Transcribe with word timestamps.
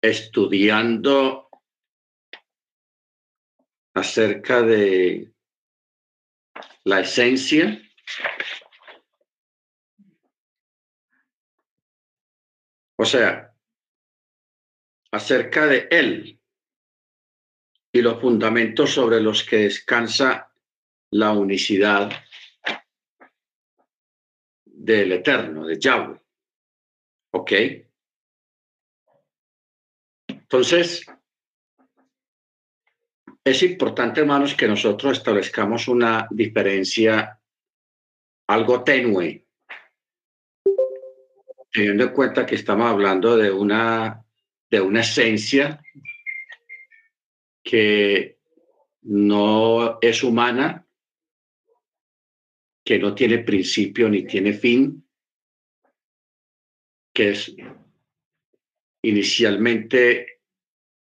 estudiando 0.00 1.48
acerca 3.94 4.62
de 4.62 5.32
la 6.84 7.00
esencia 7.00 7.80
o 13.00 13.04
sea, 13.06 13.54
acerca 15.10 15.66
de 15.66 15.88
Él 15.90 16.38
y 17.92 18.02
los 18.02 18.20
fundamentos 18.20 18.90
sobre 18.90 19.20
los 19.20 19.42
que 19.42 19.56
descansa 19.56 20.52
la 21.10 21.32
unicidad 21.32 22.12
del 24.66 25.12
Eterno, 25.12 25.66
de 25.66 25.80
Yahweh. 25.80 26.20
¿Ok? 27.32 27.52
Entonces, 30.52 31.06
es 33.44 33.62
importante, 33.62 34.20
hermanos, 34.20 34.56
que 34.56 34.66
nosotros 34.66 35.18
establezcamos 35.18 35.86
una 35.86 36.26
diferencia 36.28 37.40
algo 38.48 38.82
tenue, 38.82 39.46
teniendo 41.70 42.02
en 42.02 42.12
cuenta 42.12 42.44
que 42.44 42.56
estamos 42.56 42.90
hablando 42.90 43.36
de 43.36 43.52
una, 43.52 44.26
de 44.68 44.80
una 44.80 45.02
esencia 45.02 45.80
que 47.62 48.40
no 49.02 50.00
es 50.00 50.24
humana, 50.24 50.84
que 52.84 52.98
no 52.98 53.14
tiene 53.14 53.38
principio 53.38 54.08
ni 54.08 54.26
tiene 54.26 54.52
fin, 54.52 55.08
que 57.14 57.30
es 57.30 57.54
inicialmente 59.02 60.29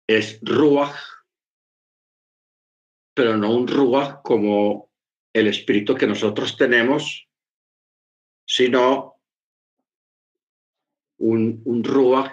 es 0.08 0.40
Ruach, 0.42 0.96
pero 3.14 3.38
no 3.38 3.52
un 3.52 3.68
Ruach 3.68 4.22
como 4.24 4.92
el 5.34 5.48
espíritu 5.48 5.96
que 5.96 6.08
nosotros 6.08 6.58
tenemos, 6.58 7.28
sino 8.46 9.16
un, 11.18 11.62
un 11.66 11.84
Ruach 11.84 12.32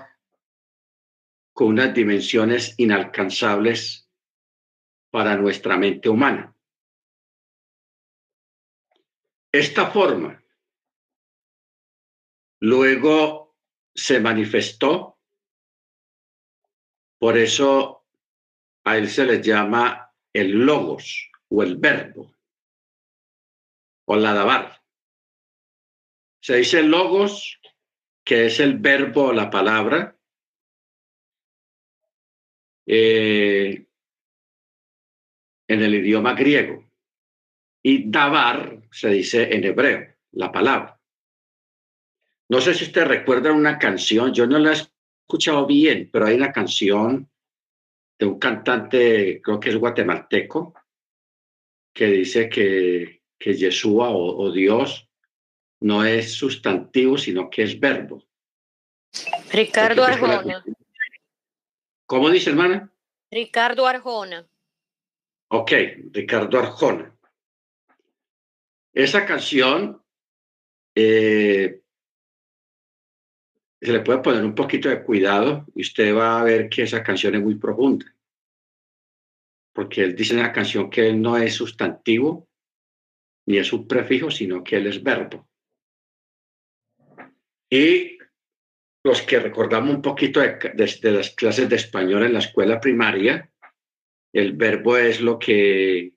con 1.52 1.69
unas 1.69 1.94
dimensiones 1.94 2.74
inalcanzables 2.78 4.08
para 5.10 5.36
nuestra 5.36 5.77
mente 5.77 6.08
humana. 6.08 6.54
Esta 9.52 9.91
forma 9.91 10.42
luego 12.60 13.56
se 13.94 14.20
manifestó, 14.20 15.11
por 17.23 17.39
eso 17.39 18.05
a 18.83 18.98
él 18.98 19.09
se 19.09 19.25
le 19.25 19.41
llama 19.41 20.12
el 20.33 20.67
logos 20.67 21.31
o 21.51 21.62
el 21.62 21.77
verbo 21.77 22.34
o 24.06 24.17
la 24.17 24.34
dabar. 24.34 24.83
Se 26.41 26.56
dice 26.56 26.83
logos, 26.83 27.61
que 28.25 28.47
es 28.47 28.59
el 28.59 28.78
verbo 28.78 29.27
o 29.27 29.33
la 29.33 29.50
palabra. 29.50 30.19
Eh, 32.87 33.87
en 35.69 35.81
el 35.81 35.95
idioma 35.95 36.34
griego. 36.34 36.91
Y 37.84 38.11
dabar 38.11 38.83
se 38.91 39.11
dice 39.11 39.55
en 39.55 39.62
hebreo, 39.62 40.12
la 40.33 40.50
palabra. 40.50 41.00
No 42.48 42.61
sé 42.61 42.75
si 42.75 42.83
usted 42.83 43.05
recuerda 43.05 43.53
una 43.53 43.78
canción, 43.78 44.34
yo 44.34 44.45
no 44.48 44.59
la 44.59 44.73
escuchado 45.33 45.64
bien, 45.64 46.11
pero 46.12 46.27
hay 46.27 46.34
una 46.34 46.52
canción 46.52 47.27
de 48.19 48.27
un 48.27 48.38
cantante, 48.38 49.41
creo 49.42 49.58
que 49.58 49.70
es 49.70 49.77
guatemalteco, 49.77 50.75
que 51.94 52.06
dice 52.06 52.50
que, 52.50 53.22
que 53.38 53.55
Yeshua 53.55 54.10
o, 54.10 54.43
o 54.43 54.53
Dios 54.53 55.09
no 55.81 56.04
es 56.04 56.34
sustantivo, 56.34 57.16
sino 57.16 57.48
que 57.48 57.62
es 57.62 57.81
verbo. 57.81 58.22
Ricardo 59.50 60.04
Arjona. 60.04 60.62
¿Cómo 62.04 62.28
dice, 62.28 62.50
hermana? 62.50 62.93
Ricardo 63.31 63.87
Arjona. 63.87 64.47
Ok, 65.49 65.72
Ricardo 66.10 66.59
Arjona. 66.59 67.16
Esa 68.93 69.25
canción 69.25 70.03
eh, 70.94 71.81
se 73.82 73.93
le 73.93 74.00
puede 74.00 74.20
poner 74.20 74.44
un 74.44 74.54
poquito 74.54 74.88
de 74.88 75.03
cuidado 75.03 75.66
y 75.75 75.82
usted 75.82 76.15
va 76.15 76.41
a 76.41 76.44
ver 76.44 76.69
que 76.69 76.82
esa 76.82 77.03
canción 77.03 77.34
es 77.34 77.43
muy 77.43 77.56
profunda. 77.56 78.06
Porque 79.75 80.03
él 80.03 80.15
dice 80.15 80.34
en 80.34 80.43
la 80.43 80.53
canción 80.53 80.88
que 80.88 81.09
él 81.09 81.20
no 81.20 81.37
es 81.37 81.54
sustantivo 81.54 82.48
ni 83.48 83.59
es 83.59 83.72
un 83.72 83.88
prefijo, 83.88 84.31
sino 84.31 84.62
que 84.62 84.76
él 84.76 84.87
es 84.87 85.03
verbo. 85.03 85.48
Y 87.69 88.19
los 89.04 89.22
que 89.22 89.41
recordamos 89.41 89.97
un 89.97 90.03
poquito 90.03 90.38
de, 90.38 90.59
de 90.75 91.10
las 91.10 91.31
clases 91.31 91.69
de 91.69 91.75
español 91.75 92.22
en 92.22 92.34
la 92.34 92.38
escuela 92.38 92.81
primaria, 92.81 93.50
el 94.32 94.53
verbo 94.53 94.97
es 94.97 95.20
lo 95.20 95.41
que 95.41 96.14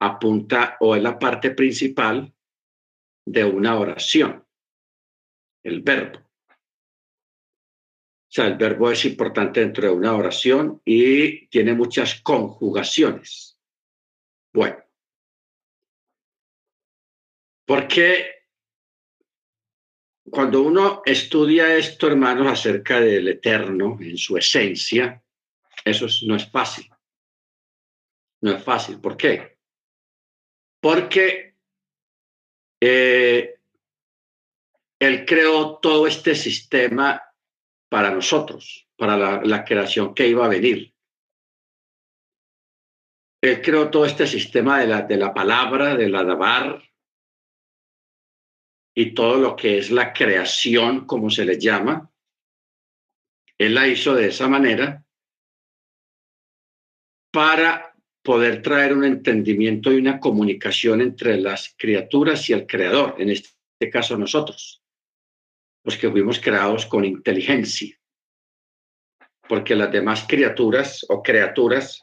apunta 0.00 0.76
o 0.80 0.96
es 0.96 1.02
la 1.02 1.16
parte 1.16 1.52
principal 1.52 2.34
de 3.24 3.44
una 3.44 3.78
oración. 3.78 4.44
El 5.62 5.80
verbo. 5.82 6.24
Sea, 8.34 8.48
el 8.48 8.56
verbo 8.56 8.90
es 8.90 9.04
importante 9.04 9.60
dentro 9.60 9.84
de 9.84 9.94
una 9.94 10.12
oración 10.12 10.82
y 10.84 11.46
tiene 11.46 11.72
muchas 11.72 12.20
conjugaciones. 12.20 13.60
Bueno. 14.52 14.82
Porque 17.64 18.48
cuando 20.28 20.62
uno 20.62 21.02
estudia 21.06 21.76
esto, 21.76 22.08
hermanos, 22.08 22.48
acerca 22.48 22.98
del 22.98 23.28
eterno 23.28 23.98
en 24.00 24.18
su 24.18 24.36
esencia, 24.36 25.22
eso 25.84 26.06
no 26.26 26.34
es 26.34 26.50
fácil. 26.50 26.90
No 28.40 28.50
es 28.56 28.64
fácil. 28.64 29.00
¿Por 29.00 29.16
qué? 29.16 29.58
Porque 30.80 31.54
eh, 32.80 33.60
Él 34.98 35.24
creó 35.24 35.78
todo 35.78 36.08
este 36.08 36.34
sistema 36.34 37.22
para 37.94 38.10
nosotros, 38.10 38.88
para 38.96 39.16
la, 39.16 39.40
la 39.44 39.64
creación 39.64 40.16
que 40.16 40.26
iba 40.26 40.44
a 40.44 40.48
venir. 40.48 40.92
Él 43.40 43.62
creó 43.62 43.88
todo 43.88 44.04
este 44.04 44.26
sistema 44.26 44.80
de 44.80 44.88
la, 44.88 45.02
de 45.02 45.16
la 45.16 45.32
palabra, 45.32 45.94
del 45.94 46.12
adabar 46.12 46.82
y 48.96 49.14
todo 49.14 49.36
lo 49.36 49.54
que 49.54 49.78
es 49.78 49.92
la 49.92 50.12
creación, 50.12 51.06
como 51.06 51.30
se 51.30 51.44
le 51.44 51.56
llama. 51.56 52.10
Él 53.58 53.74
la 53.76 53.86
hizo 53.86 54.12
de 54.16 54.26
esa 54.26 54.48
manera 54.48 55.06
para 57.32 57.94
poder 58.24 58.60
traer 58.60 58.92
un 58.92 59.04
entendimiento 59.04 59.92
y 59.92 59.98
una 59.98 60.18
comunicación 60.18 61.00
entre 61.00 61.40
las 61.40 61.72
criaturas 61.78 62.50
y 62.50 62.54
el 62.54 62.66
creador, 62.66 63.14
en 63.18 63.30
este 63.30 63.54
caso 63.88 64.18
nosotros, 64.18 64.83
los 65.84 65.96
que 65.96 66.10
fuimos 66.10 66.40
creados 66.40 66.86
con 66.86 67.04
inteligencia, 67.04 67.98
porque 69.48 69.74
las 69.74 69.92
demás 69.92 70.24
criaturas 70.26 71.04
o 71.08 71.22
criaturas, 71.22 72.02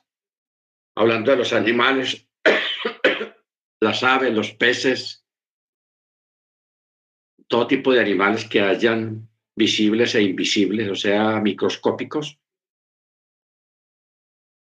hablando 0.95 1.31
de 1.31 1.37
los 1.37 1.51
animales, 1.51 2.27
las 3.81 4.03
aves, 4.03 4.33
los 4.33 4.51
peces, 4.51 5.25
todo 7.47 7.67
tipo 7.67 7.91
de 7.91 7.99
animales 7.99 8.47
que 8.47 8.61
hayan 8.61 9.27
visibles 9.55 10.15
e 10.15 10.21
invisibles, 10.21 10.89
o 10.89 10.95
sea, 10.95 11.41
microscópicos, 11.41 12.39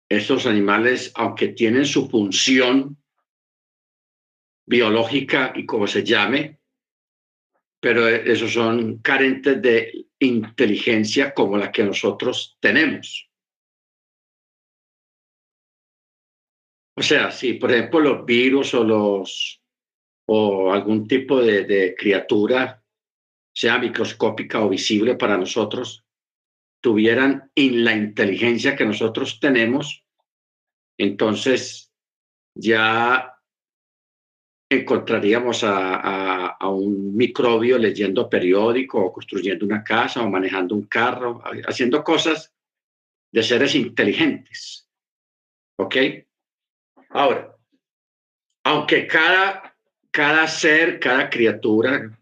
estos 0.09 0.47
animales, 0.47 1.13
aunque 1.15 1.49
tienen 1.49 1.85
su 1.85 2.09
función 2.09 3.03
biológica 4.67 5.53
y 5.55 5.67
como 5.67 5.87
se 5.87 6.05
llame, 6.05 6.59
pero 7.85 8.09
esos 8.09 8.55
son 8.55 8.97
carentes 9.01 9.61
de 9.61 10.07
inteligencia 10.19 11.35
como 11.35 11.59
la 11.59 11.71
que 11.71 11.85
nosotros 11.85 12.57
tenemos. 12.59 13.29
O 16.97 17.03
sea, 17.03 17.31
si 17.31 17.53
por 17.55 17.71
ejemplo 17.71 18.01
los 18.01 18.25
virus 18.25 18.73
o 18.73 18.85
los 18.85 19.63
o 20.27 20.73
algún 20.73 21.07
tipo 21.07 21.43
de, 21.43 21.65
de 21.67 21.95
criatura, 21.95 22.83
sea 23.55 23.79
microscópica 23.79 24.65
o 24.65 24.71
visible 24.71 25.17
para 25.17 25.37
nosotros, 25.37 26.07
tuvieran 26.83 27.51
en 27.55 27.85
la 27.85 27.93
inteligencia 27.93 28.77
que 28.77 28.87
nosotros 28.87 29.39
tenemos, 29.41 30.07
entonces 30.97 31.93
ya 32.55 33.34
encontraríamos 34.75 35.65
a, 35.65 36.47
a, 36.49 36.69
un 36.69 37.17
microbio 37.17 37.79
leyendo 37.79 38.29
periódico 38.29 38.99
o 38.99 39.13
construyendo 39.13 39.65
una 39.65 39.83
casa 39.83 40.23
o 40.23 40.31
manejando 40.31 40.75
un 40.75 40.87
carro, 40.87 41.43
haciendo 41.67 42.03
cosas 42.05 42.53
de 43.33 43.43
seres 43.43 43.75
inteligentes. 43.75 44.89
¿Ok? 45.79 45.97
Ahora, 47.11 47.57
aunque 48.65 49.07
cada, 49.07 49.77
cada 50.11 50.47
ser, 50.47 50.99
cada 50.99 51.29
criatura 51.29 52.19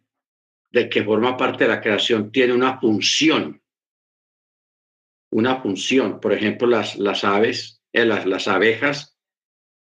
de 0.71 0.89
que 0.89 1.05
forma 1.05 1.37
parte 1.37 1.65
de 1.65 1.71
la 1.71 1.81
creación 1.81 2.33
tiene 2.33 2.55
una 2.55 2.81
función, 2.81 3.63
una 5.31 5.61
función. 5.61 6.19
Por 6.19 6.33
ejemplo, 6.33 6.67
las, 6.67 6.97
las 6.99 7.25
aves, 7.25 7.83
eh, 7.93 8.05
las, 8.05 8.27
las 8.27 8.49
abejas, 8.49 9.19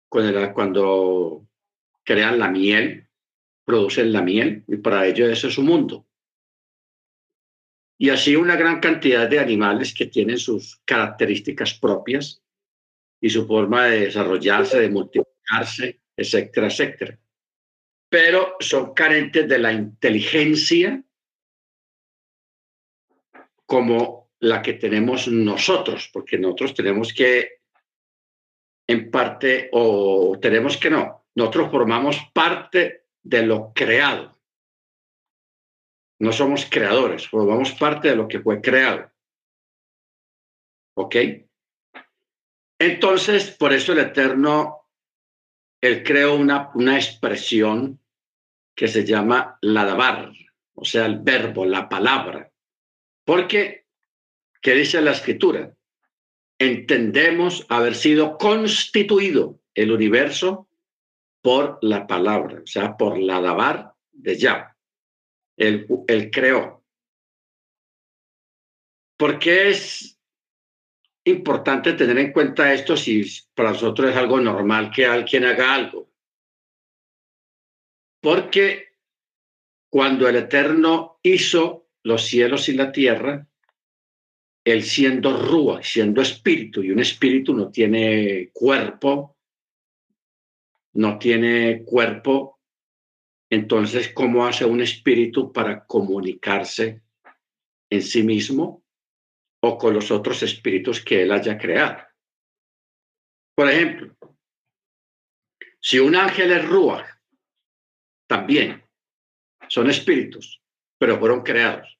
cuando, 0.08 0.52
cuando 0.54 1.47
crean 2.08 2.38
la 2.38 2.48
miel, 2.48 3.06
producen 3.66 4.14
la 4.14 4.22
miel 4.22 4.64
y 4.66 4.78
para 4.78 5.06
ello 5.06 5.28
ese 5.28 5.48
es 5.48 5.54
su 5.54 5.62
mundo. 5.62 6.06
Y 7.98 8.08
así 8.08 8.34
una 8.34 8.56
gran 8.56 8.80
cantidad 8.80 9.28
de 9.28 9.38
animales 9.38 9.92
que 9.92 10.06
tienen 10.06 10.38
sus 10.38 10.80
características 10.86 11.74
propias 11.74 12.42
y 13.20 13.28
su 13.28 13.46
forma 13.46 13.88
de 13.88 14.06
desarrollarse, 14.06 14.80
de 14.80 14.88
multiplicarse, 14.88 16.00
etcétera, 16.16 16.68
etcétera. 16.68 17.18
Pero 18.08 18.56
son 18.58 18.94
carentes 18.94 19.46
de 19.46 19.58
la 19.58 19.74
inteligencia 19.74 21.04
como 23.66 24.30
la 24.38 24.62
que 24.62 24.74
tenemos 24.74 25.28
nosotros, 25.28 26.08
porque 26.10 26.38
nosotros 26.38 26.72
tenemos 26.72 27.12
que, 27.12 27.60
en 28.86 29.10
parte, 29.10 29.68
o 29.72 30.38
tenemos 30.40 30.78
que 30.78 30.88
no, 30.88 31.17
nosotros 31.38 31.70
formamos 31.70 32.18
parte 32.34 33.04
de 33.22 33.46
lo 33.46 33.72
creado. 33.72 34.36
No 36.18 36.32
somos 36.32 36.66
creadores, 36.68 37.28
formamos 37.28 37.70
parte 37.74 38.08
de 38.08 38.16
lo 38.16 38.26
que 38.26 38.40
fue 38.40 38.60
creado. 38.60 39.08
¿Ok? 40.96 41.14
Entonces, 42.80 43.52
por 43.52 43.72
eso 43.72 43.92
el 43.92 44.00
Eterno, 44.00 44.88
Él 45.80 46.02
creó 46.02 46.34
una, 46.34 46.72
una 46.74 46.96
expresión 46.96 48.00
que 48.74 48.88
se 48.88 49.04
llama 49.04 49.58
ladabar, 49.60 50.32
o 50.74 50.84
sea, 50.84 51.06
el 51.06 51.20
verbo, 51.20 51.64
la 51.64 51.88
palabra. 51.88 52.50
Porque, 53.24 53.86
¿qué 54.60 54.74
dice 54.74 55.00
la 55.00 55.12
escritura? 55.12 55.72
Entendemos 56.58 57.64
haber 57.68 57.94
sido 57.94 58.38
constituido 58.38 59.60
el 59.74 59.92
universo 59.92 60.67
por 61.48 61.78
la 61.80 62.06
palabra, 62.06 62.60
o 62.62 62.66
sea, 62.66 62.94
por 62.94 63.18
ladabar 63.18 63.94
de 64.12 64.36
ya 64.36 64.76
él, 65.56 65.86
creó. 66.30 66.84
¿Por 69.16 69.38
qué 69.38 69.70
es 69.70 70.20
importante 71.24 71.94
tener 71.94 72.18
en 72.18 72.32
cuenta 72.32 72.74
esto 72.74 72.98
si 72.98 73.24
para 73.54 73.70
nosotros 73.70 74.10
es 74.10 74.16
algo 74.18 74.38
normal 74.38 74.90
que 74.94 75.06
alguien 75.06 75.46
haga 75.46 75.74
algo? 75.74 76.12
Porque 78.20 78.98
cuando 79.90 80.28
el 80.28 80.36
Eterno 80.36 81.18
hizo 81.22 81.88
los 82.02 82.26
cielos 82.26 82.68
y 82.68 82.74
la 82.74 82.92
tierra, 82.92 83.48
él 84.66 84.82
siendo 84.82 85.34
rúa, 85.34 85.82
siendo 85.82 86.20
espíritu, 86.20 86.82
y 86.82 86.90
un 86.90 86.98
espíritu 86.98 87.54
no 87.54 87.70
tiene 87.70 88.50
cuerpo, 88.52 89.37
no 90.98 91.18
tiene 91.18 91.84
cuerpo 91.84 92.58
entonces, 93.50 94.12
¿cómo 94.12 94.46
hace 94.46 94.64
un 94.64 94.82
espíritu 94.82 95.52
para 95.52 95.84
comunicarse 95.86 97.02
en 97.90 98.02
sí 98.02 98.22
mismo 98.22 98.84
o 99.62 99.78
con 99.78 99.94
los 99.94 100.10
otros 100.10 100.42
espíritus 100.42 101.02
que 101.02 101.22
él 101.22 101.32
haya 101.32 101.56
creado? 101.56 102.02
Por 103.56 103.70
ejemplo, 103.70 104.16
si 105.80 105.98
un 105.98 106.14
ángel 106.14 106.52
es 106.52 106.68
Ruach, 106.68 107.06
también 108.28 108.84
son 109.68 109.88
espíritus, 109.88 110.62
pero 110.98 111.18
fueron 111.18 111.42
creados. 111.42 111.98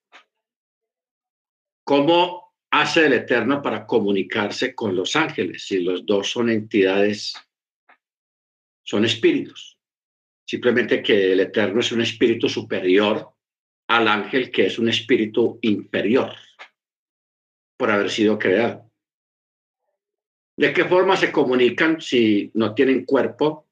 ¿Cómo 1.84 2.54
hace 2.70 3.06
el 3.06 3.14
Eterno 3.14 3.62
para 3.62 3.86
comunicarse 3.86 4.74
con 4.74 4.94
los 4.94 5.16
ángeles 5.16 5.64
si 5.66 5.82
los 5.82 6.04
dos 6.04 6.30
son 6.30 6.50
entidades, 6.50 7.34
son 8.88 9.05
espíritus? 9.05 9.79
simplemente 10.49 11.02
que 11.02 11.32
el 11.32 11.40
Eterno 11.40 11.81
es 11.81 11.93
un 11.93 12.00
espíritu 12.00 12.49
superior 12.49 13.35
al 13.88 14.08
ángel 14.08 14.50
que 14.50 14.64
es 14.64 14.79
un 14.79 14.88
espíritu 14.88 15.58
inferior 15.61 16.32
por 17.76 17.90
haber 17.90 18.08
sido 18.08 18.38
creado. 18.38 18.90
¿De 20.56 20.73
qué 20.73 20.87
forma 20.87 21.19
se 21.19 21.31
comunican 21.31 22.00
si 22.00 22.50
no 22.55 22.75
tienen 22.75 23.05
cuerpo, 23.05 23.69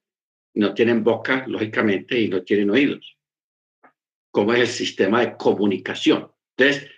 no 0.53 0.75
tienen 0.75 1.03
boca, 1.03 1.45
lógicamente, 1.47 2.19
y 2.19 2.27
no 2.27 2.43
tienen 2.43 2.69
oídos? 2.69 3.17
¿Cómo 4.29 4.53
es 4.53 4.59
el 4.59 4.67
sistema 4.67 5.21
de 5.21 5.35
comunicación? 5.35 6.31
Entonces, 6.55 6.91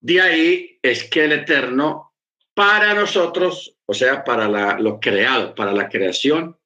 de 0.00 0.20
ahí 0.22 0.78
es 0.80 1.04
que 1.04 1.26
el 1.26 1.32
Eterno, 1.32 2.14
para 2.54 2.94
nosotros, 2.94 3.76
o 3.84 3.92
sea, 3.92 4.24
para 4.24 4.48
la, 4.48 4.80
lo 4.80 4.98
creado, 4.98 5.54
para 5.54 5.72
la 5.72 5.90
creación, 5.90 6.56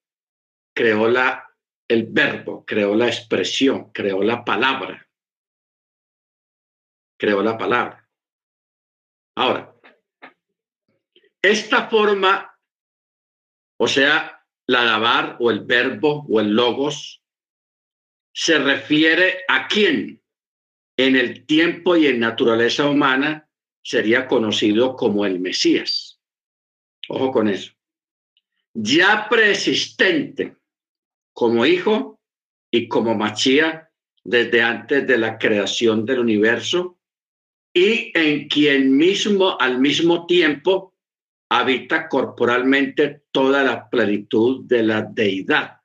creó 0.74 1.08
la 1.08 1.50
el 1.90 2.06
verbo, 2.06 2.64
creó 2.64 2.94
la 2.94 3.08
expresión, 3.08 3.90
creó 3.92 4.22
la 4.22 4.44
palabra. 4.44 5.08
Creó 7.18 7.42
la 7.42 7.58
palabra. 7.58 8.08
Ahora, 9.34 9.74
esta 11.42 11.88
forma, 11.88 12.56
o 13.76 13.88
sea, 13.88 14.46
la 14.68 14.84
lavar 14.84 15.36
o 15.40 15.50
el 15.50 15.64
verbo 15.64 16.24
o 16.28 16.38
el 16.38 16.54
logos, 16.54 17.24
se 18.32 18.60
refiere 18.60 19.40
a 19.48 19.66
quién 19.66 20.22
en 20.96 21.16
el 21.16 21.44
tiempo 21.44 21.96
y 21.96 22.06
en 22.06 22.20
naturaleza 22.20 22.88
humana 22.88 23.48
sería 23.82 24.28
conocido 24.28 24.94
como 24.94 25.26
el 25.26 25.40
Mesías. 25.40 26.20
Ojo 27.08 27.32
con 27.32 27.48
eso. 27.48 27.72
Ya 28.74 29.28
preexistente 29.28 30.59
como 31.40 31.64
hijo 31.64 32.20
y 32.70 32.86
como 32.86 33.14
machía 33.14 33.90
desde 34.22 34.60
antes 34.60 35.06
de 35.06 35.16
la 35.16 35.38
creación 35.38 36.04
del 36.04 36.18
universo 36.18 36.98
y 37.74 38.12
en 38.14 38.46
quien 38.46 38.94
mismo 38.94 39.58
al 39.58 39.80
mismo 39.80 40.26
tiempo 40.26 40.92
habita 41.50 42.10
corporalmente 42.10 43.22
toda 43.32 43.64
la 43.64 43.88
plenitud 43.88 44.66
de 44.66 44.82
la 44.82 45.00
deidad 45.00 45.80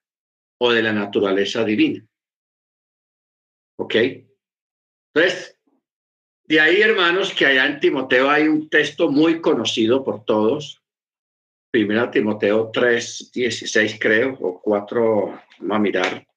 o 0.60 0.74
de 0.74 0.84
la 0.84 0.92
naturaleza 0.92 1.64
divina. 1.64 2.06
¿Ok? 3.80 3.96
Entonces, 5.14 5.58
de 6.50 6.60
ahí, 6.60 6.82
hermanos, 6.82 7.34
que 7.34 7.46
allá 7.46 7.66
en 7.66 7.80
Timoteo 7.80 8.30
hay 8.30 8.50
un 8.50 8.68
texto 8.70 9.10
muy 9.10 9.40
conocido 9.40 10.04
por 10.04 10.26
todos, 10.26 10.84
Primera 11.76 12.10
Timoteo 12.10 12.72
3, 12.72 13.32
16 13.34 14.00
creo, 14.00 14.38
o 14.40 14.62
4, 14.62 15.42
vamos 15.60 15.76
a 15.76 15.80
mirar. 15.80 16.28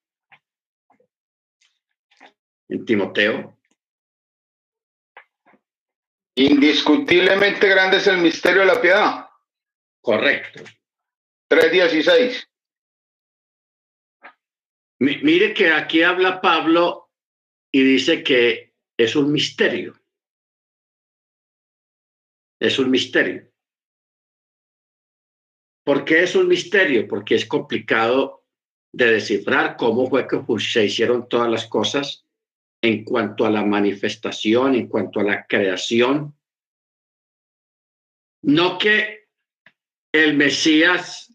En 2.68 2.84
Timoteo. 2.84 3.56
Indiscutiblemente 6.34 7.68
grande 7.68 7.98
es 7.98 8.08
el 8.08 8.18
misterio 8.18 8.62
de 8.62 8.66
la 8.66 8.80
piedad. 8.80 9.28
Correcto. 10.00 10.64
3.16. 11.48 12.48
Mire 14.98 15.54
que 15.54 15.70
aquí 15.70 16.02
habla 16.02 16.40
Pablo 16.40 17.12
y 17.70 17.84
dice 17.84 18.24
que 18.24 18.74
es 18.96 19.14
un 19.14 19.30
misterio. 19.30 19.94
Es 22.58 22.80
un 22.80 22.90
misterio. 22.90 23.48
¿Por 25.88 26.04
qué 26.04 26.22
es 26.22 26.34
un 26.34 26.48
misterio? 26.48 27.08
Porque 27.08 27.34
es 27.34 27.46
complicado 27.46 28.44
de 28.92 29.10
descifrar 29.10 29.78
cómo 29.78 30.06
fue 30.06 30.28
que 30.28 30.38
se 30.58 30.84
hicieron 30.84 31.30
todas 31.30 31.50
las 31.50 31.66
cosas 31.66 32.26
en 32.82 33.04
cuanto 33.04 33.46
a 33.46 33.50
la 33.50 33.64
manifestación, 33.64 34.74
en 34.74 34.86
cuanto 34.86 35.20
a 35.20 35.22
la 35.22 35.46
creación. 35.46 36.36
No 38.42 38.76
que 38.76 39.28
el 40.12 40.36
Mesías 40.36 41.34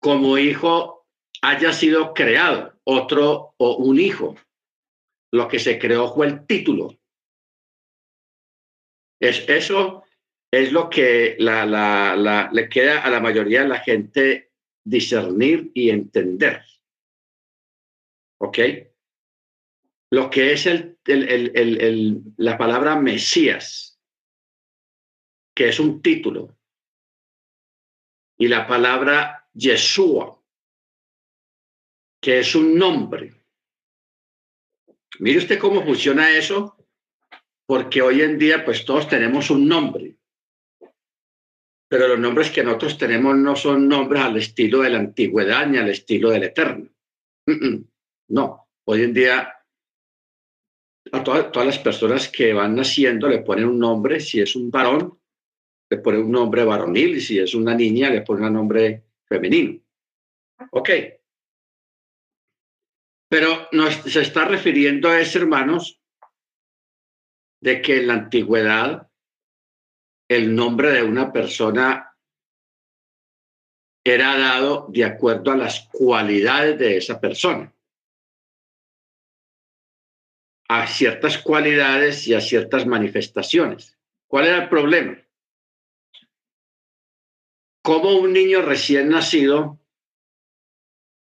como 0.00 0.38
hijo 0.38 1.08
haya 1.42 1.72
sido 1.72 2.14
creado, 2.14 2.78
otro 2.84 3.56
o 3.56 3.74
un 3.74 3.98
hijo. 3.98 4.36
Lo 5.32 5.48
que 5.48 5.58
se 5.58 5.80
creó 5.80 6.14
fue 6.14 6.28
el 6.28 6.46
título. 6.46 6.96
Es 9.20 9.48
eso 9.48 10.01
es 10.52 10.70
lo 10.70 10.90
que 10.90 11.36
le 11.38 12.68
queda 12.68 13.00
a 13.00 13.10
la 13.10 13.20
mayoría 13.20 13.62
de 13.62 13.68
la 13.68 13.80
gente 13.80 14.52
discernir 14.84 15.70
y 15.74 15.88
entender. 15.88 16.62
¿Ok? 18.38 18.58
Lo 20.10 20.28
que 20.28 20.52
es 20.52 20.66
el, 20.66 20.98
la 22.36 22.58
palabra 22.58 22.96
Mesías. 22.96 23.98
que 25.54 25.68
es 25.68 25.78
un 25.78 26.00
título, 26.00 26.56
y 28.38 28.48
la 28.48 28.66
palabra 28.66 29.46
Yeshua, 29.52 30.42
que 32.20 32.40
es 32.40 32.54
un 32.54 32.76
nombre. 32.76 33.34
Mire 35.18 35.38
usted 35.38 35.58
cómo 35.58 35.84
funciona 35.84 36.30
eso, 36.30 36.76
porque 37.66 38.00
hoy 38.00 38.22
en 38.22 38.38
día 38.38 38.64
pues 38.64 38.84
todos 38.84 39.08
tenemos 39.08 39.50
un 39.50 39.68
nombre, 39.68 40.16
pero 41.92 42.08
los 42.08 42.18
nombres 42.18 42.50
que 42.50 42.64
nosotros 42.64 42.96
tenemos 42.96 43.36
no 43.36 43.54
son 43.54 43.86
nombres 43.86 44.22
al 44.22 44.38
estilo 44.38 44.80
de 44.80 44.88
la 44.88 44.98
antigüedad 44.98 45.66
ni 45.66 45.76
al 45.76 45.90
estilo 45.90 46.30
del 46.30 46.44
eterno. 46.44 46.88
No, 48.28 48.66
hoy 48.84 49.02
en 49.02 49.12
día 49.12 49.54
a 51.12 51.22
todas, 51.22 51.66
las 51.66 51.78
personas 51.80 52.30
que 52.30 52.54
van 52.54 52.76
naciendo 52.76 53.28
le 53.28 53.40
ponen 53.40 53.66
un 53.66 53.78
nombre, 53.78 54.20
si 54.20 54.40
es 54.40 54.56
un 54.56 54.70
varón, 54.70 55.20
le 55.90 55.98
ponen 55.98 56.22
un 56.22 56.32
nombre 56.32 56.64
varonil, 56.64 57.16
y 57.16 57.20
si 57.20 57.38
es 57.38 57.54
una 57.54 57.74
niña, 57.74 58.08
le 58.08 58.22
ponen 58.22 58.46
un 58.46 58.54
nombre 58.54 59.04
femenino. 59.28 59.78
Ok. 60.70 60.88
Pero 63.28 63.68
nos, 63.72 63.96
se 63.96 64.22
está 64.22 64.46
refiriendo 64.46 65.10
a 65.10 65.20
eso, 65.20 65.40
hermanos, 65.40 66.00
de 67.60 67.82
que 67.82 67.98
en 67.98 68.06
la 68.06 68.14
antigüedad 68.14 69.11
el 70.28 70.54
nombre 70.54 70.90
de 70.90 71.02
una 71.02 71.32
persona 71.32 72.14
era 74.04 74.36
dado 74.36 74.86
de 74.88 75.04
acuerdo 75.04 75.52
a 75.52 75.56
las 75.56 75.88
cualidades 75.92 76.78
de 76.78 76.96
esa 76.96 77.20
persona 77.20 77.72
a 80.72 80.86
ciertas 80.86 81.36
cualidades 81.36 82.26
y 82.26 82.32
a 82.32 82.40
ciertas 82.40 82.86
manifestaciones. 82.86 83.98
¿Cuál 84.26 84.46
era 84.46 84.62
el 84.62 84.68
problema? 84.70 85.18
Como 87.82 88.14
un 88.14 88.32
niño 88.32 88.62
recién 88.62 89.10
nacido, 89.10 89.80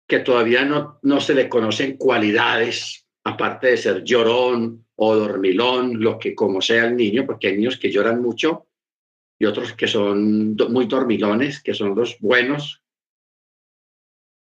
que 0.07 0.21
todavía 0.21 0.65
no, 0.65 1.01
no 1.03 1.21
se 1.21 1.35
le 1.35 1.49
conocen 1.49 1.97
cualidades, 1.97 3.09
aparte 3.25 3.69
de 3.69 3.77
ser 3.79 4.05
llorón 4.05 4.87
o 4.95 5.17
dormilón, 5.17 6.01
lo 6.01 6.21
que 6.21 6.37
como 6.37 6.61
sea 6.61 6.87
el 6.87 6.97
niño, 6.97 7.27
porque 7.27 7.49
hay 7.49 7.57
niños 7.57 7.79
que 7.79 7.91
lloran 7.91 8.23
mucho 8.23 8.69
y 9.39 9.47
otros 9.47 9.73
que 9.73 9.89
son 9.89 10.55
muy 10.55 10.87
dormilones, 10.87 11.63
que 11.63 11.75
son 11.75 11.95
los 11.95 12.19
buenos, 12.21 12.83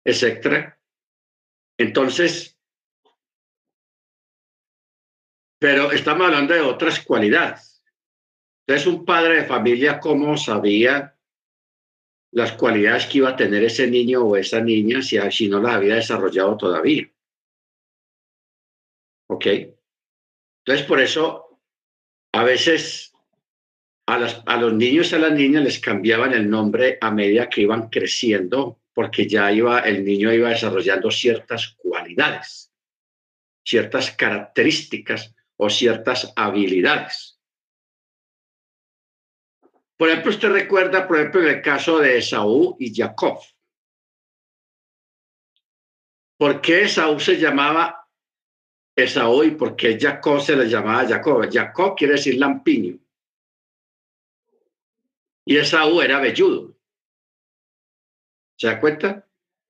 etcétera. 0.05 0.79
Entonces, 1.77 2.53
Pero 5.63 5.93
estamos 5.93 6.27
hablando 6.27 6.53
de 6.53 6.59
otras 6.59 6.99
cualidades. 7.05 7.81
Entonces, 8.67 8.85
un 8.85 9.05
padre 9.05 9.35
de 9.37 9.45
familia, 9.45 9.97
¿cómo 9.97 10.35
sabía 10.35 11.17
las 12.33 12.51
cualidades 12.51 13.05
que 13.05 13.19
iba 13.19 13.29
a 13.29 13.35
tener 13.37 13.63
ese 13.63 13.87
niño 13.87 14.25
o 14.25 14.35
esa 14.35 14.59
niña 14.59 15.01
si, 15.01 15.17
si 15.31 15.47
no 15.47 15.61
las 15.61 15.75
había 15.75 15.95
desarrollado 15.95 16.57
todavía? 16.57 17.09
¿Ok? 19.29 19.45
Entonces, 20.65 20.85
por 20.85 20.99
eso, 20.99 21.61
a 22.33 22.43
veces 22.43 23.12
a, 24.05 24.57
los 24.57 24.73
niños 24.73 25.11
y 25.11 25.15
a 25.15 25.19
las 25.19 25.31
niñas 25.31 25.63
les 25.63 25.79
cambiaban 25.79 26.33
el 26.33 26.49
nombre 26.49 26.97
a 26.99 27.11
medida 27.11 27.49
que 27.49 27.61
iban 27.61 27.89
creciendo, 27.89 28.79
porque 28.93 29.27
ya 29.27 29.51
iba, 29.51 29.79
el 29.79 30.03
niño 30.03 30.31
iba 30.33 30.49
desarrollando 30.49 31.09
ciertas 31.09 31.75
cualidades, 31.77 32.71
ciertas 33.65 34.11
características 34.11 35.33
o 35.55 35.69
ciertas 35.69 36.33
habilidades. 36.35 37.39
Por 39.95 40.09
ejemplo, 40.09 40.31
usted 40.31 40.49
recuerda, 40.49 41.07
por 41.07 41.17
ejemplo, 41.17 41.47
el 41.47 41.61
caso 41.61 41.99
de 41.99 42.17
Esaú 42.17 42.75
y 42.79 42.93
Jacob. 42.93 43.39
¿Por 46.37 46.59
qué 46.59 46.83
Esaú 46.83 47.19
se 47.19 47.37
llamaba 47.37 48.05
Esaú 48.95 49.43
y 49.43 49.51
por 49.51 49.77
qué 49.77 49.97
Jacob 49.97 50.41
se 50.41 50.57
le 50.57 50.67
llamaba 50.67 51.07
Jacob? 51.07 51.47
Jacob 51.49 51.95
quiere 51.95 52.13
decir 52.15 52.37
lampiño. 52.37 53.02
Y 55.45 55.57
Esaú 55.57 56.01
era 56.01 56.19
velludo. 56.19 56.75
¿Se 58.57 58.67
da 58.67 58.79
cuenta? 58.79 59.27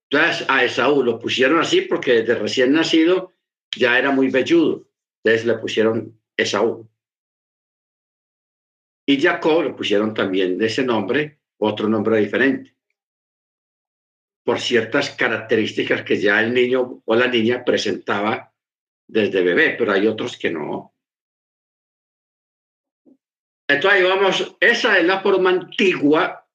Entonces 0.10 0.46
a 0.50 0.64
Esaú 0.64 1.04
lo 1.04 1.20
pusieron 1.20 1.60
así 1.60 1.82
porque 1.82 2.22
desde 2.22 2.36
recién 2.36 2.74
nacido 2.74 3.34
ya 3.76 3.98
era 3.98 4.12
muy 4.12 4.30
velludo. 4.30 4.88
Entonces 5.24 5.46
le 5.46 5.58
pusieron 5.58 6.20
Esaú. 6.38 6.90
Y 9.06 9.20
Jacob 9.20 9.64
le 9.64 9.74
pusieron 9.74 10.14
también 10.14 10.58
de 10.58 10.68
ese 10.68 10.84
nombre 10.84 11.40
otro 11.58 11.88
nombre 11.88 12.18
diferente, 12.18 12.76
por 14.44 14.60
ciertas 14.60 15.12
características 15.12 16.04
que 16.04 16.20
ya 16.20 16.42
el 16.42 16.54
niño 16.54 17.02
o 17.06 17.16
la 17.16 17.28
niña 17.28 17.64
presentaba 17.64 18.54
desde 19.08 19.44
bebé, 19.44 19.76
pero 19.78 19.94
hay 19.94 20.08
otros 20.08 20.38
que 20.38 20.52
no. 20.52 20.93
Entonces 23.74 24.04
vamos, 24.04 24.56
esa 24.60 25.00
es 25.00 25.06
la 25.06 25.22
forma 25.22 25.50
antigua 25.50 26.48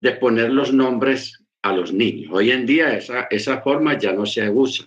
de 0.00 0.12
poner 0.12 0.50
los 0.50 0.72
nombres 0.72 1.44
a 1.62 1.72
los 1.72 1.92
niños. 1.92 2.32
Hoy 2.32 2.50
en 2.50 2.64
día 2.64 2.96
esa, 2.96 3.28
esa 3.30 3.60
forma 3.60 3.98
ya 3.98 4.12
no 4.12 4.24
se 4.24 4.48
usa. 4.48 4.86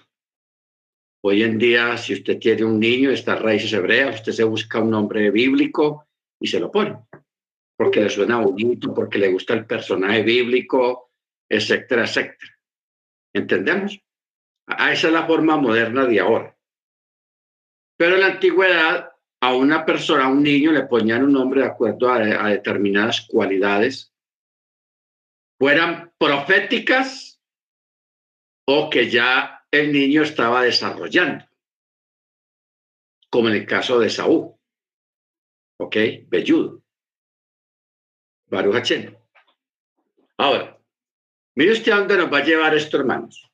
Hoy 1.23 1.43
en 1.43 1.57
día, 1.57 1.95
si 1.97 2.13
usted 2.13 2.37
tiene 2.39 2.65
un 2.65 2.79
niño, 2.79 3.11
estas 3.11 3.41
raíces 3.41 3.73
hebreas, 3.73 4.15
usted 4.15 4.31
se 4.31 4.43
busca 4.43 4.79
un 4.79 4.91
nombre 4.91 5.31
bíblico 5.31 6.07
y 6.39 6.47
se 6.47 6.59
lo 6.59 6.71
pone, 6.71 6.97
porque 7.77 8.01
le 8.01 8.09
suena 8.09 8.39
bonito, 8.39 8.93
porque 8.93 9.17
le 9.17 9.31
gusta 9.31 9.53
el 9.53 9.65
personaje 9.65 10.21
bíblico, 10.23 11.11
etcétera, 11.49 12.03
etcétera. 12.03 12.59
¿Entendemos? 13.33 13.99
A 14.67 14.91
esa 14.91 15.07
es 15.07 15.13
la 15.13 15.25
forma 15.25 15.57
moderna 15.57 16.05
de 16.05 16.19
ahora. 16.19 16.57
Pero 17.97 18.15
en 18.15 18.21
la 18.21 18.27
antigüedad, 18.27 19.14
a 19.41 19.53
una 19.53 19.85
persona, 19.85 20.25
a 20.25 20.29
un 20.29 20.43
niño, 20.43 20.71
le 20.71 20.83
ponían 20.83 21.23
un 21.23 21.33
nombre 21.33 21.61
de 21.61 21.67
acuerdo 21.67 22.09
a, 22.09 22.19
determinadas 22.19 23.27
cualidades, 23.27 24.13
fueran 25.59 26.13
proféticas 26.17 27.41
o 28.67 28.89
que 28.89 29.09
ya 29.09 29.65
el 29.71 29.91
niño 29.91 30.23
estaba 30.23 30.63
desarrollando, 30.63 31.45
como 33.29 33.49
en 33.49 33.55
el 33.55 33.65
caso 33.65 33.99
de 33.99 34.09
Saúl. 34.09 34.55
¿Ok? 35.77 35.95
Belludo. 36.27 36.81
Baruch 38.47 38.91
Ahora, 40.37 40.79
mire 41.55 41.71
usted 41.73 41.91
a 41.91 41.97
dónde 41.97 42.17
nos 42.17 42.31
va 42.31 42.37
a 42.39 42.43
llevar 42.43 42.75
esto, 42.75 42.97
hermanos. 42.97 43.51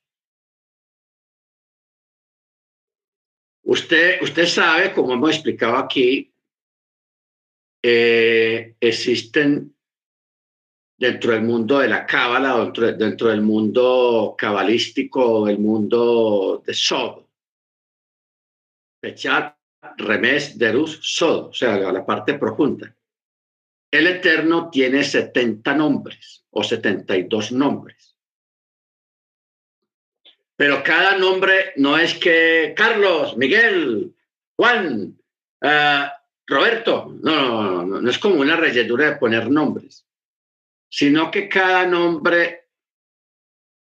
Usted, 3.72 4.20
usted 4.20 4.44
sabe, 4.44 4.92
como 4.92 5.14
hemos 5.14 5.30
explicado 5.30 5.78
aquí, 5.78 6.30
eh, 7.82 8.76
existen 8.78 9.74
dentro 10.98 11.32
del 11.32 11.42
mundo 11.42 11.78
de 11.78 11.88
la 11.88 12.04
cábala, 12.04 12.58
dentro, 12.58 12.92
dentro 12.92 13.28
del 13.28 13.40
mundo 13.40 14.34
cabalístico, 14.36 15.48
el 15.48 15.58
mundo 15.58 16.62
de 16.66 16.74
Sod. 16.74 17.24
Pechat, 19.00 19.56
Remes, 19.96 20.58
Derus, 20.58 21.00
Sod, 21.02 21.46
o 21.46 21.52
sea, 21.54 21.78
la, 21.78 21.92
la 21.92 22.04
parte 22.04 22.34
profunda. 22.34 22.94
El 23.90 24.06
Eterno 24.06 24.68
tiene 24.68 25.02
70 25.02 25.74
nombres 25.74 26.44
o 26.50 26.62
72 26.62 27.52
nombres. 27.52 28.11
Pero 30.62 30.80
cada 30.84 31.18
nombre 31.18 31.72
no 31.74 31.98
es 31.98 32.14
que 32.14 32.72
Carlos, 32.76 33.36
Miguel, 33.36 34.14
Juan, 34.54 35.18
uh, 35.60 36.06
Roberto, 36.46 37.18
no, 37.20 37.62
no, 37.64 37.84
no, 37.84 38.00
no 38.00 38.08
es 38.08 38.16
como 38.16 38.36
una 38.36 38.54
relledura 38.54 39.06
de 39.06 39.16
poner 39.16 39.50
nombres. 39.50 40.06
Sino 40.88 41.32
que 41.32 41.48
cada 41.48 41.84
nombre 41.84 42.68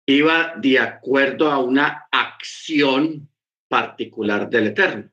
iba 0.06 0.54
de 0.56 0.80
acuerdo 0.80 1.52
a 1.52 1.58
una 1.58 2.08
acción 2.10 3.30
particular 3.68 4.50
del 4.50 4.68
Eterno, 4.68 5.12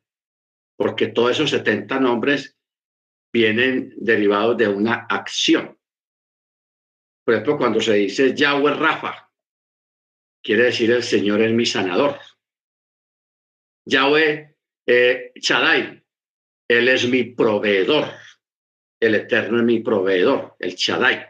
porque 0.76 1.08
todos 1.08 1.32
esos 1.32 1.50
70 1.50 1.98
nombres 1.98 2.56
vienen 3.32 3.94
derivados 3.96 4.56
de 4.58 4.68
una 4.68 5.08
acción. 5.10 5.76
Por 7.24 7.34
ejemplo, 7.34 7.58
cuando 7.58 7.80
se 7.80 7.94
dice 7.94 8.32
Yahweh 8.32 8.74
Rafa, 8.74 9.27
quiere 10.48 10.64
decir 10.64 10.90
el 10.90 11.02
Señor 11.02 11.42
es 11.42 11.52
mi 11.52 11.66
sanador. 11.66 12.18
Yahweh 13.86 14.56
eh, 14.86 15.32
Shaddai, 15.34 16.02
Él 16.66 16.88
es 16.88 17.06
mi 17.06 17.24
proveedor. 17.24 18.10
El 18.98 19.16
Eterno 19.16 19.58
es 19.58 19.64
mi 19.64 19.80
proveedor, 19.80 20.56
el 20.58 20.74
Shaddai. 20.74 21.26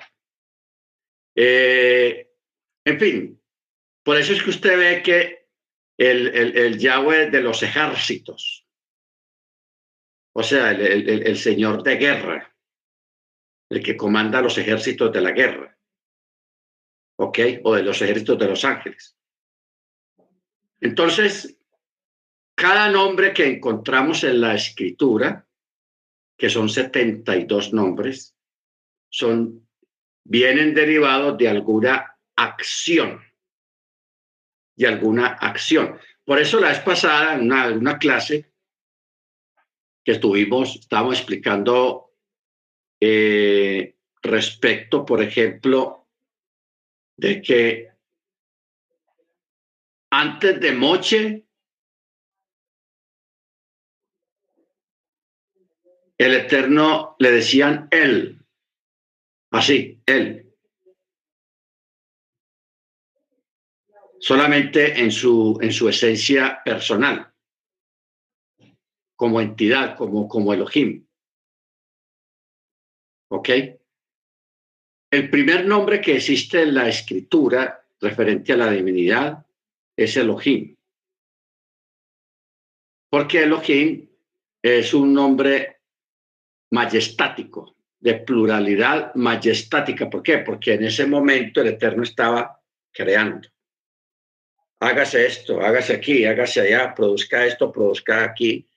Eh, 1.37 2.30
en 2.84 3.00
fin, 3.00 3.42
por 4.04 4.16
eso 4.18 4.34
es 4.34 4.40
que 4.40 4.50
usted 4.50 4.78
ve 4.78 5.02
que 5.02 5.48
el, 5.98 6.78
Yahweh 6.78 7.28
de 7.28 7.42
los 7.42 7.64
ejércitos, 7.64 8.68
o 10.32 10.44
sea, 10.44 10.70
el, 10.70 11.37
Señor 11.37 11.82
de 11.82 11.96
guerra, 11.96 12.56
el 13.68 13.82
que 13.82 13.96
comanda 13.96 14.40
los 14.40 14.56
ejércitos 14.58 15.12
de 15.12 15.20
la 15.20 15.32
guerra, 15.32 15.76
¿ok? 17.18 17.38
O 17.64 17.75
de 17.75 17.82
los 17.82 18.00
ejércitos 18.00 18.38
de 18.38 18.46
los 18.46 18.64
ángeles. 18.64 19.16
Entonces, 20.80 21.58
cada 22.54 22.90
nombre 22.90 23.32
que 23.32 23.46
encontramos 23.46 24.22
en 24.25 24.40
la 24.40 24.54
escritura, 24.54 25.46
que 26.37 26.48
son 26.48 26.68
72 26.68 27.72
nombres, 27.72 28.37
son, 29.10 29.68
vienen 30.25 30.75
derivados 30.75 31.37
de 31.37 31.48
alguna 31.48 32.18
acción, 32.37 33.20
de 34.76 34.87
alguna 34.87 35.26
acción. 35.26 35.98
Por 36.25 36.38
eso 36.38 36.60
la 36.60 36.68
vez 36.68 36.80
pasada, 36.80 37.34
en 37.34 37.50
una, 37.50 37.98
clase 37.98 38.52
que 40.04 40.12
estuvimos, 40.12 40.76
estábamos 40.76 41.18
explicando 41.18 42.12
eh, 43.00 43.96
respecto, 44.22 45.04
por 45.04 45.20
ejemplo, 45.22 46.07
de 47.18 47.42
que 47.42 47.90
antes 50.10 50.60
de 50.60 50.72
Moche, 50.72 51.46
el 56.16 56.34
Eterno 56.34 57.16
le 57.18 57.30
decían 57.32 57.88
él, 57.90 58.40
así, 59.50 60.00
él. 60.06 60.44
Solamente 64.20 65.00
en 65.00 65.12
su, 65.12 65.58
en 65.60 65.72
su 65.72 65.88
esencia 65.88 66.62
personal, 66.64 67.32
como 69.16 69.40
entidad, 69.40 69.96
como, 69.96 70.28
como 70.28 70.52
Elohim. 70.52 71.06
¿Ok? 73.30 73.48
El 75.10 75.30
primer 75.30 75.64
nombre 75.64 76.00
que 76.00 76.16
existe 76.16 76.62
en 76.62 76.74
la 76.74 76.88
escritura 76.88 77.82
referente 78.00 78.52
a 78.52 78.56
la 78.56 78.70
divinidad 78.70 79.46
es 79.96 80.16
Elohim. 80.16 80.76
Porque 83.10 83.42
Elohim 83.42 84.06
es 84.62 84.92
un 84.92 85.14
nombre 85.14 85.80
majestático, 86.70 87.74
de 87.98 88.14
pluralidad 88.16 89.14
majestática. 89.14 90.10
¿Por 90.10 90.22
qué? 90.22 90.38
Porque 90.38 90.74
en 90.74 90.84
ese 90.84 91.06
momento 91.06 91.62
el 91.62 91.68
Eterno 91.68 92.02
estaba 92.02 92.60
creando. 92.92 93.48
Hágase 94.80 95.26
esto, 95.26 95.60
hágase 95.60 95.94
aquí, 95.94 96.24
hágase 96.26 96.60
allá, 96.60 96.94
produzca 96.94 97.46
esto, 97.46 97.72
produzca 97.72 98.22
aquí. 98.22 98.68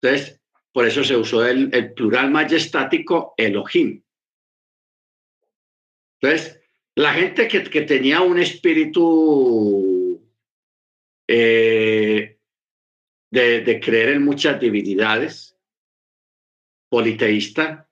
Entonces, 0.00 0.40
por 0.72 0.86
eso 0.86 1.02
se 1.02 1.16
usó 1.16 1.44
el, 1.44 1.68
el 1.74 1.92
plural 1.92 2.30
majestático 2.30 3.34
Elohim. 3.36 4.02
Entonces, 6.26 6.60
la 6.96 7.14
gente 7.14 7.46
que, 7.46 7.60
tenía 7.82 8.20
un 8.20 8.40
espíritu 8.40 10.20
eh, 11.28 12.40
de, 13.30 13.80
creer 13.80 14.08
en 14.10 14.24
muchas 14.24 14.58
divinidades, 14.58 15.56
politeísta, 16.88 17.88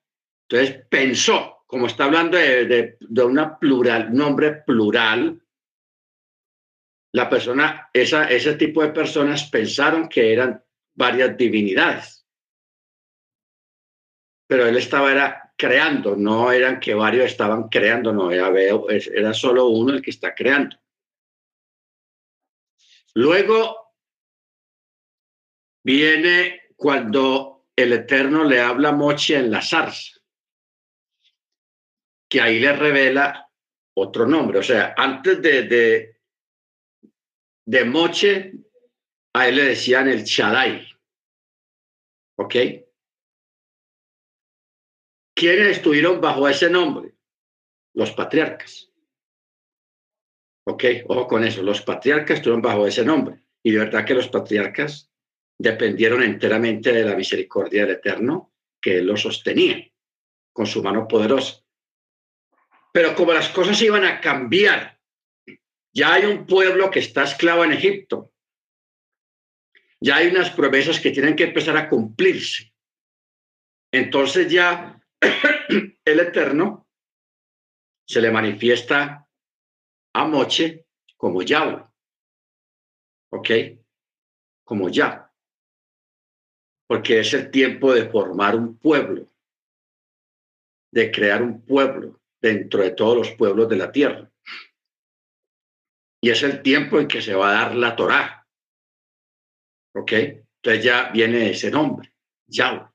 entonces 0.48 0.84
pensó, 0.88 1.62
como 1.66 1.86
está 1.86 2.06
hablando 2.06 2.36
de, 2.36 2.96
de, 2.98 3.22
una 3.22 3.56
plural, 3.56 4.12
nombre 4.12 4.62
plural, 4.66 5.40
la 7.12 7.30
persona, 7.30 7.90
ese 7.92 8.54
tipo 8.54 8.82
de 8.82 8.88
personas 8.88 9.48
pensaron 9.48 10.08
que 10.08 10.32
eran 10.32 10.60
varias 10.92 11.36
divinidades. 11.36 12.26
Pero 14.48 14.66
él 14.66 14.76
estaba 14.76 15.12
era 15.12 15.43
creando, 15.56 16.16
no 16.16 16.50
eran 16.52 16.80
que 16.80 16.94
varios 16.94 17.26
estaban 17.26 17.68
creando, 17.68 18.12
no, 18.12 18.30
era, 18.30 18.50
era 18.88 19.34
solo 19.34 19.68
uno 19.68 19.92
el 19.92 20.02
que 20.02 20.10
está 20.10 20.34
creando. 20.34 20.76
Luego 23.14 23.94
viene 25.84 26.62
cuando 26.76 27.66
el 27.76 27.92
Eterno 27.92 28.44
le 28.44 28.60
habla 28.60 28.90
a 28.90 28.92
Moche 28.92 29.36
en 29.36 29.50
la 29.50 29.62
zarza, 29.62 30.20
que 32.28 32.40
ahí 32.40 32.58
le 32.58 32.72
revela 32.72 33.50
otro 33.96 34.26
nombre. 34.26 34.58
O 34.58 34.62
sea, 34.62 34.94
antes 34.96 35.40
de, 35.40 36.18
de, 37.64 37.84
Moche, 37.84 38.52
a 39.34 39.48
él 39.48 39.56
le 39.56 39.64
decían 39.64 40.08
el 40.08 40.24
Shaddai. 40.24 40.86
¿Ok? 42.36 42.54
¿Quiénes 45.34 45.78
estuvieron 45.78 46.20
bajo 46.20 46.48
ese 46.48 46.70
nombre? 46.70 47.14
Los 47.94 48.12
patriarcas. 48.12 48.90
Ok, 50.66 50.84
ojo 51.08 51.26
con 51.26 51.44
eso. 51.44 51.62
Los 51.62 51.82
patriarcas 51.82 52.38
estuvieron 52.38 52.62
bajo 52.62 52.86
ese 52.86 53.04
nombre. 53.04 53.44
Y 53.62 53.72
de 53.72 53.78
verdad 53.78 54.04
que 54.04 54.14
los 54.14 54.28
patriarcas 54.28 55.10
dependieron 55.58 56.22
enteramente 56.22 56.92
de 56.92 57.04
la 57.04 57.16
misericordia 57.16 57.84
del 57.84 57.96
Eterno, 57.96 58.52
que 58.80 59.02
los 59.02 59.22
sostenía 59.22 59.90
con 60.52 60.66
su 60.66 60.82
mano 60.82 61.08
poderosa. 61.08 61.64
Pero 62.92 63.14
como 63.14 63.32
las 63.32 63.48
cosas 63.48 63.80
iban 63.82 64.04
a 64.04 64.20
cambiar, 64.20 65.00
ya 65.92 66.14
hay 66.14 66.26
un 66.26 66.46
pueblo 66.46 66.90
que 66.90 67.00
está 67.00 67.24
esclavo 67.24 67.64
en 67.64 67.72
Egipto. 67.72 68.32
Ya 70.00 70.16
hay 70.16 70.28
unas 70.28 70.50
promesas 70.50 71.00
que 71.00 71.10
tienen 71.10 71.34
que 71.34 71.44
empezar 71.44 71.76
a 71.76 71.88
cumplirse. 71.88 72.72
Entonces 73.92 74.50
ya 74.50 75.00
el 76.04 76.20
Eterno 76.20 76.88
se 78.06 78.20
le 78.20 78.30
manifiesta 78.30 79.26
a 80.14 80.24
Moche 80.26 80.86
como 81.16 81.42
Yahweh. 81.42 81.82
¿Ok? 83.32 83.50
Como 84.64 84.88
ya. 84.88 85.32
Porque 86.86 87.20
es 87.20 87.32
el 87.34 87.50
tiempo 87.50 87.92
de 87.92 88.08
formar 88.08 88.54
un 88.54 88.78
pueblo, 88.78 89.28
de 90.92 91.10
crear 91.10 91.42
un 91.42 91.64
pueblo 91.64 92.20
dentro 92.40 92.82
de 92.82 92.90
todos 92.90 93.16
los 93.16 93.30
pueblos 93.32 93.68
de 93.68 93.76
la 93.76 93.90
tierra. 93.90 94.30
Y 96.20 96.30
es 96.30 96.42
el 96.42 96.62
tiempo 96.62 96.98
en 96.98 97.08
que 97.08 97.20
se 97.20 97.34
va 97.34 97.50
a 97.50 97.64
dar 97.64 97.74
la 97.74 97.96
Torá. 97.96 98.46
¿Ok? 99.94 100.12
Entonces 100.12 100.84
ya 100.84 101.10
viene 101.10 101.50
ese 101.50 101.70
nombre, 101.70 102.14
Yahweh. 102.46 102.93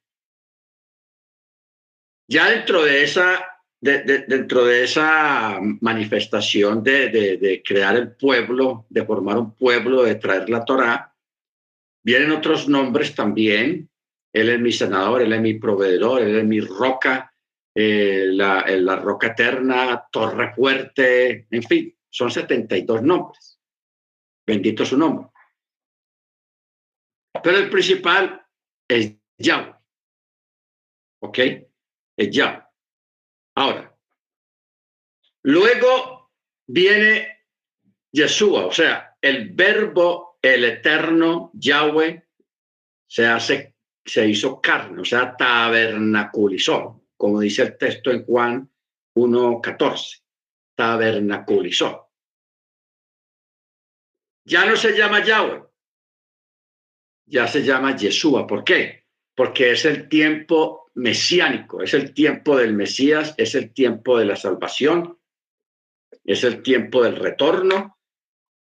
Ya 2.30 2.48
dentro 2.52 2.84
de 2.84 3.04
esa, 3.04 3.44
de, 3.82 4.04
de, 4.04 4.20
dentro 4.28 4.64
de 4.64 4.84
esa 4.84 5.58
manifestación 5.82 6.84
de, 6.84 7.10
de, 7.10 7.64
crear 7.66 7.96
el 7.96 8.16
pueblo, 8.16 8.86
de 8.88 9.04
formar 9.04 9.40
un 9.40 9.56
pueblo, 9.56 10.04
de 10.04 10.14
traer 10.14 10.48
la 10.48 10.64
Torá, 10.64 11.16
vienen 12.04 12.32
otros 12.32 12.70
nombres 12.70 13.16
también. 13.16 13.90
Él 14.32 14.50
es 14.50 14.60
mi 14.60 14.72
senador, 14.72 15.24
él 15.24 15.34
es 15.34 15.42
mi 15.42 15.56
proveedor, 15.56 16.22
él 16.22 16.36
es 16.36 16.46
mi 16.46 16.60
roca, 16.62 17.34
eh, 17.74 18.28
la, 18.30 18.64
la 18.68 18.96
roca 18.98 19.30
eterna, 19.30 20.06
torre 20.12 20.54
fuerte, 20.54 21.48
en 21.50 21.64
fin, 21.64 21.98
son 22.12 22.30
72 22.30 23.02
nombres. 23.02 23.60
Bendito 24.46 24.86
su 24.86 25.00
nombre. 25.00 25.30
Pero 27.44 27.58
el 27.58 27.72
principal 27.72 28.46
es 28.88 29.16
Yahweh. 29.40 29.74
¿Ok? 31.22 31.40
Es 32.20 32.30
ya. 32.32 32.70
Ahora, 33.56 33.98
luego 35.44 36.32
viene 36.68 37.46
Yeshua, 38.12 38.66
o 38.66 38.72
sea, 38.74 39.18
el 39.22 39.52
verbo, 39.52 40.38
el 40.42 40.66
eterno 40.66 41.52
Yahweh, 41.54 42.28
se 43.08 43.26
hace, 43.26 43.76
se 44.06 44.28
hizo 44.28 44.60
carne, 44.60 45.02
o 45.02 45.06
sea, 45.06 45.36
tabernaculizó, 45.36 47.06
como 47.16 47.40
dice 47.40 47.64
el 47.64 47.78
texto 47.78 48.12
en 48.12 48.26
Juan 48.26 48.70
1.14, 49.16 50.22
tabernaculizó. 50.76 52.12
Ya 54.44 54.66
no 54.66 54.76
se 54.76 54.92
llama 54.92 55.24
Yahweh, 55.24 55.64
ya 57.28 57.48
se 57.48 57.64
llama 57.64 57.96
Yeshua. 57.96 58.46
¿Por 58.46 58.64
qué? 58.66 59.06
Porque 59.40 59.72
es 59.72 59.86
el 59.86 60.10
tiempo 60.10 60.92
mesiánico, 60.96 61.82
es 61.82 61.94
el 61.94 62.14
tiempo 62.14 62.58
del 62.58 62.74
Mesías, 62.74 63.36
es 63.38 63.56
el 63.56 63.72
tiempo 63.72 64.20
de 64.20 64.26
la 64.26 64.36
salvación, 64.36 65.18
es 66.26 66.44
el 66.44 66.62
tiempo 66.62 67.02
del 67.02 67.16
retorno, 67.16 67.98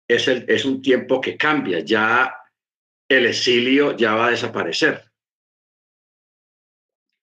es, 0.08 0.28
el, 0.28 0.46
es 0.48 0.66
un 0.66 0.84
tiempo 0.84 1.20
que 1.20 1.36
cambia, 1.36 1.80
ya 1.80 2.36
el 3.10 3.26
exilio 3.26 3.98
ya 3.98 4.14
va 4.14 4.28
a 4.28 4.30
desaparecer. 4.30 5.12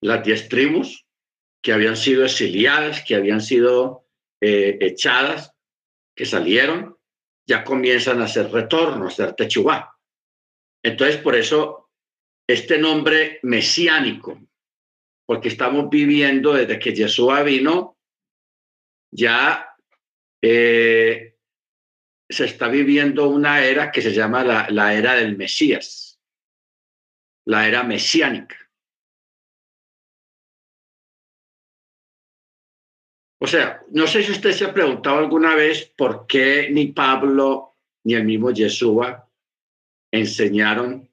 Las 0.01 0.25
diez 0.25 0.49
tribus 0.49 1.07
que 1.63 1.71
habían 1.71 1.95
sido 1.95 2.25
exiliadas, 2.25 3.01
que 3.01 3.15
habían 3.15 3.39
sido 3.39 4.09
eh, 4.41 4.77
echadas, 4.81 5.53
que 6.13 6.25
salieron, 6.25 6.97
ya 7.47 7.63
comienzan 7.63 8.21
a 8.21 8.25
hacer 8.25 8.51
retorno, 8.51 9.05
a 9.05 9.07
hacer 9.07 9.35
techubá. 9.35 9.97
Entonces, 10.83 11.15
por 11.21 11.33
eso, 11.33 11.86
este 12.47 12.77
nombre 12.77 13.39
mesiánico, 13.43 14.39
porque 15.25 15.49
estamos 15.49 15.89
viviendo 15.89 16.53
desde 16.53 16.79
que 16.79 16.95
Yeshua 16.95 17.43
vino, 17.43 17.97
ya 19.11 19.75
eh, 20.41 21.35
se 22.29 22.45
está 22.45 22.69
viviendo 22.69 23.29
una 23.29 23.63
era 23.63 23.91
que 23.91 24.01
se 24.01 24.13
llama 24.13 24.43
la, 24.43 24.67
la 24.69 24.93
era 24.93 25.15
del 25.15 25.35
Mesías, 25.35 26.19
la 27.45 27.67
era 27.67 27.83
mesiánica. 27.83 28.57
O 33.39 33.45
sea, 33.45 33.83
no 33.91 34.07
sé 34.07 34.23
si 34.23 34.31
usted 34.31 34.51
se 34.51 34.65
ha 34.65 34.73
preguntado 34.73 35.19
alguna 35.19 35.55
vez 35.55 35.93
por 35.95 36.25
qué 36.25 36.69
ni 36.71 36.87
Pablo 36.87 37.75
ni 38.03 38.15
el 38.15 38.23
mismo 38.23 38.51
Yeshua 38.51 39.29
enseñaron 40.11 41.06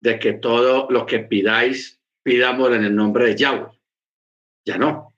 de 0.00 0.18
que 0.18 0.34
todo 0.34 0.88
lo 0.90 1.06
que 1.06 1.20
pidáis, 1.20 2.00
pidamos 2.22 2.70
en 2.72 2.84
el 2.84 2.94
nombre 2.94 3.26
de 3.26 3.36
Yahweh. 3.36 3.68
Ya 4.64 4.78
no. 4.78 5.16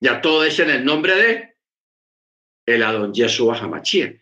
Ya 0.00 0.20
todo 0.20 0.44
es 0.44 0.58
en 0.58 0.70
el 0.70 0.84
nombre 0.84 1.14
de 1.14 1.56
el 2.66 2.82
Adón 2.82 3.12
Yeshua 3.12 3.58
Hamachía. 3.58 4.14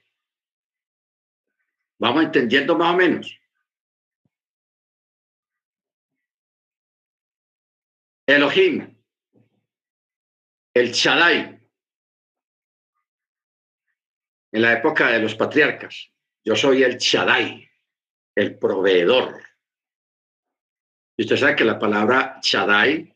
Vamos 1.99 2.25
entendiendo 2.25 2.77
más 2.77 2.95
o 2.95 2.97
menos. 2.97 3.39
Elohim, 8.27 8.95
el 10.75 10.93
Shaddai, 10.93 11.59
en 14.53 14.63
la 14.63 14.75
época 14.75 15.09
de 15.09 15.21
los 15.21 15.35
patriarcas. 15.35 16.13
Yo 16.45 16.55
soy 16.55 16.83
el 16.83 16.99
Shaddai, 16.99 17.69
el 18.35 18.59
proveedor. 18.59 19.48
Y 21.19 21.25
usted 21.25 21.37
sabe 21.37 21.57
que 21.57 21.65
la 21.65 21.81
palabra 21.81 22.39
Shaddai 22.41 23.13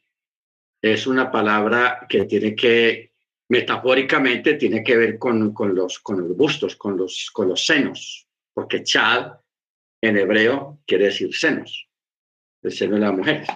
es 0.83 1.07
una 1.07 1.31
palabra 1.31 2.05
que 2.09 2.25
tiene 2.25 2.57
que, 2.57 3.13
metafóricamente, 3.49 4.55
tiene 4.55 4.83
que 4.83 4.97
ver 4.97 5.19
con, 5.19 5.55
con, 5.55 5.73
los, 5.73 6.01
con 6.01 6.19
los 6.19 6.37
bustos, 6.37 6.75
con 6.75 6.97
los, 6.97 7.31
con 7.33 7.49
los 7.49 7.65
senos, 7.65 8.27
porque 8.53 8.83
Chad 8.83 9.39
en 10.01 10.17
hebreo 10.17 10.81
quiere 10.85 11.07
decir 11.07 11.33
senos, 11.33 11.89
el 12.63 12.73
seno 12.73 12.97
de 12.97 13.01
las 13.03 13.13
mujeres. 13.13 13.49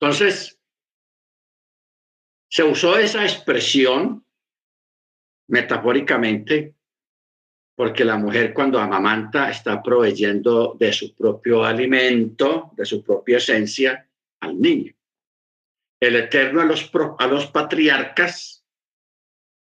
Entonces, 0.00 0.58
se 2.50 2.64
usó 2.64 2.98
esa 2.98 3.22
expresión 3.22 4.26
metafóricamente 5.46 6.74
porque 7.78 8.04
la 8.04 8.18
mujer 8.18 8.52
cuando 8.52 8.80
amamanta 8.80 9.50
está 9.50 9.80
proveyendo 9.80 10.74
de 10.76 10.92
su 10.92 11.14
propio 11.14 11.64
alimento, 11.64 12.72
de 12.76 12.84
su 12.84 13.04
propia 13.04 13.36
esencia 13.36 14.04
al 14.40 14.60
niño. 14.60 14.92
El 16.00 16.16
Eterno 16.16 16.60
a 16.60 16.64
los, 16.64 16.90
a 17.20 17.26
los 17.28 17.46
patriarcas 17.46 18.66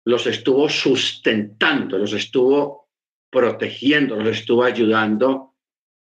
los 0.04 0.26
estuvo 0.26 0.68
sustentando, 0.68 1.96
los 1.96 2.12
estuvo 2.12 2.88
protegiendo, 3.30 4.16
los 4.16 4.38
estuvo 4.38 4.64
ayudando 4.64 5.54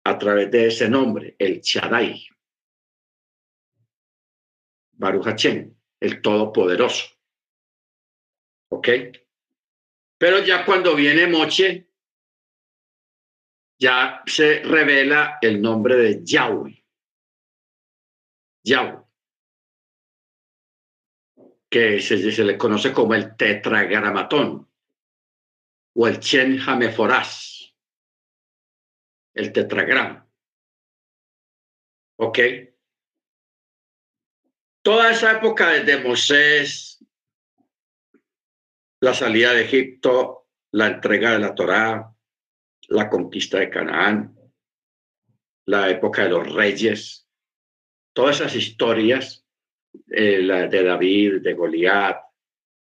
a 0.02 0.18
través 0.18 0.50
de 0.50 0.66
ese 0.66 0.88
nombre, 0.88 1.37
el 1.38 1.61
Chadai. 1.61 2.26
Baruch 4.94 5.44
el 6.00 6.20
Todopoderoso. 6.20 7.07
¿Ok? 8.70 8.88
Pero 10.24 10.42
ya 10.42 10.64
cuando 10.64 10.96
viene 10.96 11.26
Moche, 11.26 11.87
ya 13.78 14.22
se 14.24 14.62
revela 14.62 15.37
el 15.42 15.60
nombre 15.60 15.96
de 15.96 16.24
Yahweh. 16.24 16.82
Yahweh. 18.64 19.04
Que 21.68 22.00
se, 22.00 22.42
le 22.42 22.56
conoce 22.56 22.90
como 22.90 23.12
el 23.12 23.37
tetragramatón 23.37 24.66
o 25.94 26.08
el 26.08 26.18
Chen 26.20 26.58
Hameforás, 26.58 27.76
el 29.34 29.52
tetragrama. 29.52 30.26
¿Ok? 32.18 32.38
Toda 34.82 35.10
esa 35.10 35.32
época 35.32 35.68
desde 35.68 36.02
Moisés, 36.02 36.93
la 39.04 39.12
salida 39.12 39.52
de 39.52 39.64
Egipto, 39.64 40.46
la 40.72 40.86
entrega 40.86 41.32
de 41.32 41.38
la 41.38 41.54
Torá, 41.54 42.10
la 42.88 43.10
conquista 43.10 43.58
de 43.58 43.68
Canaán, 43.68 44.34
la 45.66 45.90
época 45.90 46.22
de 46.22 46.30
los 46.30 46.50
reyes, 46.50 47.28
todas 48.14 48.40
esas 48.40 48.56
historias 48.56 49.44
eh, 50.10 50.40
de 50.70 50.82
David, 50.82 51.42
de 51.42 51.52
Goliat, 51.52 52.16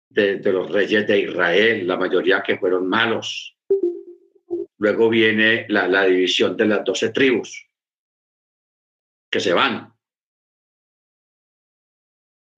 de, 0.09 0.39
los 0.51 0.71
reyes 0.71 1.07
de 1.07 1.21
Israel, 1.21 1.87
la 1.87 1.97
mayoría 1.97 2.43
que 2.43 2.59
fueron 2.59 2.87
malos. 2.87 3.57
Luego 4.77 5.09
viene 5.09 5.65
la 5.69 6.05
división 6.05 6.55
de 6.55 6.65
las 6.67 6.83
doce 6.83 7.09
tribus 7.09 7.67
que 9.27 9.39
se 9.39 9.53
van. 9.53 9.91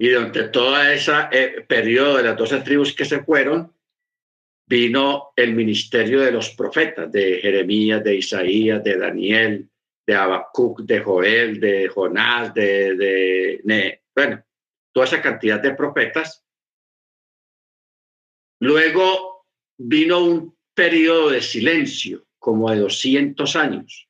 Y 0.03 0.09
durante 0.09 0.49
todo 0.49 0.83
ese 0.83 1.13
eh, 1.31 1.65
periodo 1.65 2.17
de 2.17 2.23
las 2.23 2.35
doce 2.35 2.59
tribus 2.59 2.93
que 2.93 3.05
se 3.05 3.23
fueron, 3.23 3.73
vino 4.67 5.31
el 5.33 5.53
ministerio 5.53 6.19
de 6.19 6.29
los 6.33 6.49
profetas, 6.49 7.09
de 7.09 7.39
Jeremías, 7.39 8.03
de 8.03 8.17
Isaías, 8.17 8.83
de 8.83 8.97
Daniel, 8.97 9.69
de 10.05 10.13
Habacuc, 10.13 10.81
de 10.81 10.99
Joel, 10.99 11.57
de 11.57 11.87
Jonás, 11.87 12.53
de, 12.53 12.95
de, 12.97 14.01
bueno, 14.13 14.43
toda 14.91 15.05
esa 15.05 15.21
cantidad 15.21 15.61
de 15.61 15.73
profetas. 15.73 16.43
Luego 18.59 19.45
vino 19.77 20.19
un 20.19 20.57
periodo 20.75 21.29
de 21.29 21.41
silencio, 21.41 22.27
como 22.39 22.69
de 22.69 22.79
200 22.79 23.55
años, 23.55 24.09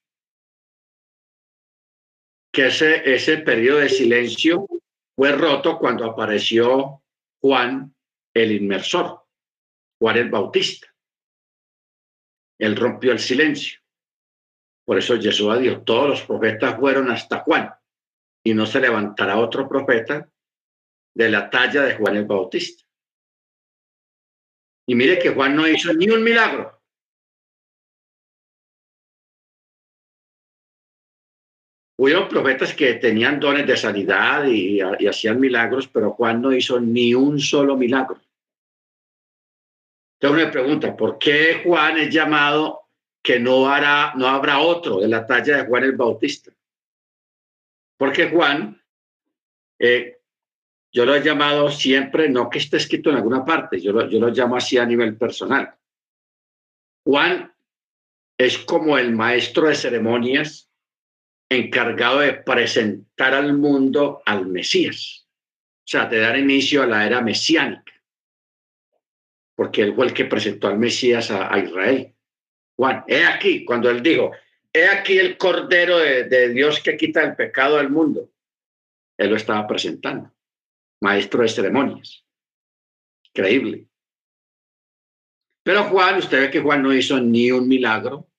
que 2.52 2.66
ese, 2.66 3.14
ese 3.14 3.38
periodo 3.38 3.78
de 3.78 3.90
silencio 3.90 4.66
fue 5.16 5.32
roto 5.32 5.78
cuando 5.78 6.06
apareció 6.06 7.04
Juan 7.42 7.96
el 8.34 8.52
inmersor, 8.52 9.26
Juan 10.00 10.18
el 10.18 10.30
Bautista. 10.30 10.88
Él 12.60 12.76
rompió 12.76 13.12
el 13.12 13.20
silencio. 13.20 13.80
Por 14.86 14.98
eso 14.98 15.20
Jesús 15.20 15.60
dijo, 15.60 15.82
todos 15.82 16.10
los 16.10 16.22
profetas 16.24 16.78
fueron 16.80 17.10
hasta 17.12 17.40
Juan 17.40 17.74
y 18.44 18.54
no 18.54 18.66
se 18.66 18.80
levantará 18.80 19.38
otro 19.38 19.68
profeta 19.68 20.30
de 21.16 21.30
la 21.30 21.50
talla 21.50 21.84
de 21.84 21.96
Juan 21.96 22.18
el 22.18 22.26
Bautista. 22.26 22.84
Y 24.86 24.96
mire 24.96 25.20
que 25.20 25.34
Juan 25.34 25.56
no 25.56 25.68
hizo 25.68 25.94
ni 25.94 26.10
un 26.10 26.24
milagro. 26.24 26.83
Hubieron 32.04 32.28
profetas 32.28 32.74
que 32.74 32.96
tenían 32.96 33.40
dones 33.40 33.66
de 33.66 33.78
sanidad 33.78 34.44
y, 34.48 34.82
hacían 34.82 35.40
milagros, 35.40 35.88
pero 35.88 36.12
Juan 36.12 36.42
no 36.42 36.52
hizo 36.52 36.78
ni 36.78 37.14
un 37.14 37.40
solo 37.40 37.78
milagro. 37.78 38.20
Entonces 40.20 40.46
me 40.46 40.52
pregunta, 40.52 40.98
¿por 40.98 41.18
qué 41.18 41.62
Juan 41.64 41.98
es 42.00 42.14
llamado 42.14 42.90
que 43.22 43.40
no, 43.40 43.70
hará, 43.70 44.12
no 44.18 44.28
habrá 44.28 44.60
otro 44.60 45.00
de 45.00 45.08
la 45.08 45.26
talla 45.26 45.56
de 45.56 45.66
Juan 45.66 45.86
el 45.86 45.94
Bautista? 45.94 46.52
Porque 47.96 48.30
Juan, 48.30 48.84
eh, 49.80 50.18
yo 50.92 51.06
lo 51.06 51.16
he 51.16 51.24
llamado 51.24 51.72
siempre, 51.72 52.28
no 52.28 52.50
que 52.50 52.58
esté 52.58 52.76
escrito 52.76 53.12
en 53.12 53.16
alguna 53.16 53.46
parte, 53.46 53.80
yo 53.80 53.94
lo, 53.94 54.10
yo 54.10 54.20
lo 54.20 54.28
llamo 54.28 54.58
así 54.58 54.78
a 54.78 54.86
nivel 54.86 55.16
personal. 55.16 55.74
Juan 57.06 57.56
es 58.38 58.58
como 58.58 58.98
el 58.98 59.16
maestro 59.16 59.70
de 59.70 59.76
ceremonias 59.76 60.70
encargado 61.54 62.20
de 62.20 62.34
presentar 62.34 63.34
al 63.34 63.58
mundo 63.58 64.22
al 64.26 64.48
Mesías, 64.48 65.28
o 65.80 65.88
sea, 65.88 66.06
de 66.06 66.20
dar 66.20 66.38
inicio 66.38 66.84
a 66.84 66.88
la 66.88 67.06
era 67.06 67.22
mesiánica, 67.22 67.94
porque 69.56 69.82
él 69.82 69.96
fue 69.96 70.08
el 70.08 70.14
que 70.14 70.26
presentó 70.26 70.68
al 70.68 70.80
Mesías 70.80 71.32
a, 71.32 71.58
Israel. 71.58 72.14
Juan, 72.76 73.04
he 73.08 73.26
aquí, 73.26 73.64
cuando 73.66 73.90
él 73.90 74.02
dijo, 74.02 74.32
he 74.72 74.88
aquí 74.88 75.18
el 75.18 75.38
Cordero 75.38 76.00
de, 76.00 76.26
de 76.26 76.50
Dios 76.50 76.82
que 76.82 76.98
quita 76.98 77.22
el 77.22 77.36
pecado 77.36 77.78
del 77.78 77.90
mundo, 77.90 78.30
él 79.18 79.30
lo 79.30 79.36
estaba 79.36 79.68
presentando, 79.68 80.34
maestro 81.02 81.44
de 81.44 81.50
ceremonias. 81.50 82.26
Increíble. 83.28 83.88
Pero 85.64 85.86
Juan, 85.86 86.18
usted 86.18 86.42
ve 86.42 86.52
que 86.52 86.60
Juan 86.60 86.84
no 86.84 86.94
hizo 86.94 87.20
ni 87.20 87.52
un 87.52 87.68
milagro, 87.68 88.30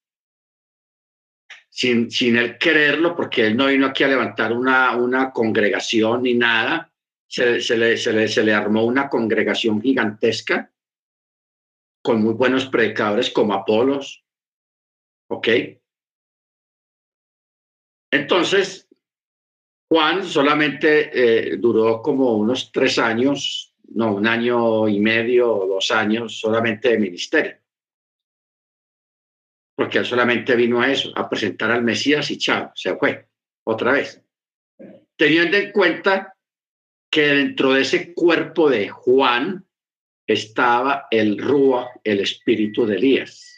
sin, 1.75 2.09
sin 2.09 2.37
él 2.37 2.57
quererlo, 2.57 3.17
porque 3.17 3.49
él 3.49 3.57
no 3.57 3.67
vino 3.67 3.87
aquí 3.87 4.05
a 4.05 4.09
levantar 4.09 4.53
una, 4.53 4.95
una 4.95 5.33
congregación 5.33 6.23
ni 6.23 6.35
nada. 6.35 6.93
Se, 7.27 7.61
se, 7.61 7.77
le, 7.77 7.97
se, 7.97 8.13
le, 8.13 8.29
se 8.29 8.45
le 8.45 8.55
armó 8.55 8.85
una 8.85 9.09
congregación 9.09 9.83
gigantesca 9.83 10.71
con 12.01 12.23
muy 12.23 12.35
buenos 12.35 12.67
predicadores 12.67 13.29
como 13.29 13.55
Apolos. 13.55 14.25
¿Ok? 15.29 15.49
Entonces, 18.13 18.89
Juan 19.91 20.23
solamente 20.23 21.11
eh, 21.13 21.57
duró 21.57 22.01
como 22.03 22.37
unos 22.37 22.71
tres 22.71 23.01
años, 23.01 23.75
no, 23.89 24.15
un 24.15 24.29
año 24.29 24.87
y 24.87 25.01
medio 25.01 25.47
dos 25.67 25.91
años 25.91 26.39
solamente 26.39 26.91
de 26.91 26.99
ministerio. 26.99 27.64
Porque 29.77 29.99
él 29.99 30.07
solamente 30.07 30.55
vino 30.55 30.81
a 30.81 30.91
eso, 30.91 31.13
a 31.17 31.29
presentar 31.29 31.71
al 31.71 31.83
Mesías 31.83 32.31
y 32.31 32.39
chao, 32.39 32.71
se 32.75 32.97
fue 32.97 33.29
otra 33.65 33.93
vez. 33.93 34.23
Teniendo 35.17 35.57
en 35.57 35.73
cuenta 35.73 36.37
que 37.11 37.29
dentro 37.29 37.73
de 37.73 37.83
ese 37.83 38.13
cuerpo 38.15 38.69
de 38.69 38.89
Juan 38.89 39.65
estaba 40.27 41.07
el 41.11 41.39
Rúa, 41.39 41.91
el 42.03 42.21
espíritu 42.21 42.87
de 42.87 42.97
Elías. 42.97 43.51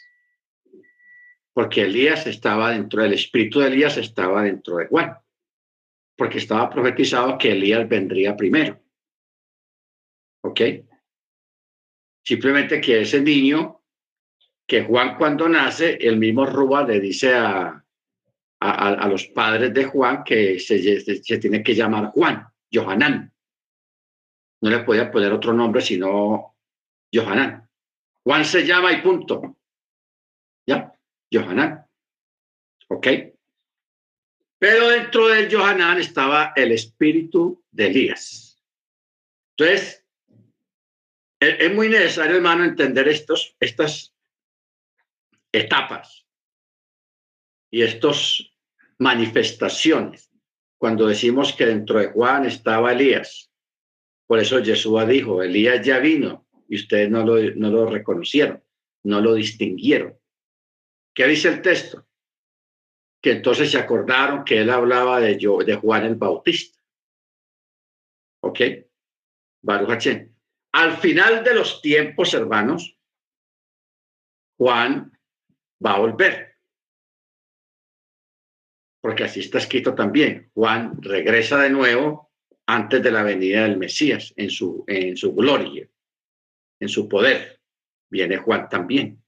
Porque 1.53 1.83
Elías 1.83 2.27
estaba 2.27 2.71
dentro 2.71 3.01
del 3.01 3.13
espíritu 3.13 3.59
de 3.59 3.67
Elías, 3.67 3.97
estaba 3.97 4.43
dentro 4.43 4.77
de 4.77 4.87
Juan. 4.87 5.17
Porque 6.15 6.37
estaba 6.37 6.69
profetizado 6.69 7.37
que 7.37 7.51
Elías 7.51 7.87
vendría 7.89 8.35
primero. 8.35 8.79
¿Ok? 10.43 10.61
Simplemente 12.23 12.79
que 12.79 13.01
ese 13.01 13.21
niño, 13.21 13.76
que 14.67 14.83
Juan 14.83 15.17
cuando 15.17 15.47
nace, 15.47 15.97
el 16.01 16.17
mismo 16.17 16.45
Rúa 16.45 16.85
le 16.85 16.99
dice 16.99 17.33
a, 17.33 17.83
a, 18.59 19.07
los 19.07 19.27
padres 19.27 19.73
de 19.73 19.85
Juan 19.85 20.23
que 20.23 20.59
se, 20.59 20.99
se, 20.99 21.37
tiene 21.37 21.63
que 21.63 21.73
llamar 21.73 22.11
Juan, 22.11 22.45
Johanán. 22.71 23.31
No 24.61 24.69
le 24.69 24.79
podía 24.79 25.09
poner 25.09 25.31
otro 25.31 25.53
nombre 25.53 25.81
sino 25.81 26.55
Johanán. 27.13 27.67
Juan 28.23 28.43
se 28.43 28.65
llama 28.65 28.91
y 28.91 29.01
punto. 29.01 29.57
¿Ya? 30.67 30.93
Johanán. 31.31 31.85
¿Ok? 32.89 33.07
Pero 34.59 34.89
dentro 34.89 35.27
del 35.27 35.53
Johanán 35.53 35.99
estaba 35.99 36.51
el 36.55 36.73
espíritu 36.73 37.63
de 37.71 37.87
Elías. 37.87 38.61
Entonces, 39.55 40.03
es, 41.39 41.73
muy 41.73 41.89
necesario, 41.89 42.35
hermano, 42.35 42.63
entender 42.63 43.07
estos, 43.07 43.55
estas 43.59 44.16
etapas 45.57 46.27
y 47.71 47.81
estas 47.81 48.43
manifestaciones. 48.97 50.31
Cuando 50.77 51.07
decimos 51.07 51.53
que 51.53 51.65
dentro 51.65 51.99
de 51.99 52.07
Juan 52.07 52.45
estaba 52.45 52.91
Elías, 52.91 53.51
por 54.27 54.39
eso 54.39 54.63
Jesús 54.63 55.07
dijo, 55.07 55.41
Elías 55.41 55.85
ya 55.85 55.99
vino 55.99 56.47
y 56.67 56.75
ustedes 56.75 57.09
no 57.09 57.25
lo, 57.25 57.41
no 57.55 57.69
lo 57.71 57.89
reconocieron, 57.89 58.63
no 59.03 59.21
lo 59.21 59.33
distinguieron. 59.33 60.17
¿Qué 61.13 61.25
dice 61.25 61.49
el 61.49 61.61
texto? 61.61 62.05
Que 63.21 63.31
entonces 63.31 63.71
se 63.71 63.79
acordaron 63.79 64.43
que 64.43 64.61
él 64.61 64.69
hablaba 64.69 65.19
de, 65.19 65.37
yo, 65.37 65.59
de 65.59 65.75
Juan 65.75 66.05
el 66.05 66.15
Bautista. 66.15 66.79
¿Ok? 68.41 68.59
Baruch 69.61 70.07
Al 70.73 70.97
final 70.97 71.43
de 71.43 71.53
los 71.55 71.81
tiempos, 71.81 72.33
hermanos, 72.33 72.97
Juan 74.57 75.16
va 75.85 75.95
a 75.95 75.99
volver. 75.99 76.55
Porque 79.01 79.23
así 79.23 79.39
está 79.41 79.59
escrito 79.59 79.93
también. 79.95 80.51
Juan 80.53 81.01
regresa 81.01 81.59
de 81.59 81.69
nuevo 81.69 82.31
antes 82.65 83.01
de 83.01 83.11
la 83.11 83.23
venida 83.23 83.63
del 83.63 83.77
Mesías 83.77 84.33
en 84.35 84.49
su, 84.49 84.83
en 84.87 85.15
su 85.15 85.33
gloria 85.33 85.87
en 86.79 86.89
su 86.89 87.07
poder. 87.07 87.59
Viene 88.09 88.37
Juan 88.37 88.69
también. 88.69 89.21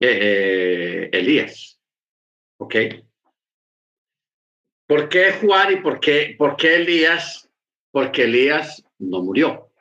Eh, 0.00 0.18
eh, 0.20 1.10
Elías. 1.12 1.80
¿Ok? 2.58 2.74
¿Por 4.86 5.08
qué 5.08 5.32
Juan 5.32 5.72
y 5.72 5.76
por 5.76 6.00
qué, 6.00 6.34
por 6.38 6.56
qué 6.56 6.76
Elías? 6.76 7.50
Porque 7.90 8.24
Elías 8.24 8.84
no 8.98 9.22
murió. 9.22 9.72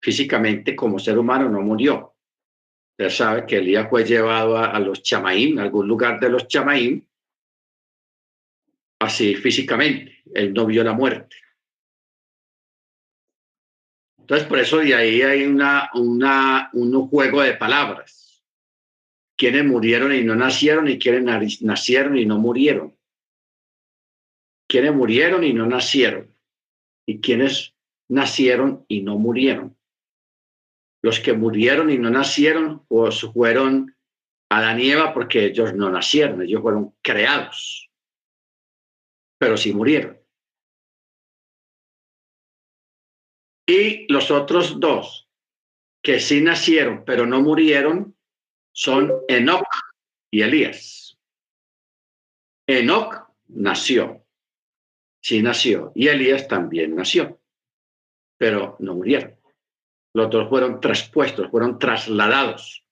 Físicamente, 0.00 0.74
como 0.74 0.98
ser 0.98 1.18
humano, 1.18 1.48
no 1.48 1.60
murió. 1.60 2.11
Usted 2.92 3.10
sabe 3.10 3.46
que 3.46 3.56
Elías 3.56 3.88
fue 3.88 4.04
llevado 4.04 4.58
a, 4.58 4.78
los 4.78 5.02
Chamaín, 5.02 5.58
a 5.58 5.62
algún 5.62 5.88
lugar 5.88 6.20
de 6.20 6.28
los 6.28 6.46
Chamaín, 6.46 7.08
así 9.00 9.34
físicamente. 9.34 10.22
Él 10.34 10.52
no 10.52 10.66
vio 10.66 10.84
la 10.84 10.92
muerte. 10.92 11.36
Entonces, 14.18 14.46
por 14.46 14.58
eso 14.58 14.78
de 14.78 14.94
ahí 14.94 15.22
hay 15.22 15.44
una, 15.44 15.90
una, 15.94 16.70
un 16.74 17.08
juego 17.08 17.42
de 17.42 17.54
palabras. 17.54 18.44
Quienes 19.36 19.64
murieron 19.64 20.14
y 20.14 20.22
no 20.22 20.36
nacieron 20.36 20.88
y 20.88 20.98
quienes 20.98 21.62
nacieron 21.62 22.16
y 22.18 22.26
no 22.26 22.38
murieron. 22.38 22.96
Quienes 24.68 24.94
murieron 24.94 25.44
y 25.44 25.52
no 25.54 25.66
nacieron. 25.66 26.32
Y 27.06 27.20
quienes 27.20 27.74
nacieron 28.08 28.84
y 28.86 29.00
no 29.00 29.18
murieron. 29.18 29.76
Los 31.02 31.20
que 31.20 31.32
murieron 31.32 31.90
y 31.90 31.98
no 31.98 32.10
nacieron 32.10 32.86
pues 32.86 33.20
fueron 33.32 33.96
Adán 34.48 34.80
y 34.80 34.90
Eva 34.90 35.12
porque 35.12 35.46
ellos 35.46 35.74
no 35.74 35.90
nacieron, 35.90 36.42
ellos 36.42 36.62
fueron 36.62 36.94
creados, 37.02 37.90
pero 39.38 39.56
sí 39.56 39.72
murieron. 39.72 40.20
Y 43.66 44.12
los 44.12 44.30
otros 44.30 44.78
dos 44.78 45.28
que 46.02 46.20
sí 46.20 46.40
nacieron, 46.40 47.04
pero 47.04 47.26
no 47.26 47.40
murieron, 47.40 48.16
son 48.72 49.12
Enoch 49.28 49.66
y 50.30 50.42
Elías. 50.42 51.18
Enoch 52.66 53.28
nació, 53.48 54.24
sí 55.20 55.42
nació, 55.42 55.92
y 55.94 56.08
Elías 56.08 56.48
también 56.48 56.94
nació, 56.94 57.40
pero 58.36 58.76
no 58.80 58.94
murieron. 58.94 59.41
Los 60.14 60.30
dos 60.30 60.48
fueron 60.48 60.80
traspuestos, 60.80 61.50
fueron 61.50 61.78
trasladados 61.78 62.84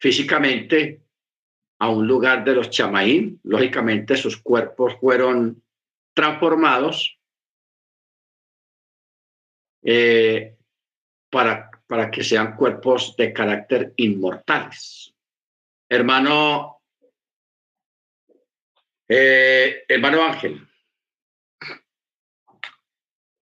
físicamente 0.00 1.02
a 1.78 1.88
un 1.88 2.06
lugar 2.06 2.44
de 2.44 2.54
los 2.54 2.70
chamaín. 2.70 3.40
Lógicamente 3.44 4.16
sus 4.16 4.36
cuerpos 4.36 4.96
fueron 5.00 5.62
transformados 6.14 7.18
eh, 9.82 10.56
para, 11.30 11.70
para 11.86 12.10
que 12.10 12.24
sean 12.24 12.56
cuerpos 12.56 13.14
de 13.16 13.32
carácter 13.32 13.94
inmortales. 13.96 15.14
Hermano, 15.88 16.82
eh, 19.08 19.84
hermano 19.88 20.22
Ángel. 20.22 20.66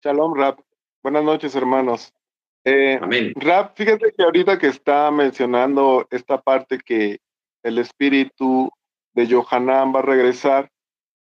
Shalom, 0.03 0.35
Rap. 0.35 0.59
Buenas 1.01 1.23
noches, 1.23 1.55
hermanos. 1.55 2.13
Eh, 2.67 2.97
Amén. 2.99 3.31
Rap, 3.35 3.77
fíjate 3.77 4.11
que 4.11 4.23
ahorita 4.23 4.57
que 4.57 4.67
está 4.67 5.11
mencionando 5.11 6.07
esta 6.09 6.41
parte 6.41 6.79
que 6.79 7.19
el 7.63 7.77
espíritu 7.77 8.71
de 9.13 9.27
Johanán 9.31 9.93
va 9.93 9.99
a 9.99 10.03
regresar, 10.03 10.71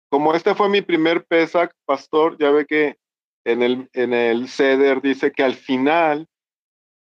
como 0.09 0.35
este 0.35 0.53
fue 0.55 0.67
mi 0.67 0.81
primer 0.81 1.23
Pesach, 1.25 1.71
pastor, 1.85 2.37
ya 2.37 2.51
ve 2.51 2.65
que 2.65 2.97
en 3.45 3.63
el, 3.63 3.89
en 3.93 4.13
el 4.13 4.49
ceder 4.49 5.01
dice 5.01 5.31
que 5.31 5.43
al 5.43 5.55
final 5.55 6.27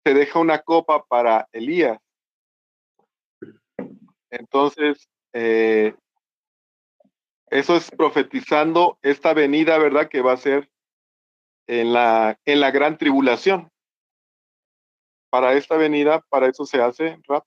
se 0.02 0.14
deja 0.14 0.38
una 0.38 0.60
copa 0.60 1.04
para 1.04 1.46
Elías. 1.52 1.98
Entonces, 4.30 5.10
eh, 5.34 5.94
eso 7.50 7.76
es 7.76 7.90
profetizando 7.90 8.98
esta 9.02 9.34
venida, 9.34 9.76
¿verdad? 9.76 10.08
Que 10.08 10.22
va 10.22 10.32
a 10.32 10.38
ser 10.38 10.70
en 11.68 11.92
la, 11.92 12.38
en 12.46 12.60
la 12.60 12.70
gran 12.70 12.96
tribulación. 12.96 13.70
Para 15.30 15.54
esta 15.54 15.76
venida, 15.76 16.20
para 16.28 16.48
eso 16.48 16.64
se 16.64 16.80
hace, 16.80 17.18
rap. 17.26 17.44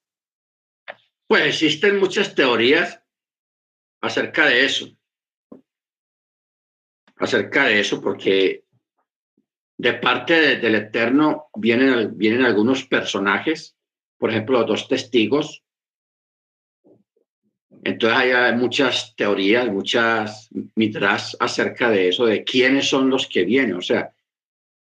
Pues 1.26 1.46
existen 1.46 1.98
muchas 1.98 2.34
teorías 2.34 3.00
acerca 4.00 4.46
de 4.46 4.64
eso. 4.64 4.88
Acerca 7.16 7.64
de 7.64 7.80
eso, 7.80 8.00
porque 8.00 8.64
de 9.76 9.94
parte 9.94 10.56
del 10.56 10.74
Eterno 10.74 11.48
vienen, 11.54 12.18
vienen 12.18 12.44
algunos 12.44 12.84
personajes, 12.84 13.76
por 14.18 14.30
ejemplo, 14.30 14.58
los 14.58 14.66
dos 14.66 14.88
testigos. 14.88 15.62
Entonces 17.82 18.18
hay 18.18 18.54
muchas 18.56 19.14
teorías, 19.16 19.68
muchas 19.68 20.50
mitras 20.74 21.34
acerca 21.40 21.88
de 21.88 22.08
eso, 22.08 22.26
de 22.26 22.44
quiénes 22.44 22.88
son 22.88 23.08
los 23.08 23.26
que 23.26 23.44
vienen, 23.44 23.76
o 23.76 23.82
sea, 23.82 24.12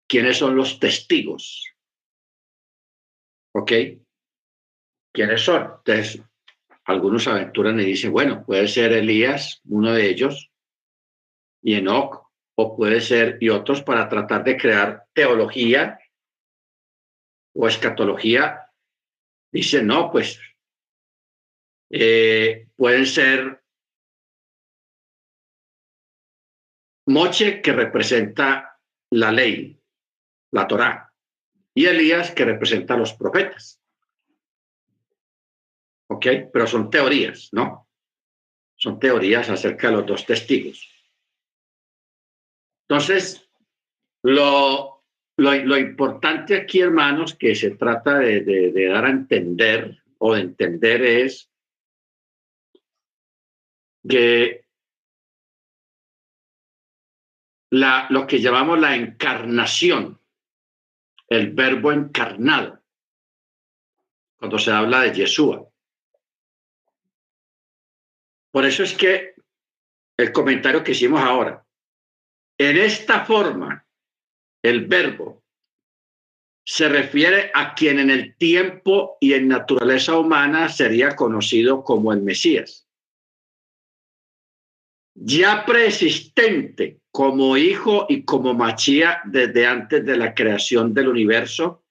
quiénes 0.05 0.37
son 0.37 0.55
los 0.55 0.79
testigos. 0.79 1.68
¿Ok? 3.53 3.71
¿Quiénes 5.13 5.41
son? 5.41 5.73
Entonces, 5.77 6.21
algunos 6.85 7.27
aventuran 7.27 7.79
y 7.79 7.85
dicen, 7.85 8.11
bueno, 8.11 8.43
puede 8.45 8.67
ser 8.67 8.93
Elías, 8.93 9.61
uno 9.65 9.93
de 9.93 10.09
ellos, 10.09 10.51
y 11.61 11.75
Enoch, 11.75 12.29
o 12.55 12.75
puede 12.75 13.01
ser, 13.01 13.37
y 13.39 13.49
otros 13.49 13.81
para 13.81 14.09
tratar 14.09 14.43
de 14.43 14.57
crear 14.57 15.05
teología 15.13 15.99
o 17.55 17.67
escatología, 17.67 18.71
dicen, 19.51 19.87
no, 19.87 20.11
pues 20.11 20.39
eh, 21.91 22.67
pueden 22.75 23.05
ser 23.05 23.63
Moche, 27.09 27.59
que 27.59 27.73
representa 27.73 28.79
la 29.11 29.31
ley, 29.31 29.81
la 30.51 30.67
Torá, 30.67 31.08
y 31.79 31.85
Elías, 31.85 32.31
que 32.31 32.43
representa 32.43 32.95
a 32.95 32.97
los 32.97 33.13
profetas. 33.13 33.81
¿Ok? 36.09 36.25
Pero 36.51 36.67
son 36.67 36.89
teorías, 36.89 37.53
¿no? 37.53 37.87
Son 38.75 38.99
teorías 38.99 39.49
acerca 39.49 39.87
de 39.87 39.93
los 39.93 40.05
dos 40.05 40.25
testigos. 40.25 40.85
Entonces, 42.85 43.49
lo, 44.23 45.05
lo, 45.37 45.77
importante 45.77 46.57
aquí, 46.57 46.81
hermanos, 46.81 47.35
que 47.35 47.55
se 47.55 47.71
trata 47.71 48.19
de, 48.19 48.41
de 48.41 48.85
dar 48.89 49.05
a 49.05 49.11
entender 49.11 50.03
o 50.17 50.33
de 50.33 50.41
entender 50.41 51.01
es 51.01 51.49
que 54.05 54.65
la, 57.71 58.07
lo 58.09 58.27
que 58.27 58.41
llamamos 58.41 58.77
la 58.79 58.97
encarnación, 58.97 60.18
el 61.29 61.51
verbo 61.53 61.91
encarnado, 61.91 62.81
cuando 64.37 64.57
se 64.57 64.71
habla 64.71 65.01
de 65.01 65.13
Yeshua. 65.13 65.67
Por 68.51 68.65
eso 68.65 68.83
es 68.83 68.93
que 68.93 69.35
el 70.17 70.31
comentario 70.31 70.83
que 70.83 70.93
hicimos 70.93 71.21
ahora, 71.21 71.63
en 72.57 72.77
esta 72.77 73.25
forma, 73.25 73.85
el 74.63 74.87
verbo 74.87 75.43
se 76.65 76.89
refiere 76.89 77.51
a 77.53 77.73
quien 77.73 77.99
en 77.99 78.09
el 78.09 78.35
tiempo 78.35 79.17
y 79.21 79.33
en 79.33 79.47
naturaleza 79.47 80.17
humana 80.17 80.69
sería 80.69 81.15
conocido 81.15 81.83
como 81.83 82.11
el 82.11 82.21
Mesías 82.21 82.88
ya 85.21 85.65
preexistente 85.65 87.01
como 87.11 87.57
hijo 87.57 88.05
y 88.07 88.23
como 88.23 88.53
machía 88.53 89.21
desde 89.25 89.67
antes 89.67 90.05
de 90.05 90.15
la 90.15 90.33
creación 90.33 90.93
del 90.93 91.09
universo 91.09 91.83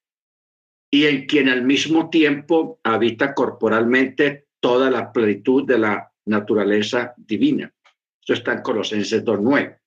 y 0.91 1.05
en 1.05 1.27
quien 1.27 1.47
al 1.49 1.61
mismo 1.61 2.09
tiempo 2.09 2.79
habita 2.83 3.35
corporalmente 3.35 4.47
toda 4.59 4.89
la 4.89 5.11
plenitud 5.11 5.67
de 5.67 5.77
la 5.77 6.11
naturaleza 6.25 7.13
divina. 7.17 7.71
Esto 8.19 8.33
está 8.33 8.53
en 8.53 8.61
Colosenses 8.63 9.23
2.9. 9.23 9.79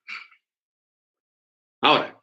Ahora, 1.83 2.23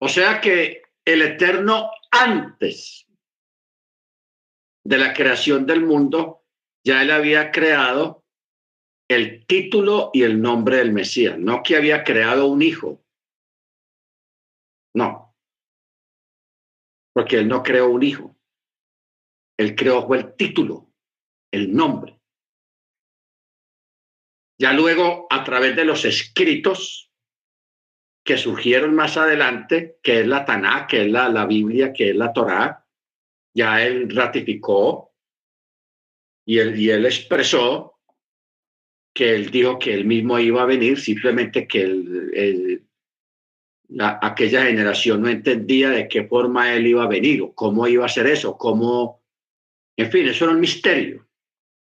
o 0.00 0.08
sea 0.08 0.40
que 0.40 0.82
el 1.04 1.20
Eterno 1.20 1.90
antes 2.10 3.06
de 4.84 4.98
la 4.98 5.12
creación 5.12 5.66
del 5.66 5.84
mundo, 5.84 6.44
ya 6.82 7.02
él 7.02 7.10
había 7.10 7.50
creado 7.50 8.25
el 9.08 9.46
título 9.46 10.10
y 10.12 10.22
el 10.22 10.40
nombre 10.40 10.78
del 10.78 10.92
Mesías, 10.92 11.38
no 11.38 11.62
que 11.62 11.76
había 11.76 12.04
creado 12.04 12.46
un 12.46 12.62
hijo. 12.62 13.04
No, 14.94 15.26
porque 17.16 17.38
él 17.38 17.48
no 17.48 17.62
creó 17.62 17.88
un 17.88 18.02
hijo. 18.02 18.36
Él 19.58 19.74
creó 19.74 20.12
el 20.14 20.34
título, 20.36 20.92
el 21.50 21.74
nombre. 21.74 22.20
Ya 24.60 24.72
luego, 24.72 25.26
a 25.30 25.44
través 25.44 25.76
de 25.76 25.84
los 25.84 26.04
escritos 26.04 27.10
que 28.22 28.36
surgieron 28.36 28.94
más 28.94 29.16
adelante, 29.16 29.98
que 30.02 30.20
es 30.20 30.26
la 30.26 30.44
Taná, 30.44 30.86
que 30.86 31.06
es 31.06 31.10
la, 31.10 31.28
la 31.28 31.46
Biblia, 31.46 31.92
que 31.92 32.10
es 32.10 32.16
la 32.16 32.32
Torá, 32.32 32.86
ya 33.54 33.82
él 33.82 34.14
ratificó 34.14 35.14
y 36.46 36.58
él, 36.58 36.78
y 36.78 36.90
él 36.90 37.06
expresó 37.06 37.95
que 39.16 39.34
él 39.34 39.50
dijo 39.50 39.78
que 39.78 39.94
él 39.94 40.04
mismo 40.04 40.38
iba 40.38 40.62
a 40.62 40.66
venir, 40.66 41.00
simplemente 41.00 41.66
que 41.66 41.82
el, 41.82 42.86
aquella 43.98 44.64
generación 44.64 45.22
no 45.22 45.28
entendía 45.28 45.88
de 45.88 46.06
qué 46.06 46.24
forma 46.24 46.74
él 46.74 46.86
iba 46.86 47.02
a 47.02 47.08
venir 47.08 47.42
cómo 47.54 47.88
iba 47.88 48.02
a 48.02 48.06
hacer 48.06 48.26
eso, 48.26 48.58
cómo, 48.58 49.24
en 49.96 50.12
fin, 50.12 50.28
eso 50.28 50.44
era 50.44 50.52
un 50.52 50.60
misterio, 50.60 51.26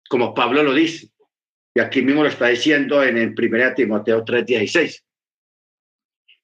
como 0.09 0.35
Pablo 0.35 0.65
lo 0.65 0.75
dice. 0.75 1.09
Y 1.73 1.79
aquí 1.79 2.03
mismo 2.03 2.25
lo 2.25 2.29
está 2.29 2.49
diciendo 2.49 3.01
en 3.05 3.17
el 3.17 3.29
1 3.29 3.75
Timoteo 3.77 4.25
3:16. 4.25 5.05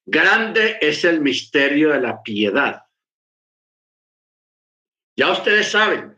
Grande 0.07 0.79
es 0.81 1.05
el 1.05 1.21
misterio 1.21 1.91
de 1.91 2.01
la 2.01 2.23
piedad. 2.23 2.83
Ya 5.19 5.33
ustedes 5.33 5.69
saben 5.69 6.17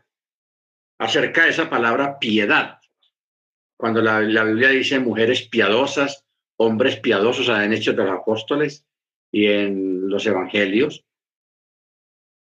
acerca 0.99 1.45
de 1.45 1.49
esa 1.49 1.71
palabra 1.71 2.19
piedad 2.19 2.78
cuando 3.79 4.01
la, 4.01 4.19
Biblia 4.19 4.69
dice 4.69 4.99
mujeres 4.99 5.43
piadosas, 5.43 6.25
hombres 6.57 6.97
piadosos 6.97 7.47
en 7.47 7.71
Hechos 7.71 7.95
de 7.95 8.03
los 8.03 8.11
Apóstoles 8.11 8.85
y 9.31 9.45
en 9.45 10.09
los 10.09 10.25
Evangelios. 10.25 11.05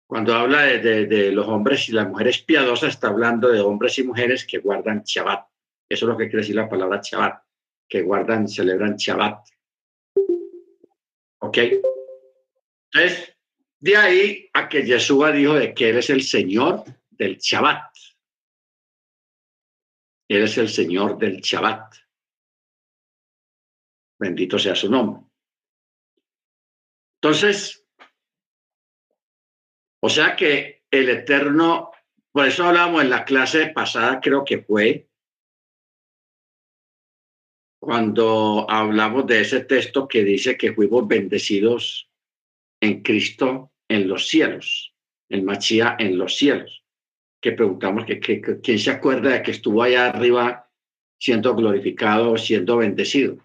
Cuando 0.08 0.34
habla 0.34 0.62
de, 0.62 1.30
los 1.30 1.46
hombres 1.46 1.86
y 1.90 1.92
las 1.92 2.08
mujeres 2.08 2.38
piadosas, 2.38 2.94
está 2.94 3.08
hablando 3.08 3.48
de 3.50 3.60
hombres 3.60 3.98
y 3.98 4.04
mujeres 4.04 4.46
que 4.46 4.56
guardan 4.56 5.02
Shabbat. 5.04 5.46
Eso 5.86 6.06
es 6.06 6.08
lo 6.08 6.16
que 6.16 6.30
quiere 6.30 6.38
decir 6.38 6.56
la 6.56 6.66
palabra 6.66 7.02
Shabbat, 7.04 7.42
que 7.86 8.00
guardan, 8.00 8.48
celebran 8.48 8.96
Shabbat. 8.96 9.46
¿Ok? 11.40 11.58
Entonces, 12.90 13.36
de 13.80 13.96
ahí 13.98 14.48
a 14.54 14.66
que 14.66 14.82
Yeshua 14.82 15.30
dijo 15.32 15.52
de 15.52 15.74
que 15.74 15.90
Él 15.90 15.98
es 15.98 16.08
el 16.08 16.22
Señor 16.22 16.84
del 17.10 17.36
Shabbat. 17.36 17.92
Él 20.28 20.42
es 20.42 20.58
el 20.58 20.68
Señor 20.68 21.18
del 21.18 21.40
Shabbat. 21.40 21.94
Bendito 24.20 24.58
sea 24.58 24.74
su 24.74 24.90
nombre. 24.90 25.22
Entonces, 27.20 27.86
o 30.00 30.08
sea 30.08 30.36
que 30.36 30.84
el 30.90 31.08
Eterno, 31.08 31.90
por 32.30 32.46
eso 32.46 32.64
hablamos 32.64 33.02
en 33.02 33.10
la 33.10 33.24
clase 33.24 33.68
pasada, 33.68 34.20
creo 34.20 34.44
que 34.44 34.58
fue, 34.58 35.08
cuando 37.80 38.66
hablamos 38.68 39.26
de 39.26 39.40
ese 39.40 39.64
texto 39.64 40.06
que 40.06 40.24
dice 40.24 40.58
que 40.58 40.74
fuimos 40.74 41.08
bendecidos 41.08 42.10
en 42.80 43.02
Cristo 43.02 43.72
en 43.88 44.08
los 44.08 44.28
cielos, 44.28 44.94
en 45.28 45.44
Machía 45.44 45.96
en 45.98 46.18
los 46.18 46.36
cielos 46.36 46.77
que 47.40 47.52
preguntamos 47.52 48.04
que, 48.04 48.18
quién 48.20 48.78
se 48.78 48.90
acuerda 48.90 49.30
de 49.30 49.42
que 49.42 49.52
estuvo 49.52 49.82
allá 49.82 50.08
arriba 50.08 50.70
siendo 51.18 51.54
glorificado, 51.54 52.36
siendo 52.36 52.78
bendecido. 52.78 53.38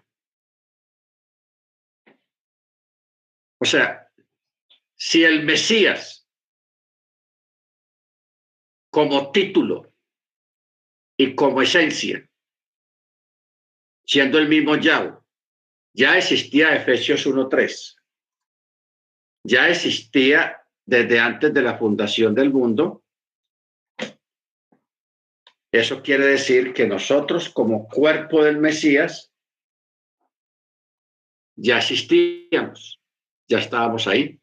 O 3.60 3.64
sea, 3.64 4.10
si 4.94 5.24
el 5.24 5.44
Mesías 5.44 6.28
como 8.90 9.32
título 9.32 9.92
y 11.16 11.34
como 11.34 11.62
esencia, 11.62 12.28
siendo 14.04 14.38
el 14.38 14.48
mismo 14.48 14.76
Yahweh, 14.76 15.18
ya 15.94 16.18
existía 16.18 16.74
Efesios 16.74 17.26
1.3, 17.26 17.96
ya 19.44 19.68
existía 19.68 20.64
desde 20.84 21.18
antes 21.20 21.54
de 21.54 21.62
la 21.62 21.78
fundación 21.78 22.34
del 22.34 22.52
mundo 22.52 23.03
eso 25.78 26.02
quiere 26.02 26.26
decir 26.26 26.72
que 26.72 26.86
nosotros 26.86 27.48
como 27.48 27.88
cuerpo 27.88 28.44
del 28.44 28.58
Mesías 28.58 29.32
ya 31.56 31.78
existíamos, 31.78 33.00
ya 33.48 33.58
estábamos 33.58 34.06
ahí. 34.06 34.40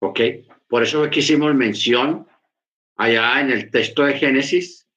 ¿Ok? 0.00 0.20
Por 0.68 0.82
eso 0.82 1.08
que 1.10 1.20
hicimos 1.20 1.54
mención 1.54 2.26
allá 2.96 3.40
en 3.40 3.50
el 3.50 3.70
texto 3.70 4.04
de 4.04 4.18
Génesis, 4.18 4.88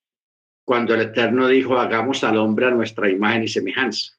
cuando 0.65 0.93
el 0.93 1.01
Eterno 1.01 1.47
dijo, 1.47 1.77
hagamos 1.77 2.23
al 2.23 2.37
hombre 2.37 2.67
a 2.67 2.71
nuestra 2.71 3.09
imagen 3.09 3.43
y 3.43 3.49
semejanza. 3.49 4.13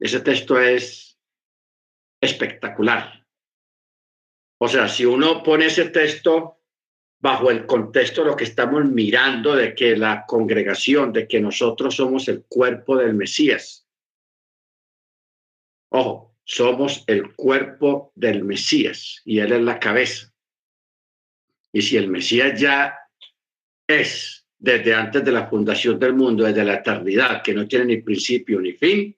Ese 0.00 0.20
texto 0.20 0.58
es 0.58 1.18
espectacular. 2.22 3.26
O 4.58 4.68
sea, 4.68 4.88
si 4.88 5.04
uno 5.04 5.42
pone 5.42 5.66
ese 5.66 5.90
texto 5.90 6.61
bajo 7.22 7.52
el 7.52 7.66
contexto 7.66 8.22
de 8.22 8.30
lo 8.30 8.36
que 8.36 8.44
estamos 8.44 8.84
mirando 8.84 9.54
de 9.54 9.74
que 9.76 9.96
la 9.96 10.26
congregación, 10.26 11.12
de 11.12 11.28
que 11.28 11.40
nosotros 11.40 11.94
somos 11.94 12.26
el 12.26 12.44
cuerpo 12.48 12.96
del 12.96 13.14
Mesías. 13.14 13.86
Ojo, 15.90 16.34
somos 16.42 17.04
el 17.06 17.32
cuerpo 17.36 18.12
del 18.16 18.42
Mesías 18.42 19.22
y 19.24 19.38
Él 19.38 19.52
es 19.52 19.62
la 19.62 19.78
cabeza. 19.78 20.34
Y 21.72 21.82
si 21.82 21.96
el 21.96 22.08
Mesías 22.08 22.60
ya 22.60 22.98
es 23.86 24.44
desde 24.58 24.92
antes 24.92 25.24
de 25.24 25.32
la 25.32 25.46
fundación 25.46 26.00
del 26.00 26.14
mundo, 26.14 26.42
desde 26.42 26.64
la 26.64 26.74
eternidad, 26.74 27.40
que 27.40 27.54
no 27.54 27.68
tiene 27.68 27.84
ni 27.84 28.02
principio 28.02 28.60
ni 28.60 28.72
fin, 28.72 29.16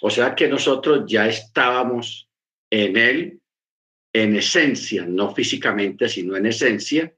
o 0.00 0.08
sea 0.08 0.34
que 0.34 0.48
nosotros 0.48 1.04
ya 1.06 1.28
estábamos 1.28 2.30
en 2.70 2.96
Él 2.96 3.42
en 4.22 4.36
esencia, 4.36 5.04
no 5.04 5.34
físicamente, 5.34 6.08
sino 6.08 6.36
en 6.36 6.46
esencia, 6.46 7.14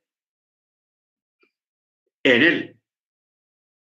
en 2.25 2.43
Él. 2.43 2.81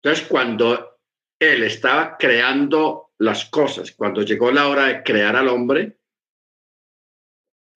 Entonces, 0.02 0.26
cuando 0.26 0.98
él 1.38 1.64
estaba 1.64 2.16
creando 2.16 3.12
las 3.18 3.44
cosas, 3.44 3.92
cuando 3.92 4.22
llegó 4.22 4.50
la 4.50 4.68
hora 4.68 4.86
de 4.86 5.02
crear 5.02 5.36
al 5.36 5.48
hombre, 5.48 5.98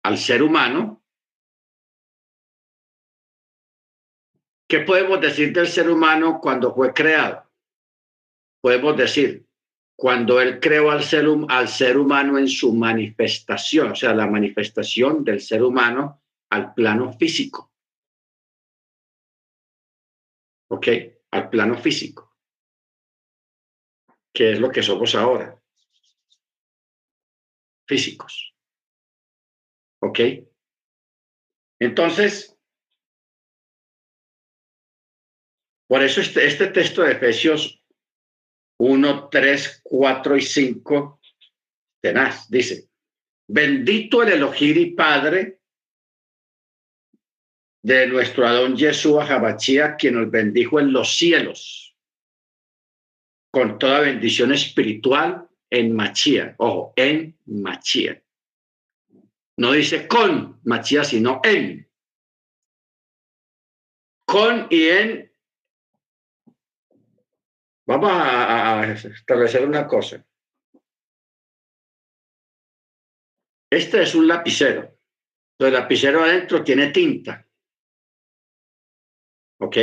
al 0.04 0.18
ser 0.18 0.42
humano, 0.42 1.04
¿qué 4.68 4.80
podemos 4.80 5.20
decir 5.20 5.52
del 5.52 5.68
ser 5.68 5.90
humano 5.90 6.38
cuando 6.40 6.74
fue 6.74 6.92
creado? 6.94 7.50
Podemos 8.60 8.96
decir, 8.96 9.47
cuando 9.98 10.40
él 10.40 10.60
creó 10.60 10.92
al 10.92 11.02
ser, 11.02 11.26
al 11.48 11.66
ser 11.66 11.98
humano 11.98 12.38
en 12.38 12.46
su 12.46 12.72
manifestación, 12.72 13.90
o 13.90 13.94
sea, 13.96 14.14
la 14.14 14.28
manifestación 14.28 15.24
del 15.24 15.40
ser 15.40 15.60
humano 15.64 16.22
al 16.50 16.72
plano 16.72 17.12
físico. 17.14 17.72
¿Ok? 20.70 20.86
Al 21.32 21.50
plano 21.50 21.76
físico. 21.76 22.36
¿Qué 24.32 24.52
es 24.52 24.60
lo 24.60 24.70
que 24.70 24.84
somos 24.84 25.16
ahora? 25.16 25.60
Físicos. 27.88 28.54
¿Ok? 30.00 30.20
Entonces, 31.80 32.56
por 35.88 36.04
eso 36.04 36.20
este, 36.20 36.46
este 36.46 36.68
texto 36.68 37.02
de 37.02 37.14
Efesios 37.14 37.77
1, 38.78 39.28
3, 39.28 39.80
4 39.82 40.36
y 40.36 40.42
5, 40.42 41.20
tenaz, 42.00 42.48
dice, 42.48 42.88
bendito 43.48 44.22
el 44.22 44.34
Elohim 44.34 44.76
y 44.78 44.86
Padre 44.92 45.60
de 47.82 48.06
nuestro 48.06 48.46
Adón 48.46 48.76
Yeshua 48.76 49.26
Jabachía, 49.26 49.96
quien 49.96 50.14
nos 50.14 50.30
bendijo 50.30 50.78
en 50.80 50.92
los 50.92 51.16
cielos 51.16 51.88
con 53.50 53.78
toda 53.78 54.00
bendición 54.00 54.52
espiritual 54.52 55.48
en 55.70 55.94
Machía. 55.94 56.54
Ojo, 56.58 56.92
en 56.96 57.36
Machía. 57.46 58.22
No 59.56 59.72
dice 59.72 60.06
con 60.06 60.60
Machía, 60.64 61.04
sino 61.04 61.40
en. 61.42 61.88
Con 64.26 64.66
y 64.70 64.88
en 64.88 65.27
Vamos 67.88 68.10
a, 68.12 68.92
establecer 68.92 69.66
una 69.66 69.86
cosa. 69.86 70.22
Este 73.70 74.02
es 74.02 74.14
un 74.14 74.28
lapicero. 74.28 74.94
El 75.58 75.72
lapicero 75.72 76.22
adentro 76.22 76.62
tiene 76.62 76.88
tinta. 76.90 77.48
¿Ok? 79.60 79.76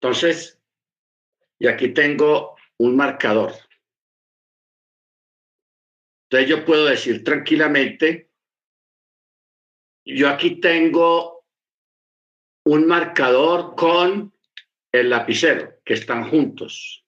Entonces, 0.00 0.60
y 1.60 1.68
aquí 1.68 1.94
tengo 1.94 2.56
un 2.78 2.96
marcador. 2.96 3.52
Entonces 6.24 6.50
yo 6.50 6.64
puedo 6.64 6.86
decir 6.86 7.22
tranquilamente, 7.22 8.32
yo 10.04 10.28
aquí 10.28 10.60
tengo 10.60 11.46
un 12.64 12.84
marcador 12.88 13.76
con 13.76 14.33
el 14.94 15.10
lapicero, 15.10 15.80
que 15.84 15.94
están 15.94 16.30
juntos. 16.30 17.04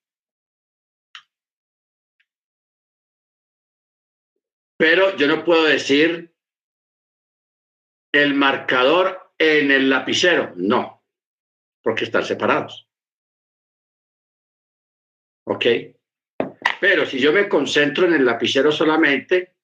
Pero 4.76 5.16
yo 5.16 5.28
no 5.28 5.44
puedo 5.44 5.62
decir 5.62 6.34
el 8.12 8.34
marcador 8.34 9.32
en 9.38 9.70
el 9.70 9.88
lapicero, 9.88 10.52
no, 10.56 11.04
porque 11.80 12.04
están 12.04 12.24
separados. 12.24 12.88
¿Ok? 15.44 15.66
Pero 16.80 17.06
si 17.06 17.20
yo 17.20 17.32
me 17.32 17.48
concentro 17.48 18.06
en 18.06 18.14
el 18.14 18.26
lapicero 18.26 18.72
solamente, 18.72 19.54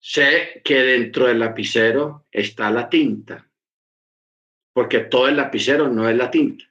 sé 0.00 0.60
que 0.64 0.74
dentro 0.74 1.26
del 1.26 1.38
lapicero 1.38 2.26
está 2.32 2.68
la 2.72 2.88
tinta 2.88 3.43
porque 4.74 5.00
todo 5.00 5.28
el 5.28 5.36
lapicero 5.36 5.88
no 5.88 6.08
es 6.08 6.16
la 6.16 6.30
tinta. 6.30 6.64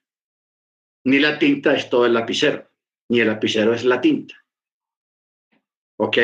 Ni 1.06 1.20
la 1.20 1.40
tinta 1.40 1.76
es 1.76 1.90
todo 1.90 2.06
el 2.06 2.14
lapicero, 2.14 2.70
ni 3.10 3.22
el 3.22 3.28
lapicero 3.28 3.74
es 3.74 3.84
la 3.84 4.00
tinta. 4.00 4.36
¿Ok? 5.98 6.18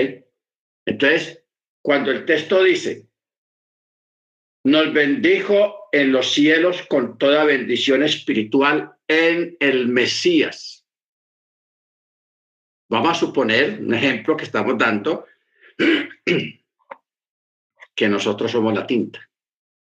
Entonces, 0.85 1.43
cuando 1.81 2.11
el 2.11 2.25
texto 2.25 2.63
dice, 2.63 3.07
nos 4.65 4.93
bendijo 4.93 5.87
en 5.91 6.11
los 6.11 6.33
cielos 6.33 6.83
con 6.83 7.17
toda 7.17 7.45
bendición 7.45 8.03
espiritual 8.03 8.93
en 9.07 9.55
el 9.59 9.87
Mesías. 9.87 10.85
Vamos 12.89 13.11
a 13.11 13.19
suponer, 13.19 13.79
un 13.79 13.93
ejemplo 13.93 14.35
que 14.35 14.43
estamos 14.43 14.77
dando, 14.77 15.25
que 17.95 18.09
nosotros 18.09 18.51
somos 18.51 18.73
la 18.73 18.85
tinta. 18.85 19.29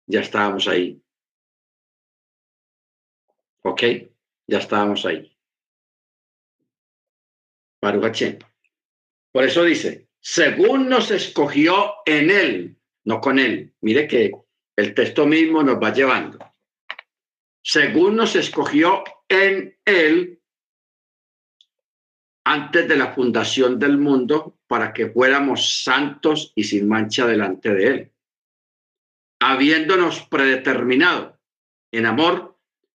Ya 0.08 0.22
estábamos 0.22 0.68
ahí. 0.68 1.03
¿Ok? 3.64 3.84
Ya 4.48 4.60
estábamos 4.60 5.06
ahí. 5.06 5.36
Baruch 7.82 8.40
Por 9.32 9.44
eso 9.44 9.64
dice, 9.64 10.08
según 10.20 10.88
nos 10.88 11.12
escogió 11.12 11.96
en 12.06 12.30
él, 12.30 12.78
no 13.06 13.20
con 13.20 13.40
él. 13.40 13.74
Mire 13.82 14.08
que 14.08 14.32
el 14.78 14.94
texto 14.94 15.26
mismo 15.26 15.64
nos 15.64 15.76
va 15.76 15.94
llevando. 15.94 16.40
Según 17.62 18.16
nos 18.16 18.36
escogió 18.36 19.04
en 19.28 19.78
él 19.86 20.42
antes 22.46 22.88
de 22.88 22.98
la 22.98 23.14
fundación 23.14 23.80
del 23.80 23.98
mundo 23.98 24.60
para 24.68 24.94
que 24.94 25.10
fuéramos 25.10 25.84
santos 25.84 26.52
y 26.56 26.64
sin 26.64 26.88
mancha 26.88 27.26
delante 27.26 27.74
de 27.74 27.88
él, 27.88 28.12
habiéndonos 29.40 30.22
predeterminado 30.28 31.40
en 31.92 32.06
amor 32.06 32.53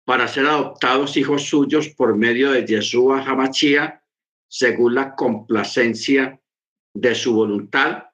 para 0.06 0.28
ser 0.28 0.46
adoptados 0.46 1.18
hijos 1.18 1.44
suyos 1.44 1.90
por 1.90 2.16
medio 2.16 2.52
de 2.52 2.66
Yeshua 2.66 3.24
Hamachía, 3.24 4.04
según 4.48 4.96
la 4.96 5.16
complacencia 5.16 6.40
de 6.94 7.16
su 7.16 7.34
voluntad, 7.34 8.06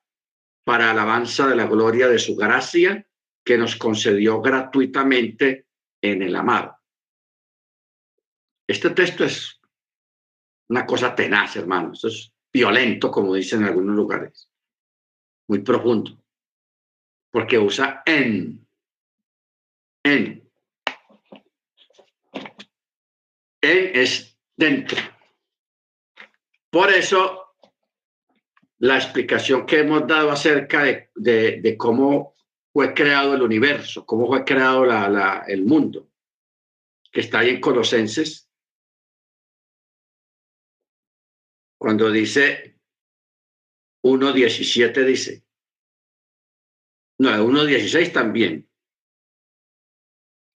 para 0.63 0.91
alabanza 0.91 1.47
de 1.47 1.55
la 1.55 1.65
gloria 1.65 2.07
de 2.07 2.19
su 2.19 2.35
gracia, 2.35 3.07
que 3.43 3.57
nos 3.57 3.75
concedió 3.75 4.41
gratuitamente 4.41 5.65
en 6.01 6.21
el 6.21 6.35
amado. 6.35 6.77
Este 8.67 8.91
texto 8.91 9.25
es 9.25 9.59
una 10.69 10.85
cosa 10.85 11.15
tenaz, 11.15 11.55
hermano. 11.55 11.93
Esto 11.93 12.07
es 12.07 12.31
violento, 12.53 13.09
como 13.09 13.33
dicen 13.33 13.61
en 13.61 13.69
algunos 13.69 13.95
lugares. 13.95 14.51
Muy 15.47 15.59
profundo. 15.63 16.23
Porque 17.31 17.57
usa 17.57 18.03
en. 18.05 18.67
En. 20.03 20.38
En 23.61 23.95
es 23.95 24.37
dentro. 24.55 24.97
Por 26.69 26.91
eso, 26.91 27.55
la 28.79 28.97
explicación 28.97 29.65
que 29.65 29.79
hemos 29.79 30.07
dado 30.07 30.31
acerca 30.31 30.83
de, 31.15 31.75
cómo 31.77 32.35
fue 32.71 32.93
creado 32.93 33.33
el 33.33 33.41
universo, 33.41 34.05
cómo 34.05 34.27
fue 34.27 34.45
creado 34.45 34.85
el 35.47 35.65
mundo, 35.65 36.09
que 37.11 37.21
está 37.21 37.39
ahí 37.39 37.49
en 37.49 37.61
Colosenses, 37.61 38.49
cuando 41.77 42.11
dice 42.11 42.77
1.17 44.03 45.05
dice, 45.05 45.45
no, 47.19 47.29
1.16 47.29 48.13
también, 48.13 48.69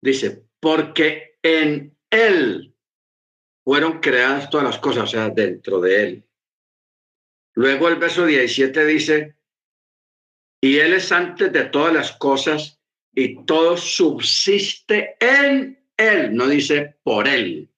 dice, 0.01 0.45
porque 0.59 1.37
en 1.41 1.97
él 2.09 2.68
fueron 3.69 3.99
creadas 3.99 4.49
todas 4.49 4.65
las 4.65 4.79
cosas, 4.79 5.03
o 5.03 5.07
sea, 5.07 5.29
dentro 5.29 5.79
de 5.79 6.01
él. 6.01 6.29
Luego 7.53 7.87
el 7.87 7.97
verso 7.97 8.25
17 8.25 8.83
dice, 8.83 9.35
y 10.59 10.79
él 10.79 10.93
es 10.93 11.11
antes 11.11 11.53
de 11.53 11.65
todas 11.65 11.93
las 11.93 12.13
cosas 12.13 12.81
y 13.13 13.45
todo 13.45 13.77
subsiste 13.77 15.17
en 15.19 15.85
él, 15.95 16.33
no 16.33 16.47
dice 16.47 16.97
por 17.03 17.27
él, 17.27 17.71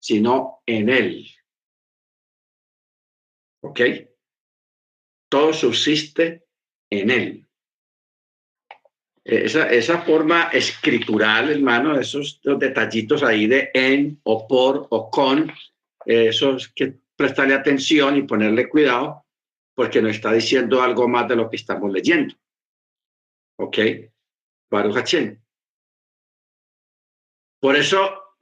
sino 0.00 0.62
en 0.64 0.88
él. 0.88 1.30
¿Ok? 3.60 3.80
Todo 5.28 5.52
subsiste 5.52 6.46
en 6.88 7.10
él. 7.10 7.47
Esa, 9.28 9.68
esa 9.68 9.98
forma 9.98 10.44
escritural, 10.54 11.50
hermano, 11.50 12.00
esos 12.00 12.40
detallitos 12.42 13.22
ahí 13.22 13.46
de 13.46 13.70
en 13.74 14.18
o 14.22 14.48
por 14.48 14.86
o 14.88 15.10
con, 15.10 15.52
eso 16.06 16.56
es 16.56 16.68
que 16.68 16.94
prestarle 17.14 17.52
atención 17.52 18.16
y 18.16 18.22
ponerle 18.22 18.70
cuidado 18.70 19.26
porque 19.74 20.00
nos 20.00 20.12
está 20.12 20.32
diciendo 20.32 20.82
algo 20.82 21.06
más 21.08 21.28
de 21.28 21.36
lo 21.36 21.50
que 21.50 21.56
estamos 21.56 21.92
leyendo. 21.92 22.34
¿Ok? 23.58 23.76
Baruch 24.70 25.14
Por 27.60 27.76
eso 27.76 28.34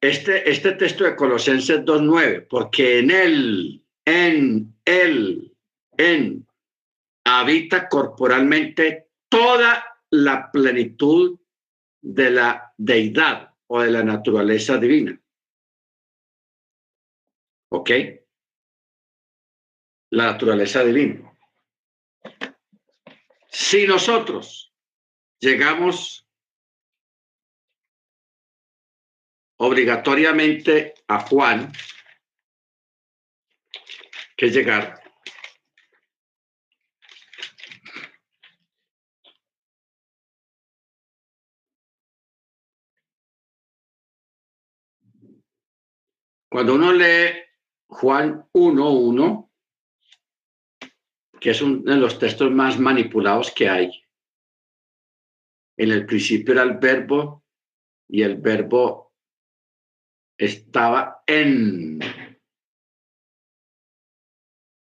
este, 0.00 0.48
este 0.48 0.72
texto 0.74 1.02
de 1.02 1.16
Colosenses 1.16 1.80
2.9, 1.80 2.46
porque 2.48 3.00
en 3.00 3.10
él, 3.10 3.84
en 4.04 4.72
él, 4.84 5.52
en, 5.96 6.46
habita 7.24 7.88
corporalmente 7.88 9.08
toda 9.28 9.97
la 10.10 10.50
plenitud 10.50 11.38
de 12.00 12.30
la 12.30 12.72
deidad 12.76 13.54
o 13.66 13.82
de 13.82 13.90
la 13.90 14.02
naturaleza 14.02 14.78
divina. 14.78 15.20
¿Ok? 17.70 17.90
La 20.10 20.32
naturaleza 20.32 20.82
divina. 20.84 21.30
Si 23.50 23.86
nosotros 23.86 24.72
llegamos 25.38 26.26
obligatoriamente 29.58 30.94
a 31.08 31.20
Juan, 31.20 31.72
que 34.36 34.50
llegar 34.50 34.97
Cuando 46.50 46.74
uno 46.74 46.92
lee 46.92 47.42
Juan 47.88 48.48
1.1, 48.54 49.50
que 51.40 51.50
es 51.50 51.62
uno 51.62 51.82
de 51.82 51.96
los 51.96 52.18
textos 52.18 52.50
más 52.50 52.78
manipulados 52.78 53.52
que 53.52 53.68
hay, 53.68 53.90
en 55.76 55.90
el 55.92 56.06
principio 56.06 56.54
era 56.54 56.62
el 56.62 56.78
verbo 56.78 57.44
y 58.08 58.22
el 58.22 58.36
verbo 58.36 59.12
estaba 60.38 61.22
en 61.26 62.00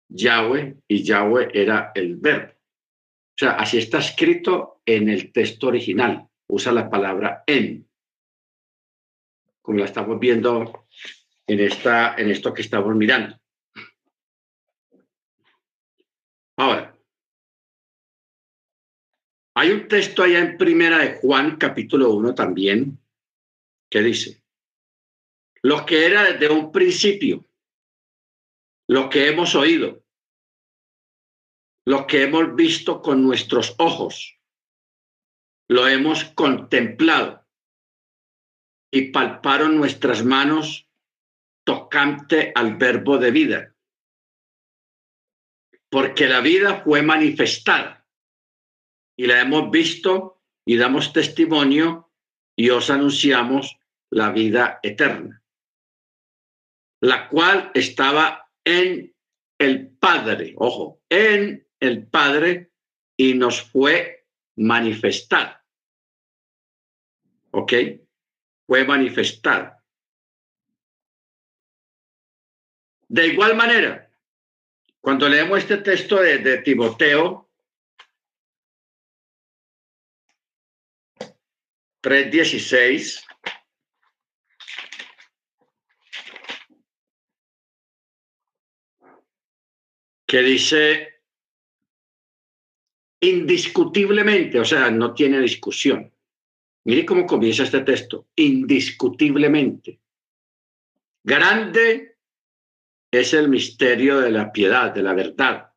Yahweh 0.10 0.78
y 0.88 1.04
Yahweh 1.04 1.50
era 1.54 1.92
el 1.96 2.18
verbo. 2.18 2.52
O 2.54 3.38
sea, 3.38 3.52
así 3.52 3.78
está 3.78 4.00
escrito 4.00 4.82
en 4.86 5.10
el 5.10 5.32
texto 5.32 5.68
original. 5.68 6.30
Usa 6.48 6.72
la 6.72 6.90
palabra 6.90 7.44
en, 7.48 7.90
como 9.62 9.80
la 9.80 9.86
estamos 9.86 10.20
viendo 10.20 10.85
en, 11.48 11.60
esta, 11.60 12.16
en 12.16 12.30
esto 12.30 12.54
que 12.54 12.62
estamos 12.62 12.96
mirando. 12.96 13.40
Ahora, 16.58 16.98
hay 19.56 19.72
un 19.72 19.88
texto 19.88 20.24
allá 20.24 20.40
en 20.40 20.58
Primera 20.58 21.00
de 21.00 21.16
Juan, 21.16 21.58
capítulo 21.58 22.12
1 22.12 22.36
también, 22.36 23.00
que 23.90 24.02
dice, 24.02 24.44
lo 25.62 25.86
que 25.86 26.06
era 26.06 26.24
desde 26.24 26.50
un 26.50 26.72
principio, 26.72 27.46
lo 28.88 29.10
que 29.10 29.28
hemos 29.30 29.56
oído, 29.56 30.04
lo 31.86 32.08
que 32.08 32.24
hemos 32.24 32.56
visto 32.56 33.02
con 33.02 33.24
nuestros 33.24 33.76
ojos, 33.78 34.40
lo 35.68 35.88
hemos 35.88 36.24
contemplado 36.24 37.46
y 38.92 39.12
palparon 39.12 39.78
nuestras 39.78 40.24
manos 40.24 40.85
tocante 41.66 42.54
al 42.56 42.78
verbo 42.78 43.18
de 43.18 43.32
vida. 43.32 43.76
Porque 45.90 46.28
la 46.28 46.40
vida 46.40 46.82
fue 46.84 47.02
manifestada 47.02 48.08
y 49.18 49.28
la 49.28 49.42
hemos 49.42 49.72
visto 49.72 50.42
y 50.66 50.78
damos 50.78 51.12
testimonio 51.14 52.12
y 52.56 52.70
os 52.70 52.90
anunciamos 52.90 53.78
la 54.10 54.32
vida 54.32 54.80
eterna, 54.82 55.44
la 57.02 57.28
cual 57.28 57.72
estaba 57.74 58.50
en 58.64 59.14
el 59.58 59.90
Padre, 59.90 60.54
ojo, 60.58 61.02
en 61.10 61.68
el 61.80 62.08
Padre 62.08 62.72
y 63.18 63.34
nos 63.34 63.62
fue 63.62 64.28
manifestada. 64.58 65.66
¿Ok? 67.52 67.74
Fue 68.68 68.84
manifestada. 68.86 69.85
De 73.16 73.28
igual 73.28 73.56
manera, 73.56 74.12
cuando 75.00 75.30
leemos 75.30 75.60
este 75.60 75.78
texto 75.78 76.18
de, 76.18 76.40
de 76.40 76.58
Timoteo 76.58 77.50
3.16, 82.04 83.24
que 90.28 90.42
dice 90.42 91.22
indiscutiblemente, 93.22 94.60
o 94.60 94.66
sea, 94.66 94.92
no 94.92 95.14
tiene 95.14 95.40
discusión. 95.40 96.14
Mire 96.84 97.06
cómo 97.06 97.26
comienza 97.26 97.64
este 97.64 97.80
texto, 97.80 98.28
indiscutiblemente. 98.36 100.02
Grande 101.24 102.15
es 103.20 103.34
el 103.34 103.50
misterio 103.50 104.20
de 104.20 104.32
la 104.32 104.52
piedad, 104.52 104.94
de 104.94 105.04
la 105.04 105.14
verdad, 105.14 105.72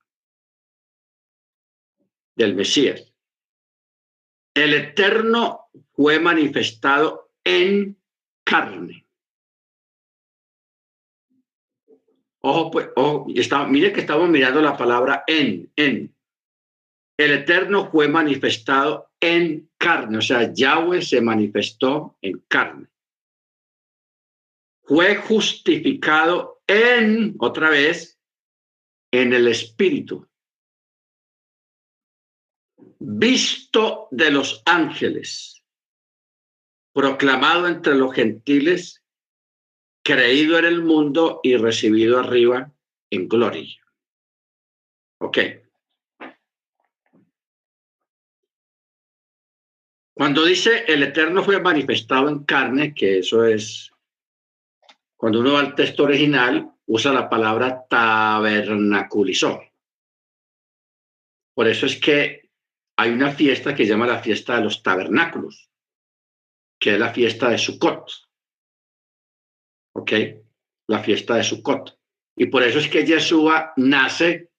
del 2.37 2.55
Mesías. 2.55 3.13
El 4.55 4.75
Eterno 4.75 5.71
fue 5.93 6.19
manifestado 6.19 7.33
en 7.45 7.97
carne. 8.45 9.07
Ojo, 12.41 12.71
pues, 12.71 12.89
ojo, 12.97 13.27
mire 13.69 13.93
que 13.93 14.01
estamos 14.01 14.29
mirando 14.29 14.63
la 14.63 14.77
palabra 14.77 15.25
en, 15.27 15.71
en. 15.77 16.15
El 17.17 17.33
Eterno 17.33 17.91
fue 17.91 18.09
manifestado 18.09 19.11
en 19.21 19.69
carne, 19.77 20.19
o 20.19 20.23
sea, 20.23 20.53
Yahweh 20.53 21.03
se 21.03 21.21
manifestó 21.21 22.17
en 22.23 22.39
carne. 22.47 22.87
Fue 24.83 25.17
justificado 25.17 26.58
en, 26.69 27.35
otra 27.39 27.71
vez, 27.71 28.21
en 29.11 29.33
el 29.33 29.49
Espíritu, 29.49 30.29
visto 33.01 34.09
de 34.11 34.31
los 34.31 34.63
ángeles, 34.67 35.65
proclamado 36.93 37.67
entre 37.67 37.95
los 37.95 38.15
gentiles, 38.15 39.03
creído 40.05 40.59
en 40.59 40.67
el 40.67 40.83
mundo 40.83 41.41
y 41.43 41.57
recibido 41.57 42.19
arriba 42.19 42.73
en 43.11 43.29
gloria. 43.29 43.81
Ok. 45.21 45.39
Cuando 50.15 50.45
dice 50.45 50.85
el 50.89 51.05
Eterno 51.05 51.45
fue 51.45 51.61
manifestado 51.61 52.29
en 52.29 52.45
carne, 52.45 52.93
que 52.93 53.19
eso 53.19 53.45
es 53.45 53.93
cuando 55.19 55.41
uno 55.41 55.55
va 55.55 55.61
al 55.61 55.75
texto 55.75 56.05
original, 56.05 56.77
usa 56.87 57.13
la 57.13 57.29
palabra 57.29 57.85
tabernaculizó. 57.91 59.61
Por 61.55 61.67
eso 61.67 61.87
es 61.87 61.99
que 62.01 62.53
hay 62.97 63.11
una 63.11 63.33
fiesta 63.33 63.75
que 63.75 63.83
se 63.83 63.91
llama 63.91 64.07
la 64.07 64.23
fiesta 64.23 64.55
de 64.55 64.63
los 64.63 64.81
tabernáculos, 64.81 65.71
que 66.79 66.95
es 66.95 67.01
la 67.01 67.13
fiesta 67.13 67.51
de 67.51 67.59
Sukkot. 67.59 68.09
¿Ok? 69.97 70.13
La 70.87 71.03
fiesta 71.03 71.35
de 71.35 71.43
Sukkot. 71.43 71.99
Y 72.37 72.47
por 72.47 72.63
eso 72.63 72.79
es 72.79 72.89
que 72.89 73.05
Yeshua 73.05 73.73
nace 73.77 74.53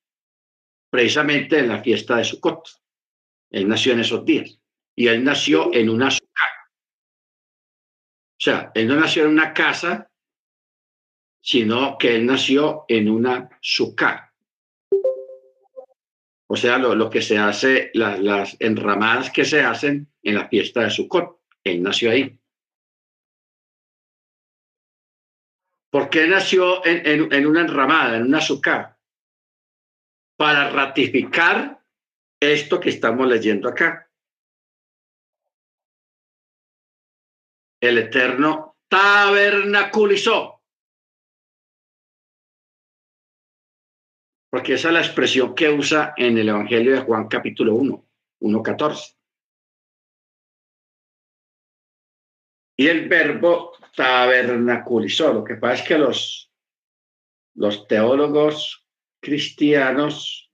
precisamente 0.89 1.60
en 1.60 1.70
la 1.70 1.82
fiesta 1.82 2.18
de 2.18 2.26
Sukkot. 2.26 2.68
Él 3.49 3.66
nació 3.66 3.93
en 3.93 4.01
esos 4.01 4.26
días. 4.26 4.60
Y 4.93 5.07
él 5.07 5.24
nació 5.24 5.74
en 5.74 5.89
una. 5.89 6.10
O 6.10 6.12
sea, 8.38 8.74
él 8.76 8.89
no 8.89 8.95
nació 8.97 9.24
en 9.24 9.30
una 9.30 9.53
casa 9.53 10.09
sino 11.42 11.98
que 11.98 12.16
él 12.16 12.26
nació 12.26 12.86
en 12.88 13.10
una 13.10 13.50
sukkah. 13.62 14.30
O 16.52 16.56
sea, 16.56 16.80
lo, 16.80 17.10
que 17.12 17.22
se 17.22 17.38
hace, 17.38 17.92
las 17.94 18.58
enramadas 18.60 19.30
que 19.30 19.46
se 19.46 19.62
hacen 19.62 20.12
en 20.24 20.34
la 20.34 20.48
fiesta 20.48 20.82
de 20.82 20.90
Sukkot. 20.90 21.42
Él 21.64 21.84
nació 21.84 22.10
ahí. 22.10 22.40
¿Por 25.92 26.10
qué 26.10 26.26
nació 26.26 26.84
en, 26.84 27.32
en 27.32 27.46
una 27.46 27.62
enramada, 27.62 28.18
en 28.18 28.24
una 28.24 28.42
sukkah? 28.42 28.98
Para 30.38 30.72
ratificar 30.72 31.84
esto 32.40 32.80
que 32.80 32.90
estamos 32.90 33.28
leyendo 33.28 33.70
acá. 33.70 34.10
El 37.80 38.00
Eterno 38.00 38.78
tabernaculizó 38.88 40.59
porque 44.50 44.74
esa 44.74 44.88
es 44.89 44.93
la 44.93 45.02
expresión 45.02 45.54
que 45.54 45.70
usa 45.70 46.14
en 46.18 46.38
el 46.38 46.50
Evangelio 46.50 46.93
de 46.93 47.02
Juan 47.02 47.28
capítulo 47.28 47.76
1, 47.76 48.06
1.14. 48.41 49.16
Y 52.78 52.88
el 52.88 53.08
verbo 53.10 53.74
tabernaculizó. 53.95 55.34
Lo 55.34 55.43
que 55.43 55.56
pasa 55.56 55.76
es 55.76 55.88
que 55.88 55.97
los, 55.97 56.52
los 57.56 57.88
teólogos 57.88 58.86
cristianos 59.20 60.50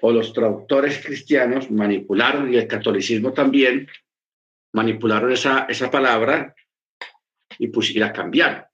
o 0.00 0.10
los 0.10 0.32
traductores 0.32 1.04
cristianos 1.04 1.70
manipularon, 1.70 2.52
y 2.52 2.56
el 2.56 2.66
catolicismo 2.66 3.32
también, 3.32 3.88
manipularon 4.72 5.30
esa, 5.30 5.66
esa 5.68 5.90
palabra 5.90 6.54
y, 7.58 7.68
pues, 7.68 7.90
y 7.90 8.00
la 8.00 8.12
cambiaron. 8.12 8.64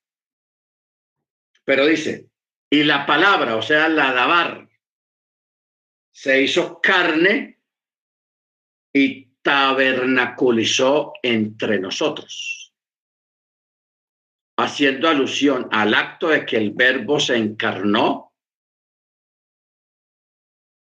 Pero 1.63 1.85
dice, 1.85 2.28
y 2.69 2.83
la 2.83 3.05
palabra, 3.05 3.55
o 3.55 3.61
sea, 3.61 3.89
la 3.89 4.13
dabar, 4.13 4.69
se 6.11 6.41
hizo 6.41 6.79
carne 6.81 7.59
y 8.93 9.25
tabernaculizó 9.41 11.13
entre 11.23 11.79
nosotros, 11.79 12.73
haciendo 14.57 15.09
alusión 15.09 15.67
al 15.71 15.93
acto 15.93 16.27
de 16.27 16.45
que 16.45 16.57
el 16.57 16.71
verbo 16.71 17.19
se 17.19 17.37
encarnó 17.37 18.33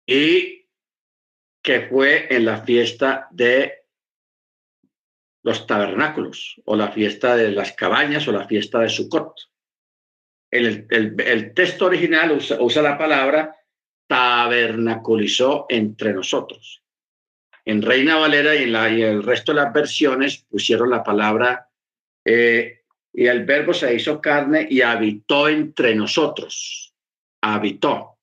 y 0.05 0.67
que 1.61 1.87
fue 1.87 2.33
en 2.33 2.45
la 2.45 2.63
fiesta 2.63 3.27
de 3.31 3.85
los 5.43 5.65
tabernáculos 5.65 6.61
o 6.65 6.75
la 6.75 6.91
fiesta 6.91 7.35
de 7.35 7.51
las 7.51 7.73
cabañas 7.73 8.27
o 8.27 8.31
la 8.31 8.47
fiesta 8.47 8.79
de 8.79 8.89
Sukkot. 8.89 9.52
El, 10.53 11.53
texto 11.55 11.87
original 11.87 12.31
usa, 12.31 12.81
la 12.83 12.95
palabra 12.95 13.55
tabernaculizó 14.07 15.65
entre 15.67 16.13
nosotros. 16.13 16.83
En 17.65 17.81
Reina 17.81 18.17
Valera 18.17 18.55
y 18.55 18.63
en, 18.63 18.75
el 18.75 19.23
resto 19.23 19.51
de 19.51 19.61
las 19.61 19.73
versiones 19.73 20.45
pusieron 20.47 20.91
la 20.91 21.03
palabra 21.03 21.69
eh, 22.23 22.81
y 23.11 23.25
el 23.25 23.45
verbo 23.45 23.73
se 23.73 23.95
hizo 23.95 24.21
carne 24.21 24.67
y 24.69 24.81
habitó 24.81 25.47
entre 25.47 25.95
nosotros. 25.95 26.93
Habitó. 27.41 28.19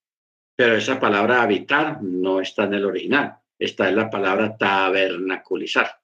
Pero 0.54 0.76
esa 0.76 1.00
palabra 1.00 1.42
habitar 1.42 2.00
no 2.00 2.40
está 2.40 2.64
en 2.64 2.74
el 2.74 2.84
original. 2.84 3.38
Está 3.58 3.88
en 3.88 3.96
la 3.96 4.08
palabra 4.08 4.56
tabernaculizar. 4.56 5.99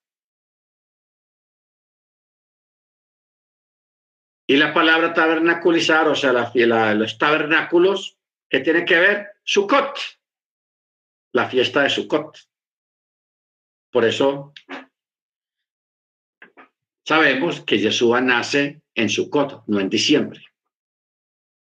Y 4.49 4.57
la 4.57 4.73
palabra 4.73 5.13
tabernaculizar, 5.13 6.07
o 6.09 6.15
sea, 6.15 6.33
la, 6.33 6.95
los 6.95 7.19
tabernáculos, 7.19 8.17
¿qué 8.49 8.61
tiene 8.61 8.85
que 8.85 8.99
ver? 8.99 9.27
Sukkot, 9.43 9.99
la 11.33 11.49
fiesta 11.49 11.83
de 11.83 11.91
Sukkot. 11.91 12.39
Por 13.91 14.05
eso 14.05 14.53
sabemos 17.05 17.63
que 17.63 17.79
Yeshua 17.79 18.21
nace 18.21 18.83
en 18.95 19.09
Sukkot, 19.09 19.65
no 19.67 19.81
en 19.81 19.89
diciembre, 19.89 20.45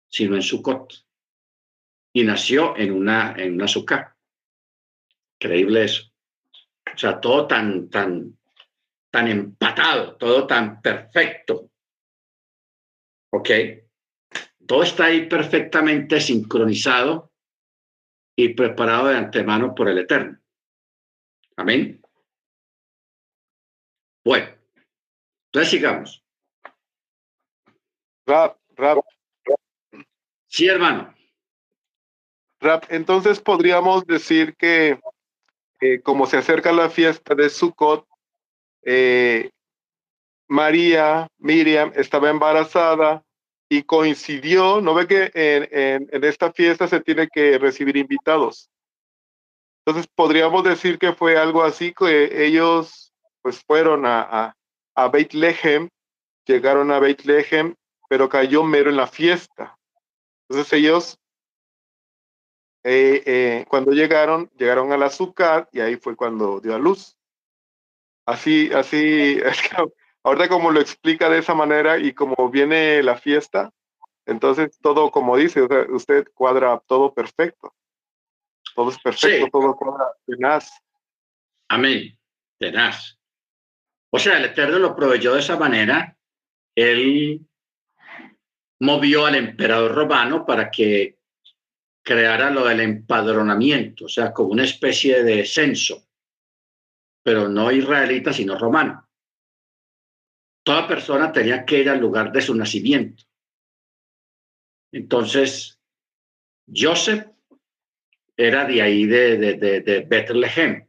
sino 0.09 0.35
en 0.35 0.41
Sukkot. 0.41 1.05
Y 2.13 2.23
nació 2.23 2.75
en 2.77 2.91
una, 2.91 3.35
en 3.37 3.53
una 3.53 3.67
Sukkah. 3.67 4.15
Increíble 5.39 5.83
eso. 5.83 6.11
O 6.93 6.97
sea, 6.97 7.19
todo 7.19 7.45
tan, 7.45 7.89
tan, 7.89 8.37
tan 9.11 9.27
empatado, 9.27 10.15
todo 10.15 10.47
tan 10.47 10.81
perfecto. 10.81 11.68
¿Ok? 13.31 13.49
Todo 14.67 14.83
está 14.83 15.05
ahí 15.05 15.27
perfectamente 15.27 16.19
sincronizado 16.21 17.31
y 18.35 18.53
preparado 18.53 19.07
de 19.07 19.17
antemano 19.17 19.73
por 19.73 19.89
el 19.89 19.97
Eterno. 19.99 20.39
Amén. 21.55 22.01
Bueno, 24.23 24.47
entonces 25.45 25.71
sigamos. 25.71 26.23
Rap, 28.25 28.57
rap. 28.75 28.99
Sí, 30.47 30.67
hermano. 30.67 31.13
Rap, 32.59 32.85
entonces 32.89 33.39
podríamos 33.39 34.05
decir 34.05 34.55
que 34.55 34.99
como 36.03 36.25
se 36.25 36.37
acerca 36.37 36.71
la 36.71 36.89
fiesta 36.89 37.33
de 37.35 37.49
Sukkot, 37.49 38.05
eh, 38.83 39.49
María, 40.49 41.27
Miriam, 41.37 41.91
estaba 41.95 42.29
embarazada 42.29 43.23
y 43.69 43.83
coincidió, 43.83 44.81
¿no 44.81 44.95
ve 44.95 45.07
que 45.07 45.31
en, 45.35 46.09
esta 46.23 46.51
fiesta 46.51 46.87
se 46.87 46.99
tiene 47.01 47.27
que 47.27 47.59
recibir 47.59 47.95
invitados? 47.97 48.69
Entonces 49.85 50.11
podríamos 50.13 50.63
decir 50.63 50.97
que 50.97 51.13
fue 51.13 51.37
algo 51.37 51.63
así, 51.63 51.93
que 51.93 52.45
ellos 52.45 53.13
pues 53.43 53.63
fueron 53.63 54.07
a, 54.07 54.21
a, 54.21 54.55
a 54.95 55.07
Beit 55.07 55.33
Lehem, 55.33 55.87
llegaron 56.45 56.91
a 56.91 56.99
Beit 56.99 57.21
Lehem, 57.25 57.75
pero 58.09 58.27
cayó 58.27 58.63
mero 58.63 58.89
en 58.89 58.97
la 58.97 59.07
fiesta. 59.07 59.77
Entonces 60.49 60.73
ellos, 60.73 61.19
eh, 62.83 63.21
eh, 63.25 63.65
cuando 63.69 63.91
llegaron, 63.91 64.49
llegaron 64.57 64.91
al 64.91 65.03
azúcar 65.03 65.69
y 65.71 65.79
ahí 65.79 65.95
fue 65.95 66.15
cuando 66.15 66.59
dio 66.59 66.73
a 66.73 66.79
luz. 66.79 67.15
Así, 68.25 68.71
así, 68.73 69.39
ahorita 70.23 70.49
como 70.49 70.71
lo 70.71 70.79
explica 70.79 71.29
de 71.29 71.39
esa 71.39 71.53
manera 71.53 71.97
y 71.97 72.13
como 72.13 72.49
viene 72.49 73.01
la 73.03 73.17
fiesta, 73.17 73.71
entonces 74.25 74.77
todo 74.81 75.11
como 75.11 75.37
dice, 75.37 75.67
usted 75.89 76.27
cuadra 76.33 76.81
todo 76.87 77.13
perfecto. 77.13 77.73
Todo 78.75 78.91
es 78.91 78.99
perfecto, 78.99 79.45
Sí. 79.45 79.51
todo 79.51 79.75
cuadra 79.75 80.05
tenaz. 80.25 80.71
Amén. 81.69 82.17
Tenaz. 82.59 83.17
O 84.11 84.19
sea, 84.19 84.37
el 84.37 84.45
Eterno 84.45 84.79
lo 84.79 84.95
proveyó 84.95 85.33
de 85.33 85.39
esa 85.39 85.57
manera. 85.57 86.17
Él 86.75 87.41
movió 88.79 89.25
al 89.25 89.35
emperador 89.35 89.93
romano 89.93 90.45
para 90.45 90.71
que 90.71 91.19
creara 92.03 92.49
lo 92.49 92.65
del 92.65 92.79
empadronamiento, 92.79 94.05
o 94.05 94.09
sea, 94.09 94.33
como 94.33 94.49
una 94.49 94.63
especie 94.63 95.23
de 95.23 95.45
censo, 95.45 96.07
pero 97.23 97.47
no 97.49 97.71
israelita, 97.71 98.33
sino 98.33 98.57
romano. 98.57 99.08
Toda 100.63 100.87
persona 100.87 101.31
tenía 101.31 101.65
que 101.65 101.79
ir 101.79 101.89
al 101.89 101.99
lugar 101.99 102.31
de 102.31 102.41
su 102.41 102.53
nacimiento. 102.55 103.23
Entonces, 104.91 105.79
Joseph 106.67 107.27
era 108.35 108.65
de 108.65 108.81
ahí, 108.81 109.05
de, 109.05 109.37
de, 109.37 109.53
de, 109.55 109.81
de 109.81 109.99
Bethlehem. 110.01 110.87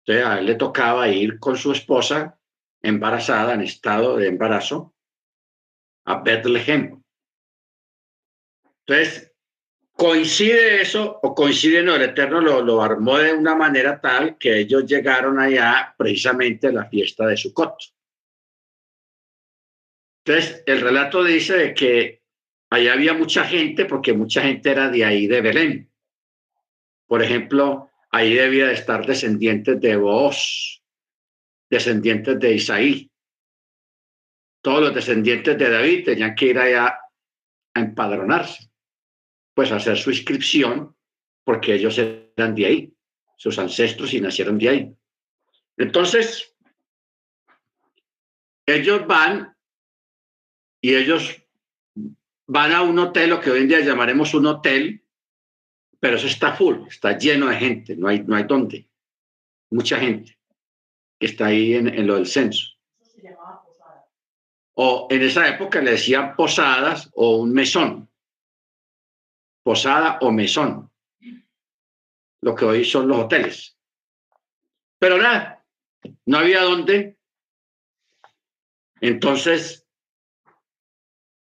Entonces, 0.00 0.26
a 0.26 0.38
él 0.38 0.46
le 0.46 0.54
tocaba 0.54 1.08
ir 1.08 1.38
con 1.38 1.56
su 1.56 1.72
esposa 1.72 2.38
embarazada, 2.82 3.54
en 3.54 3.62
estado 3.62 4.16
de 4.16 4.28
embarazo, 4.28 4.94
a 6.04 6.20
Bethlehem. 6.20 7.02
Entonces, 8.86 9.32
coincide 9.92 10.82
eso, 10.82 11.18
o 11.22 11.34
coincide, 11.34 11.82
no, 11.82 11.94
el 11.94 12.02
Eterno 12.02 12.40
lo, 12.40 12.60
lo 12.62 12.82
armó 12.82 13.18
de 13.18 13.32
una 13.32 13.54
manera 13.54 14.00
tal 14.00 14.36
que 14.36 14.58
ellos 14.58 14.84
llegaron 14.84 15.38
allá 15.38 15.94
precisamente 15.96 16.66
a 16.66 16.72
la 16.72 16.84
fiesta 16.86 17.26
de 17.26 17.36
Sukkot. 17.36 17.93
Entonces, 20.24 20.62
el 20.64 20.80
relato 20.80 21.22
dice 21.22 21.56
de 21.56 21.74
que 21.74 22.22
allá 22.70 22.94
había 22.94 23.12
mucha 23.12 23.44
gente, 23.44 23.84
porque 23.84 24.14
mucha 24.14 24.40
gente 24.42 24.70
era 24.70 24.88
de 24.88 25.04
ahí, 25.04 25.26
de 25.26 25.40
Belén. 25.42 25.92
Por 27.06 27.22
ejemplo, 27.22 27.90
ahí 28.10 28.32
debía 28.32 28.68
de 28.68 28.74
estar 28.74 29.04
descendientes 29.06 29.78
de 29.80 29.96
Booz, 29.96 30.82
descendientes 31.68 32.40
de 32.40 32.54
Isaí. 32.54 33.10
Todos 34.62 34.80
los 34.80 34.94
descendientes 34.94 35.58
de 35.58 35.68
David 35.68 36.04
tenían 36.06 36.34
que 36.34 36.46
ir 36.46 36.58
allá 36.58 36.98
a 37.74 37.80
empadronarse, 37.80 38.70
pues 39.52 39.72
a 39.72 39.76
hacer 39.76 39.98
su 39.98 40.10
inscripción, 40.10 40.96
porque 41.44 41.74
ellos 41.74 41.98
eran 41.98 42.54
de 42.54 42.64
ahí, 42.64 42.94
sus 43.36 43.58
ancestros 43.58 44.14
y 44.14 44.22
nacieron 44.22 44.56
de 44.56 44.68
ahí. 44.70 44.96
Entonces, 45.76 46.56
ellos 48.66 49.06
van 49.06 49.53
y 50.84 50.94
ellos 50.94 51.42
van 52.46 52.72
a 52.72 52.82
un 52.82 52.98
hotel, 52.98 53.30
lo 53.30 53.40
que 53.40 53.50
hoy 53.50 53.62
en 53.62 53.68
día 53.68 53.80
llamaremos 53.80 54.34
un 54.34 54.44
hotel, 54.44 55.02
pero 55.98 56.18
eso 56.18 56.26
está 56.26 56.54
full, 56.54 56.86
está 56.88 57.16
lleno 57.16 57.46
de 57.46 57.56
gente, 57.56 57.96
no 57.96 58.08
hay, 58.08 58.22
no 58.22 58.36
hay 58.36 58.42
dónde. 58.42 58.86
Mucha 59.70 59.98
gente 59.98 60.38
que 61.18 61.24
está 61.24 61.46
ahí 61.46 61.72
en, 61.72 61.88
en 61.88 62.06
lo 62.06 62.16
del 62.16 62.26
censo. 62.26 62.66
O 64.74 65.08
en 65.10 65.22
esa 65.22 65.48
época 65.48 65.80
le 65.80 65.92
decían 65.92 66.36
posadas 66.36 67.10
o 67.14 67.38
un 67.38 67.54
mesón. 67.54 68.10
Posada 69.62 70.18
o 70.20 70.30
mesón. 70.30 70.92
Lo 72.42 72.54
que 72.54 72.66
hoy 72.66 72.84
son 72.84 73.08
los 73.08 73.20
hoteles. 73.20 73.78
Pero 74.98 75.16
nada, 75.16 75.64
no 76.26 76.36
había 76.36 76.60
dónde. 76.60 77.16
Entonces, 79.00 79.83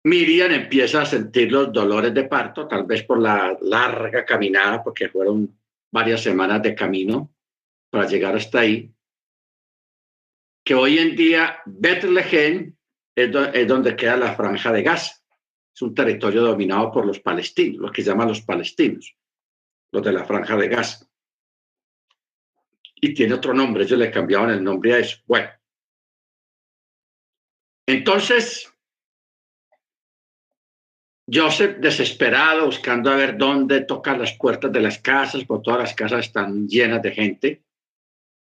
Miriam 0.08 0.50
empieza 0.52 1.02
a 1.02 1.06
sentir 1.06 1.52
los 1.52 1.72
dolores 1.72 2.14
de 2.14 2.24
parto, 2.24 2.66
tal 2.66 2.84
vez 2.84 3.02
por 3.04 3.20
la 3.20 3.56
larga 3.60 4.24
caminada, 4.24 4.82
porque 4.82 5.08
fueron 5.08 5.54
varias 5.90 6.22
semanas 6.22 6.62
de 6.62 6.74
camino 6.74 7.34
para 7.90 8.06
llegar 8.06 8.34
hasta 8.34 8.60
ahí, 8.60 8.90
que 10.64 10.74
hoy 10.74 10.98
en 10.98 11.14
día 11.14 11.60
Bethlehem 11.66 12.74
es, 13.14 13.30
es 13.52 13.68
donde 13.68 13.96
queda 13.96 14.16
la 14.16 14.34
franja 14.34 14.72
de 14.72 14.82
Gaza. 14.82 15.14
Es 15.74 15.82
un 15.82 15.94
territorio 15.94 16.42
dominado 16.42 16.90
por 16.90 17.06
los 17.06 17.20
palestinos, 17.20 17.80
los 17.80 17.92
que 17.92 18.02
llaman 18.02 18.28
los 18.28 18.40
palestinos, 18.40 19.14
los 19.92 20.02
de 20.02 20.12
la 20.12 20.24
franja 20.24 20.56
de 20.56 20.68
Gaza. 20.68 21.06
Y 22.96 23.14
tiene 23.14 23.34
otro 23.34 23.54
nombre, 23.54 23.84
ellos 23.84 23.98
le 23.98 24.10
cambiaban 24.10 24.50
el 24.50 24.64
nombre 24.64 24.94
a 24.94 24.98
eso. 24.98 25.18
Bueno, 25.26 25.48
entonces, 27.86 28.70
Joseph 31.30 31.76
desesperado, 31.78 32.66
buscando 32.66 33.10
a 33.10 33.16
ver 33.16 33.36
dónde 33.36 33.82
tocan 33.82 34.18
las 34.18 34.32
puertas 34.32 34.72
de 34.72 34.80
las 34.80 34.98
casas, 34.98 35.44
porque 35.44 35.64
todas 35.64 35.80
las 35.80 35.94
casas 35.94 36.26
están 36.26 36.66
llenas 36.66 37.02
de 37.02 37.12
gente. 37.12 37.62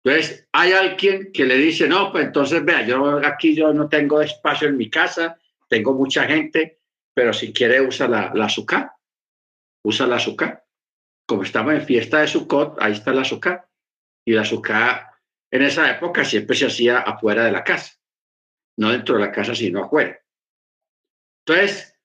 Entonces, 0.04 0.48
hay 0.52 0.72
alguien 0.74 1.32
que 1.34 1.46
le 1.46 1.58
dice, 1.58 1.88
no, 1.88 2.12
pues 2.12 2.26
entonces 2.26 2.64
vea, 2.64 2.86
yo 2.86 3.20
aquí 3.26 3.56
yo 3.56 3.74
no 3.74 3.90
tengo 3.90 4.22
espacio 4.22 4.68
en 4.68 4.78
mi 4.78 4.90
casa, 4.90 5.40
tengo 5.68 5.94
mucha 5.94 6.24
gente, 6.26 6.80
pero 7.14 7.34
si 7.34 7.52
quiere 7.52 7.82
usa 7.82 8.08
la, 8.08 8.32
la 8.34 8.46
azúcar, 8.46 8.92
usa 9.84 10.08
la 10.08 10.18
azúcar. 10.18 10.66
Como 11.28 11.44
estamos 11.44 11.74
en 11.74 11.86
fiesta 11.86 12.22
de 12.22 12.28
Sukkot, 12.28 12.78
ahí 12.82 12.94
está 12.94 13.12
la 13.14 13.22
azúcar. 13.22 13.68
Y 14.26 14.34
la 14.34 14.42
azúcar 14.42 15.10
en 15.52 15.64
esa 15.64 15.90
época 15.90 16.24
siempre 16.24 16.56
se 16.56 16.68
hacía 16.68 17.00
afuera 17.00 17.44
de 17.44 17.52
la 17.52 17.64
casa, 17.64 18.00
no 18.78 18.92
dentro 18.92 19.16
de 19.16 19.22
la 19.22 19.32
casa, 19.32 19.56
sino 19.56 19.84
afuera. 19.84 20.20
Entonces, 21.46 21.99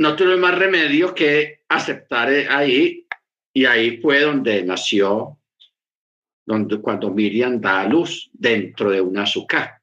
no 0.00 0.14
tuve 0.14 0.36
más 0.36 0.56
remedio 0.56 1.14
que 1.14 1.64
aceptar 1.68 2.28
ahí 2.28 3.06
y 3.52 3.64
ahí 3.64 4.00
fue 4.00 4.20
donde 4.20 4.62
nació, 4.62 5.38
donde 6.46 6.80
cuando 6.80 7.10
Miriam 7.10 7.60
da 7.60 7.80
a 7.80 7.88
luz 7.88 8.30
dentro 8.32 8.90
de 8.90 9.00
un 9.00 9.18
azúcar. 9.18 9.82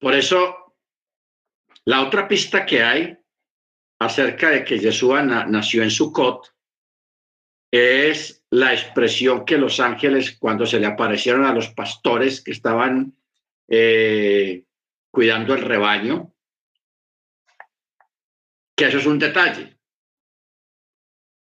Por 0.00 0.14
eso, 0.14 0.74
la 1.84 2.06
otra 2.06 2.26
pista 2.26 2.64
que 2.64 2.82
hay 2.82 3.18
acerca 3.98 4.50
de 4.50 4.64
que 4.64 4.78
Jesús 4.78 5.14
nació 5.22 5.82
en 5.82 5.90
Sucot 5.90 6.54
es 7.70 8.44
la 8.50 8.72
expresión 8.72 9.44
que 9.44 9.58
los 9.58 9.80
ángeles, 9.80 10.38
cuando 10.38 10.64
se 10.64 10.80
le 10.80 10.86
aparecieron 10.86 11.44
a 11.44 11.52
los 11.52 11.68
pastores 11.68 12.40
que 12.40 12.52
estaban 12.52 13.14
eh, 13.68 14.64
cuidando 15.10 15.54
el 15.54 15.62
rebaño, 15.62 16.32
que 18.78 18.86
eso 18.86 18.98
es 18.98 19.06
un 19.06 19.18
detalle. 19.18 19.76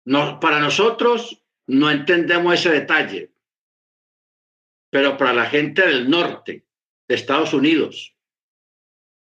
No, 0.04 0.40
para 0.40 0.58
nosotros 0.58 1.46
no 1.68 1.88
entendemos 1.88 2.54
ese 2.54 2.70
detalle, 2.70 3.32
pero 4.90 5.16
para 5.16 5.32
la 5.32 5.46
gente 5.46 5.86
del 5.86 6.10
norte, 6.10 6.66
de 7.08 7.14
Estados 7.14 7.54
Unidos, 7.54 8.16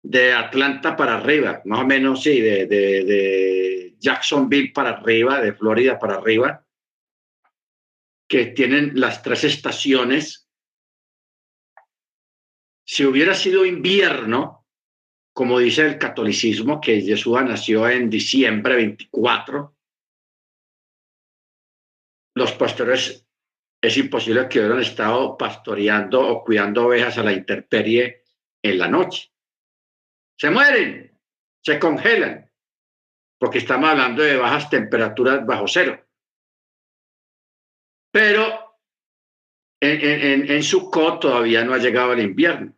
de 0.03 0.33
Atlanta 0.33 0.97
para 0.97 1.19
arriba, 1.19 1.61
más 1.67 1.81
o 1.81 1.87
menos, 1.87 2.23
sí, 2.23 2.41
de, 2.41 2.65
de, 2.65 3.05
de 3.05 3.97
Jacksonville 3.99 4.73
para 4.73 4.91
arriba, 4.91 5.43
de 5.43 5.53
Florida 5.53 5.99
para 5.99 6.15
arriba, 6.15 6.67
que 8.27 8.47
tienen 8.47 8.93
las 8.95 9.23
tres 9.23 9.45
estaciones. 9.45 10.49
Si 12.87 13.05
hubiera 13.05 13.35
sido 13.35 13.67
invierno, 13.67 14.60
como 15.33 15.59
dice 15.59 15.87
el 15.87 15.99
catolicismo, 15.99 16.81
que 16.81 17.01
Jesús 17.01 17.41
nació 17.43 17.89
en 17.89 18.11
diciembre 18.11 18.77
24, 18.77 19.77
los 22.35 22.53
pastores 22.53 23.27
es 23.83 23.97
imposible 23.97 24.49
que 24.49 24.59
hubieran 24.59 24.81
estado 24.81 25.37
pastoreando 25.39 26.21
o 26.21 26.45
cuidando 26.45 26.87
ovejas 26.87 27.17
a 27.19 27.23
la 27.23 27.33
intemperie 27.33 28.25
en 28.63 28.79
la 28.79 28.89
noche. 28.89 29.33
Se 30.39 30.51
mueren, 30.51 31.19
se 31.63 31.79
congelan, 31.79 32.51
porque 33.39 33.59
estamos 33.59 33.89
hablando 33.89 34.23
de 34.23 34.37
bajas 34.37 34.69
temperaturas 34.69 35.45
bajo 35.47 35.67
cero. 35.67 36.07
Pero 38.13 38.79
en, 39.81 40.01
en, 40.01 40.51
en 40.51 41.21
todavía 41.21 41.65
no 41.65 41.73
ha 41.73 41.79
llegado 41.79 42.13
el 42.13 42.21
invierno. 42.21 42.75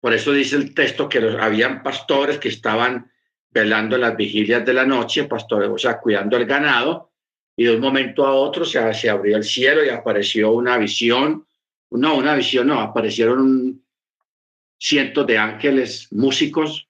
Por 0.00 0.14
eso 0.14 0.32
dice 0.32 0.56
el 0.56 0.74
texto 0.74 1.08
que 1.08 1.20
los, 1.20 1.36
habían 1.36 1.82
pastores 1.82 2.38
que 2.38 2.48
estaban 2.48 3.10
velando 3.50 3.98
las 3.98 4.16
vigilias 4.16 4.64
de 4.64 4.72
la 4.72 4.86
noche, 4.86 5.24
pastores, 5.24 5.68
o 5.68 5.78
sea, 5.78 5.98
cuidando 5.98 6.36
el 6.36 6.46
ganado, 6.46 7.10
y 7.56 7.64
de 7.64 7.74
un 7.74 7.80
momento 7.80 8.26
a 8.26 8.32
otro 8.32 8.64
se, 8.64 8.94
se 8.94 9.10
abrió 9.10 9.36
el 9.36 9.44
cielo 9.44 9.84
y 9.84 9.90
apareció 9.90 10.52
una 10.52 10.78
visión, 10.78 11.46
no, 11.90 12.16
una 12.16 12.34
visión, 12.34 12.68
no, 12.68 12.80
aparecieron 12.80 13.82
cientos 14.78 15.26
de 15.26 15.36
ángeles 15.36 16.08
músicos 16.12 16.88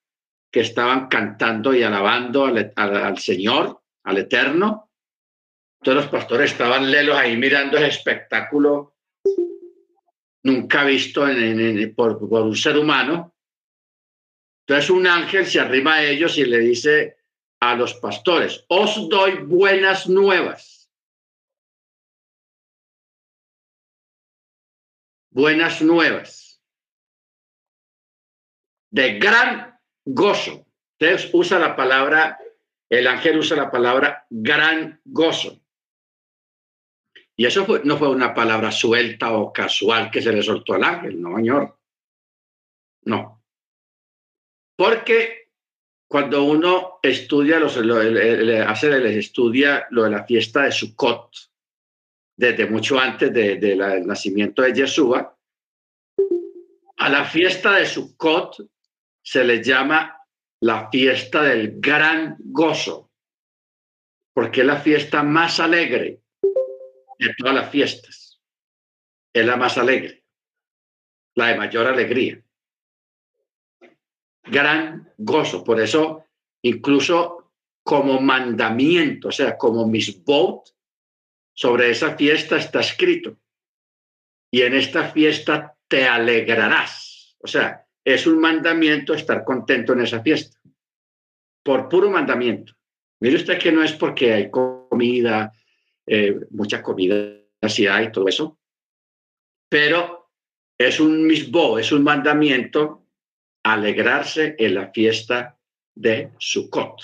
que 0.51 0.61
estaban 0.61 1.09
cantando 1.09 1.75
y 1.75 1.83
alabando 1.83 2.45
al, 2.45 2.73
al, 2.77 3.19
Señor, 3.19 3.81
al 4.05 4.19
Eterno. 4.19 4.91
Todos 5.83 5.97
los 5.97 6.07
pastores 6.09 6.53
estaban 6.53 6.91
lelos 6.91 7.17
ahí 7.17 7.37
mirando 7.37 7.79
el 7.79 7.85
espectáculo 7.85 8.95
nunca 10.43 10.85
visto 10.85 11.27
en, 11.29 11.95
por, 11.95 12.23
un 12.23 12.57
ser 12.57 12.79
humano. 12.79 13.35
Entonces 14.67 14.91
un 14.91 15.07
ángel 15.07 15.47
se 15.47 15.61
arrima 15.61 15.95
a 15.95 16.05
ellos 16.05 16.39
y 16.39 16.45
le 16.45 16.59
dice 16.59 17.17
a 17.61 17.75
los 17.75 17.95
pastores, 17.95 18.65
os 18.69 19.09
doy 19.09 19.39
buenas 19.45 20.09
nuevas. 20.09 20.91
Buenas 25.33 25.83
nuevas. 25.83 26.63
De 28.91 29.19
gran 29.19 29.79
gozo. 30.05 30.67
Entonces 30.99 31.31
usa 31.33 31.59
la 31.59 31.77
palabra, 31.77 32.39
el 32.89 33.07
ángel 33.07 33.39
usa 33.39 33.57
la 33.57 33.71
palabra 33.71 34.27
gran 34.31 35.01
gozo. 35.05 35.60
Y 37.41 37.47
eso 37.47 37.67
no 37.85 37.97
fue 37.97 38.11
una 38.11 38.35
palabra 38.35 38.71
suelta 38.71 39.33
o 39.33 39.51
casual 39.51 40.11
que 40.11 40.21
se 40.21 40.31
le 40.31 40.43
soltó 40.43 40.75
al 40.75 40.85
ángel, 40.85 41.23
no, 41.23 41.37
señor. 41.37 41.75
No. 43.05 43.43
Porque 44.77 45.49
cuando 46.07 46.45
uno 46.45 46.99
estudia, 47.03 47.59
los, 47.59 47.79
lo, 47.79 47.97
hace, 48.69 49.19
estudia 49.19 49.87
lo 49.89 50.03
de 50.03 50.11
la 50.11 50.25
fiesta 50.25 50.65
de 50.65 50.73
Sukkot, 50.73 51.31
desde 52.37 52.67
mucho 52.67 53.01
antes 53.01 53.33
del 53.33 53.59
de, 53.59 53.75
de 53.75 54.05
nacimiento 54.05 54.61
de 54.61 54.75
Yeshua, 54.75 55.35
a 56.99 57.09
la 57.09 57.25
fiesta 57.25 57.77
de 57.77 57.87
Sukkot 57.87 58.69
se 59.23 59.45
le 59.45 59.65
llama 59.65 60.15
la 60.61 60.91
fiesta 60.91 61.45
del 61.45 61.81
gran 61.81 62.37
gozo, 62.39 63.11
porque 64.35 64.61
es 64.61 64.67
la 64.67 64.77
fiesta 64.77 65.23
más 65.23 65.59
alegre 65.59 66.20
de 67.21 67.35
todas 67.37 67.55
las 67.55 67.71
fiestas. 67.71 68.41
Es 69.33 69.47
la 69.47 69.57
más 69.57 69.79
alegre, 69.79 70.25
la 71.37 71.49
de 71.49 71.57
mayor 71.57 71.87
alegría. 71.87 72.43
Gran 74.45 75.13
gozo. 75.19 75.63
Por 75.63 75.81
eso, 75.81 76.25
incluso 76.63 77.53
como 77.85 78.21
mandamiento, 78.21 79.29
o 79.29 79.33
sea, 79.33 79.57
como 79.57 79.87
mis 79.87 80.25
votos 80.25 80.77
sobre 81.55 81.91
esa 81.91 82.17
fiesta 82.17 82.57
está 82.57 82.81
escrito. 82.81 83.39
Y 84.51 84.63
en 84.63 84.75
esta 84.75 85.11
fiesta 85.11 85.77
te 85.87 86.09
alegrarás. 86.09 87.37
O 87.41 87.47
sea, 87.47 87.87
es 88.05 88.27
un 88.27 88.41
mandamiento 88.41 89.15
estar 89.15 89.45
contento 89.45 89.93
en 89.93 90.01
esa 90.01 90.23
fiesta. 90.23 90.59
Por 91.63 91.89
puro 91.89 92.11
mandamiento. 92.11 92.75
Mire 93.21 93.37
usted 93.37 93.59
que 93.59 93.71
no 93.71 93.83
es 93.83 93.93
porque 93.93 94.33
hay 94.33 94.51
comida, 94.51 95.53
eh, 96.13 96.41
mucha 96.51 96.83
comida 96.83 97.37
si 97.69 97.87
hay, 97.87 98.11
todo 98.11 98.27
eso. 98.27 98.59
Pero 99.69 100.33
es 100.77 100.99
un 100.99 101.25
misbo, 101.25 101.79
es 101.79 101.93
un 101.93 102.03
mandamiento 102.03 103.07
alegrarse 103.63 104.57
en 104.59 104.75
la 104.75 104.91
fiesta 104.91 105.57
de 105.95 106.33
Sukkot. 106.37 107.01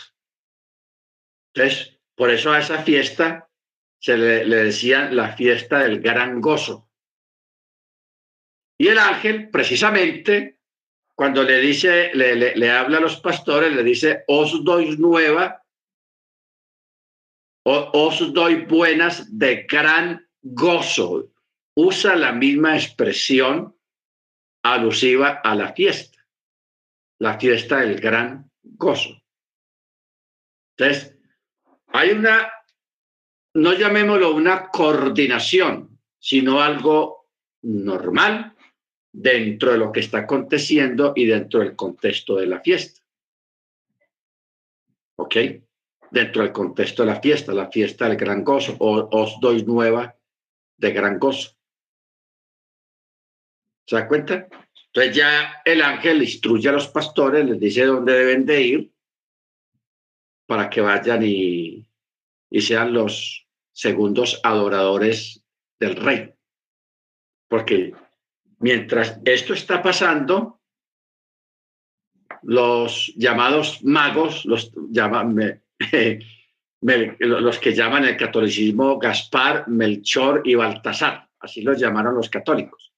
Entonces, 1.55 2.01
por 2.17 2.31
eso 2.31 2.51
a 2.51 2.59
esa 2.59 2.83
fiesta 2.83 3.49
se 4.01 4.17
le, 4.17 4.45
decía 4.45 5.09
la 5.09 5.37
fiesta 5.37 5.79
del 5.79 6.01
gran 6.01 6.41
gozo. 6.41 6.91
Y 8.79 8.89
el 8.89 8.99
ángel, 8.99 9.51
precisamente, 9.51 10.59
cuando 11.15 11.45
le 11.45 11.61
dice, 11.61 12.11
le, 12.13 12.35
le 12.35 12.71
habla 12.71 12.99
a 12.99 13.03
los 13.03 13.21
pastores, 13.21 13.73
le 13.73 13.85
dice, 13.85 14.25
os 14.27 14.65
doy 14.65 14.97
nueva 14.97 15.66
os 17.67 18.33
doy 18.33 18.65
buenas 18.65 19.27
de 19.37 19.67
gran 19.69 20.25
gozo. 20.41 21.33
Usa 21.75 22.15
la 22.15 22.33
misma 22.33 22.77
expresión 22.77 23.77
alusiva 24.63 25.41
a 25.43 25.55
la 25.55 25.73
fiesta, 25.73 26.25
la 27.19 27.39
fiesta 27.39 27.81
del 27.81 28.01
gran 28.01 28.51
gozo. 28.63 29.21
Entonces, 30.77 31.19
hay 31.89 32.11
una, 32.11 32.53
no 33.55 33.73
llamémoslo 33.73 34.35
una 34.35 34.69
coordinación, 34.69 35.99
sino 36.19 36.61
algo 36.61 37.27
normal 37.63 38.55
dentro 39.13 39.73
de 39.73 39.79
lo 39.79 39.91
que 39.91 40.01
está 40.01 40.19
aconteciendo 40.19 41.15
y 41.17 41.27
dentro 41.27 41.61
del 41.61 41.75
contexto 41.75 42.37
de 42.37 42.47
la 42.47 42.61
fiesta. 42.61 43.01
¿Ok? 45.17 45.37
Dentro 46.17 46.41
del 46.43 46.51
contexto 46.51 47.03
de 47.03 47.13
la 47.13 47.21
fiesta, 47.21 47.53
la 47.53 47.71
fiesta 47.71 48.09
del 48.09 48.17
gran 48.17 48.43
gozo, 48.43 48.75
o, 48.79 49.07
os 49.21 49.39
doy 49.39 49.63
nueva 49.65 50.17
de 50.79 50.91
gran 50.91 51.19
gozo. 51.19 51.51
¿Se 53.85 53.97
da 53.97 54.09
cuenta? 54.09 54.49
Entonces 54.87 55.15
ya 55.15 55.61
el 55.63 55.83
ángel 55.83 56.23
instruye 56.23 56.71
a 56.71 56.73
los 56.73 56.89
pastores, 56.89 57.45
les 57.45 57.61
dice 57.61 57.85
dónde 57.85 58.15
deben 58.15 58.47
de 58.47 58.63
ir 58.63 58.93
para 60.47 60.71
que 60.71 60.81
vayan 60.81 61.23
y, 61.23 61.87
y 62.49 62.61
sean 62.63 62.95
los 62.95 63.47
segundos 63.73 64.41
adoradores 64.43 65.45
del 65.79 65.97
rey. 65.97 66.33
Porque 67.47 67.93
mientras 68.59 69.21
esto 69.27 69.53
está 69.53 69.83
pasando, 69.83 70.63
los 72.41 73.13
llamados 73.17 73.85
magos, 73.85 74.47
los, 74.47 74.73
llaman, 74.89 75.61
los 76.81 77.59
que 77.59 77.75
llaman 77.75 78.05
el 78.05 78.17
catolicismo 78.17 78.99
Gaspar, 78.99 79.69
Melchor 79.69 80.43
y 80.45 80.55
Baltasar, 80.55 81.29
así 81.41 81.63
los 81.63 81.79
llamaron 81.79 82.15
los 82.15 82.29
católicos. 82.29 82.93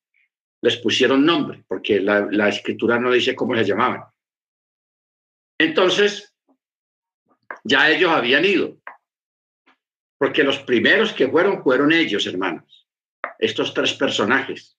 Les 0.60 0.76
pusieron 0.76 1.24
nombre, 1.24 1.64
porque 1.68 2.00
la, 2.00 2.48
escritura 2.48 2.98
no 2.98 3.12
dice 3.12 3.34
cómo 3.34 3.54
se 3.54 3.64
llamaban. 3.64 4.04
Entonces, 5.58 6.34
ya 7.64 7.90
ellos 7.90 8.10
habían 8.10 8.44
ido, 8.44 8.76
porque 10.18 10.42
los 10.42 10.58
primeros 10.58 11.12
que 11.12 11.28
fueron 11.28 11.62
fueron 11.62 11.92
ellos, 11.92 12.26
hermanos, 12.26 12.88
estos 13.38 13.72
tres 13.72 13.94
personajes. 13.94 14.76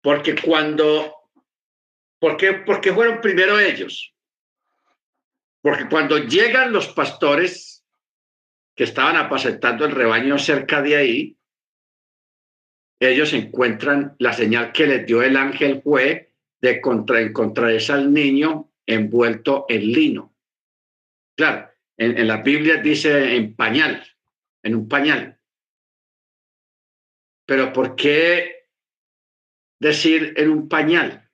Porque 0.00 0.36
cuando, 0.40 1.14
¿por 2.20 2.36
qué, 2.36 2.52
porque 2.52 2.92
fueron 2.92 3.20
primero 3.20 3.58
ellos? 3.58 4.13
Porque 5.64 5.88
cuando 5.88 6.18
llegan 6.18 6.74
los 6.74 6.88
pastores 6.88 7.86
que 8.76 8.84
estaban 8.84 9.16
apacentando 9.16 9.86
el 9.86 9.92
rebaño 9.92 10.38
cerca 10.38 10.82
de 10.82 10.96
ahí, 10.96 11.38
ellos 13.00 13.32
encuentran 13.32 14.14
la 14.18 14.34
señal 14.34 14.72
que 14.72 14.86
les 14.86 15.06
dio 15.06 15.22
el 15.22 15.38
ángel 15.38 15.80
fue 15.82 16.34
de 16.60 16.82
contra, 16.82 17.18
encontrarse 17.22 17.92
al 17.94 18.12
niño 18.12 18.72
envuelto 18.84 19.64
en 19.70 19.80
lino. 19.90 20.34
Claro, 21.34 21.70
en, 21.96 22.18
en 22.18 22.28
la 22.28 22.42
Biblia 22.42 22.82
dice 22.82 23.34
en 23.34 23.56
pañal, 23.56 24.04
en 24.62 24.74
un 24.74 24.86
pañal. 24.86 25.38
Pero 27.46 27.72
¿por 27.72 27.96
qué 27.96 28.64
decir 29.80 30.34
en 30.36 30.50
un 30.50 30.68
pañal. 30.68 31.30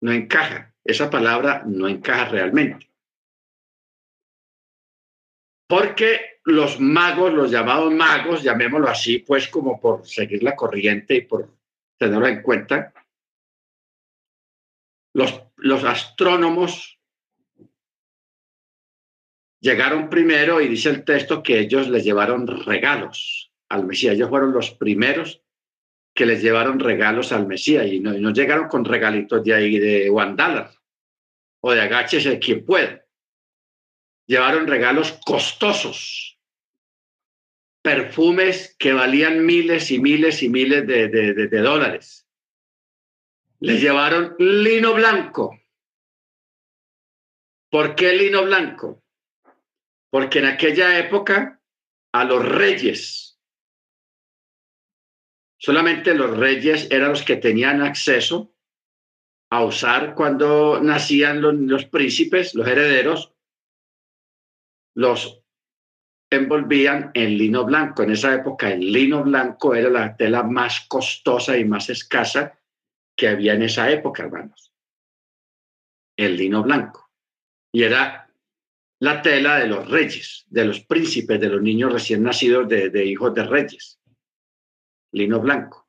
No 0.00 0.10
encaja. 0.10 0.74
Esa 0.84 1.10
palabra 1.10 1.64
no 1.66 1.86
encaja 1.86 2.26
realmente. 2.26 2.91
Porque 5.72 6.40
los 6.44 6.80
magos, 6.80 7.32
los 7.32 7.50
llamados 7.50 7.90
magos, 7.94 8.42
llamémoslo 8.42 8.88
así, 8.88 9.20
pues 9.20 9.48
como 9.48 9.80
por 9.80 10.06
seguir 10.06 10.42
la 10.42 10.54
corriente 10.54 11.14
y 11.14 11.20
por 11.22 11.48
tenerlo 11.96 12.26
en 12.26 12.42
cuenta, 12.42 12.92
los, 15.14 15.44
los 15.56 15.82
astrónomos 15.84 17.00
llegaron 19.62 20.10
primero 20.10 20.60
y 20.60 20.68
dice 20.68 20.90
el 20.90 21.06
texto 21.06 21.42
que 21.42 21.60
ellos 21.60 21.88
les 21.88 22.04
llevaron 22.04 22.46
regalos 22.46 23.50
al 23.70 23.86
Mesías. 23.86 24.16
Ellos 24.16 24.28
fueron 24.28 24.52
los 24.52 24.72
primeros 24.72 25.42
que 26.14 26.26
les 26.26 26.42
llevaron 26.42 26.80
regalos 26.80 27.32
al 27.32 27.46
Mesías 27.46 27.86
y 27.86 27.98
no, 27.98 28.30
llegaron 28.30 28.68
con 28.68 28.84
regalitos 28.84 29.42
de 29.42 29.54
ahí 29.54 29.78
de 29.78 30.10
Wandalas 30.10 30.78
o 31.62 31.72
de 31.72 31.80
agáchese 31.80 32.38
quien 32.38 32.62
pueda. 32.62 33.01
Llevaron 34.26 34.66
regalos 34.66 35.12
costosos, 35.24 36.38
perfumes 37.82 38.76
que 38.78 38.92
valían 38.92 39.44
miles 39.44 39.90
y 39.90 39.98
miles 39.98 40.42
y 40.42 40.48
miles 40.48 40.86
de, 40.86 41.60
dólares. 41.60 42.26
Les 43.60 43.80
llevaron 43.80 44.34
lino 44.38 44.94
blanco. 44.94 45.58
¿Por 47.70 47.94
qué 47.94 48.12
lino 48.14 48.44
blanco? 48.44 49.02
Porque 50.10 50.40
en 50.40 50.46
aquella 50.46 50.98
época 50.98 51.60
a 52.12 52.24
los 52.24 52.44
reyes 52.44 53.32
Solamente 55.62 56.12
los 56.14 56.36
reyes 56.36 56.88
eran 56.90 57.10
los 57.10 57.22
que 57.22 57.36
tenían 57.36 57.82
acceso 57.82 58.52
a 59.48 59.62
usar 59.64 60.16
cuando 60.16 60.80
nacían 60.82 61.40
los, 61.40 61.84
príncipes, 61.84 62.56
los 62.56 62.66
herederos, 62.66 63.32
los 64.94 65.42
envolvían 66.30 67.10
en 67.14 67.36
lino 67.36 67.64
blanco. 67.64 68.02
En 68.02 68.10
esa 68.10 68.34
época 68.34 68.70
el 68.70 68.92
lino 68.92 69.22
blanco 69.22 69.74
era 69.74 69.90
la 69.90 70.16
tela 70.16 70.42
más 70.42 70.86
costosa 70.88 71.56
y 71.56 71.64
más 71.64 71.90
escasa 71.90 72.58
que 73.16 73.28
había 73.28 73.54
en 73.54 73.62
esa 73.62 73.90
época, 73.90 74.24
hermanos. 74.24 74.72
El 76.16 76.36
lino 76.36 76.62
blanco. 76.62 77.10
Y 77.72 77.82
era 77.82 78.30
la 79.00 79.20
tela 79.22 79.58
de 79.58 79.66
los 79.66 79.90
reyes, 79.90 80.44
de 80.48 80.64
los 80.64 80.80
príncipes, 80.80 81.40
de 81.40 81.48
los 81.48 81.60
niños 81.60 81.92
recién 81.92 82.22
nacidos 82.22 82.68
de 82.68 83.04
hijos 83.04 83.34
de 83.34 83.44
reyes 83.44 83.98
lino 85.12 85.40
blanco. 85.40 85.88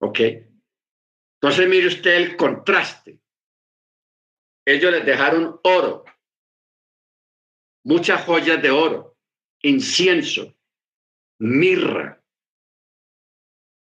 ¿Ok? 0.00 0.20
Entonces 0.20 1.68
mire 1.68 1.88
usted 1.88 2.16
el 2.16 2.36
contraste. 2.36 3.20
Ellos 4.66 4.92
les 4.92 5.04
dejaron 5.04 5.60
oro, 5.62 6.04
muchas 7.84 8.24
joyas 8.24 8.60
de 8.60 8.70
oro, 8.70 9.16
incienso, 9.62 10.54
mirra. 11.38 12.22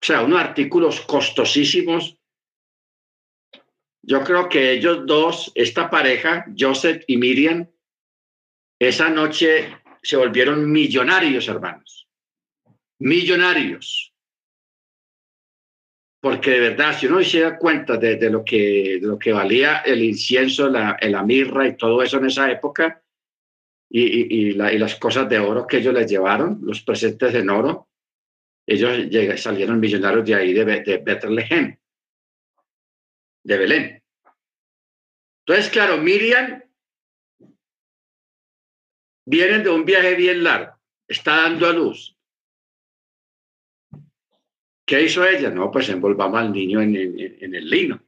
O 0.02 0.06
sea, 0.06 0.22
unos 0.24 0.42
artículos 0.42 1.02
costosísimos. 1.02 2.18
Yo 4.06 4.24
creo 4.24 4.50
que 4.50 4.72
ellos 4.72 5.06
dos, 5.06 5.52
esta 5.56 5.90
pareja, 5.90 6.46
Joseph 6.58 7.04
y 7.08 7.16
Miriam, 7.16 7.70
esa 8.80 9.10
noche 9.10 9.78
se 10.02 10.18
volvieron 10.18 10.70
millonarios, 10.70 11.48
hermanos 11.48 12.04
millonarios. 13.04 14.14
Porque 16.22 16.52
de 16.52 16.60
verdad, 16.60 16.98
si 16.98 17.08
uno 17.08 17.22
se 17.22 17.42
da 17.42 17.58
cuenta 17.58 17.98
de, 17.98 18.30
lo 18.30 18.46
que, 18.46 18.98
lo 19.02 19.20
que 19.20 19.34
valía 19.34 19.80
el 19.80 20.02
incienso, 20.02 20.70
la, 20.70 20.98
la, 21.02 21.24
mirra 21.24 21.68
y 21.68 21.76
todo 21.76 22.02
eso 22.02 22.18
en 22.18 22.28
esa 22.28 22.50
época, 22.50 23.03
y, 23.96 24.50
y, 24.50 24.52
las 24.54 24.96
cosas 24.96 25.30
de 25.30 25.38
oro 25.38 25.68
que 25.68 25.78
ellos 25.78 25.94
les 25.94 26.10
llevaron, 26.10 26.60
los 26.64 26.82
presentes 26.82 27.34
en 27.36 27.50
oro, 27.50 27.90
ellos 28.66 29.42
salieron 29.42 29.80
millonarios 29.80 30.26
de 30.26 30.36
ahí, 30.36 30.54
de, 30.54 30.66
de 30.66 30.98
Bethlehem, 30.98 31.78
de 33.44 33.58
Belén. 33.58 34.04
Entonces, 35.46 35.72
claro, 35.72 35.98
Miriam 35.98 36.64
vienen 39.26 39.64
de 39.64 39.70
un 39.70 39.86
viaje 39.86 40.16
bien 40.16 40.44
largo, 40.44 40.74
está 41.08 41.44
dando 41.44 41.68
a 41.68 41.74
luz, 41.74 42.14
¿Qué 44.86 45.02
hizo 45.02 45.26
ella? 45.26 45.50
No, 45.50 45.72
pues 45.72 45.90
envolvamos 45.90 46.40
al 46.40 46.52
niño 46.52 46.82
en, 46.82 46.96
el 46.96 47.70
lino. 47.70 48.04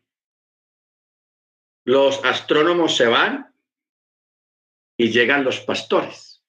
Los 1.86 2.24
astrónomos 2.26 2.98
se 2.98 3.08
van 3.08 3.54
y 4.98 5.12
llegan 5.12 5.44
los 5.44 5.60
pastores. 5.62 6.44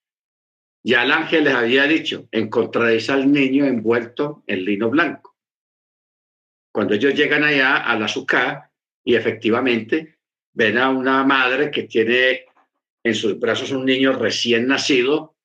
Ya 0.84 1.02
el 1.02 1.12
ángel 1.12 1.44
les 1.44 1.54
había 1.54 1.84
dicho, 1.84 2.28
encontraréis 2.30 3.10
al 3.10 3.30
niño 3.32 3.64
envuelto 3.64 4.44
en 4.46 4.64
lino 4.64 4.88
blanco. 4.88 5.36
Cuando 6.72 6.94
ellos 6.94 7.14
llegan 7.14 7.42
allá 7.42 7.78
a 7.78 7.98
la 7.98 8.04
azúcar 8.04 8.70
y 9.04 9.14
efectivamente 9.14 10.18
ven 10.52 10.78
a 10.78 10.90
una 10.90 11.24
madre 11.24 11.70
que 11.70 11.84
tiene 11.84 12.44
en 13.02 13.14
sus 13.14 13.38
brazos 13.38 13.70
un 13.72 13.84
niño 13.84 14.12
recién 14.12 14.66
nacido 14.66 15.36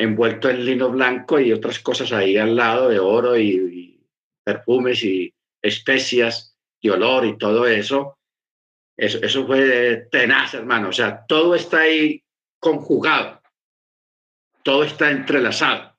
envuelto 0.00 0.48
en 0.48 0.64
lino 0.64 0.90
blanco 0.90 1.38
y 1.38 1.52
otras 1.52 1.78
cosas 1.78 2.12
ahí 2.12 2.36
al 2.38 2.56
lado 2.56 2.88
de 2.88 2.98
oro 2.98 3.38
y, 3.38 4.00
perfumes 4.42 5.04
y 5.04 5.32
especias 5.62 6.56
y 6.80 6.88
olor 6.88 7.26
y 7.26 7.36
todo 7.36 7.66
eso. 7.66 8.16
Eso. 9.00 9.18
Eso 9.22 9.46
fue 9.46 10.08
tenaz, 10.10 10.54
hermano. 10.54 10.90
O 10.90 10.92
sea, 10.92 11.24
todo 11.26 11.54
está 11.54 11.80
ahí 11.80 12.22
conjugado. 12.58 13.40
Todo 14.62 14.84
está 14.84 15.10
entrelazado. 15.10 15.96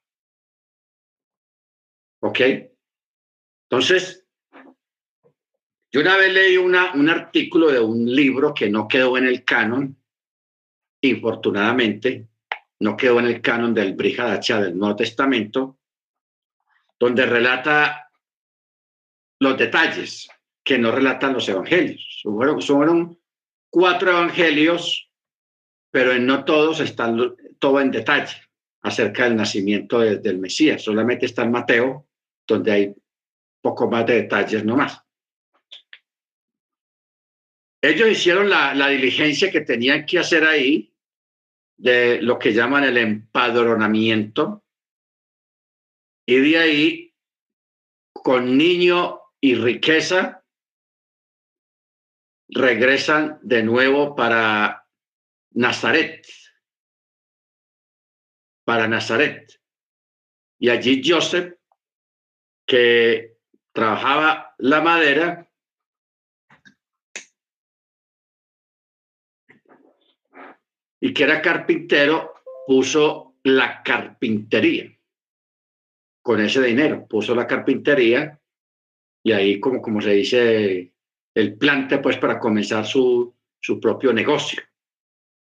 ¿Ok? 2.21 2.39
Entonces, 3.69 4.27
yo 5.91 6.01
una 6.01 6.15
vez 6.15 6.31
leí 6.31 6.57
una, 6.57 6.93
un 6.93 7.09
artículo 7.09 7.71
de 7.71 7.79
un 7.79 8.05
libro 8.05 8.53
que 8.53 8.69
no 8.69 8.87
quedó 8.87 9.17
en 9.17 9.25
el 9.25 9.43
canon, 9.43 9.97
infortunadamente, 11.01 12.27
no 12.79 12.95
quedó 12.95 13.19
en 13.19 13.25
el 13.25 13.41
canon 13.41 13.73
del 13.73 13.95
Brihadacha 13.95 14.61
del 14.61 14.77
Nuevo 14.77 14.95
Testamento, 14.95 15.79
donde 16.99 17.25
relata 17.25 18.11
los 19.39 19.57
detalles 19.57 20.29
que 20.63 20.77
no 20.77 20.91
relatan 20.91 21.33
los 21.33 21.47
evangelios. 21.49 22.21
Fueron, 22.23 22.61
fueron 22.61 23.19
cuatro 23.69 24.11
evangelios, 24.11 25.09
pero 25.91 26.13
en 26.13 26.25
no 26.25 26.45
todos 26.45 26.79
están 26.79 27.35
todo 27.59 27.79
en 27.79 27.91
detalle 27.91 28.35
acerca 28.81 29.25
del 29.25 29.35
nacimiento 29.35 29.99
del 29.99 30.39
Mesías. 30.39 30.81
Solamente 30.81 31.25
está 31.25 31.43
en 31.43 31.51
Mateo, 31.51 32.07
donde 32.47 32.71
hay 32.71 32.95
poco 33.61 33.89
más 33.89 34.05
de 34.05 34.23
detalles 34.23 34.65
nomás. 34.65 35.01
Ellos 37.83 38.09
hicieron 38.09 38.49
la, 38.49 38.75
la 38.75 38.89
diligencia 38.89 39.51
que 39.51 39.61
tenían 39.61 40.05
que 40.05 40.19
hacer 40.19 40.43
ahí 40.43 40.93
de 41.77 42.21
lo 42.21 42.37
que 42.37 42.53
llaman 42.53 42.83
el 42.83 42.97
empadronamiento 42.97 44.63
y 46.27 46.35
de 46.35 46.57
ahí 46.59 47.15
con 48.13 48.55
niño 48.55 49.19
y 49.39 49.55
riqueza 49.55 50.40
regresan 52.51 53.39
de 53.41 53.63
nuevo 53.63 54.15
para 54.15 54.85
Nazaret, 55.51 56.25
para 58.65 58.87
Nazaret. 58.87 59.59
Y 60.59 60.69
allí 60.69 61.01
Joseph, 61.03 61.55
que 62.67 63.37
trabajaba 63.71 64.53
la 64.59 64.81
madera, 64.81 65.47
y 71.03 71.13
que 71.13 71.23
era 71.23 71.41
carpintero, 71.41 72.35
puso 72.67 73.35
la 73.43 73.81
carpintería. 73.81 74.95
Con 76.21 76.39
ese 76.39 76.61
dinero 76.61 77.07
puso 77.07 77.33
la 77.33 77.47
carpintería 77.47 78.39
y 79.23 79.31
ahí 79.31 79.59
como, 79.59 79.81
como 79.81 79.99
se 79.99 80.11
dice, 80.11 80.93
el 81.33 81.57
plante 81.57 81.99
pues 81.99 82.17
para 82.17 82.39
comenzar 82.39 82.85
su, 82.85 83.33
su 83.59 83.79
propio 83.79 84.13
negocio. 84.13 84.61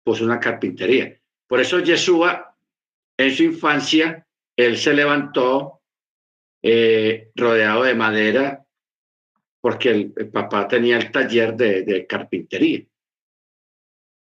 Puso 0.04 0.24
una 0.24 0.40
carpintería. 0.40 1.18
Por 1.46 1.60
eso 1.60 1.80
Yeshua, 1.80 2.56
en 3.16 3.34
su 3.34 3.42
infancia, 3.42 4.26
él 4.56 4.76
se 4.76 4.94
levantó 4.94 5.82
eh, 6.62 7.30
rodeado 7.34 7.82
de 7.84 7.94
madera 7.94 8.64
porque 9.60 9.90
el, 9.90 10.30
papá 10.30 10.66
tenía 10.68 10.96
el 10.96 11.10
taller 11.10 11.54
de, 11.54 11.82
de 11.82 12.06
carpintería. 12.06 12.82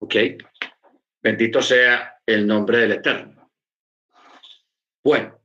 ¿Ok? 0.01 0.15
Bendito 1.23 1.63
sea 1.63 2.21
el 2.27 2.47
nombre 2.47 2.79
del 2.79 2.93
Eterno. 2.93 3.51
Bueno, 5.03 5.41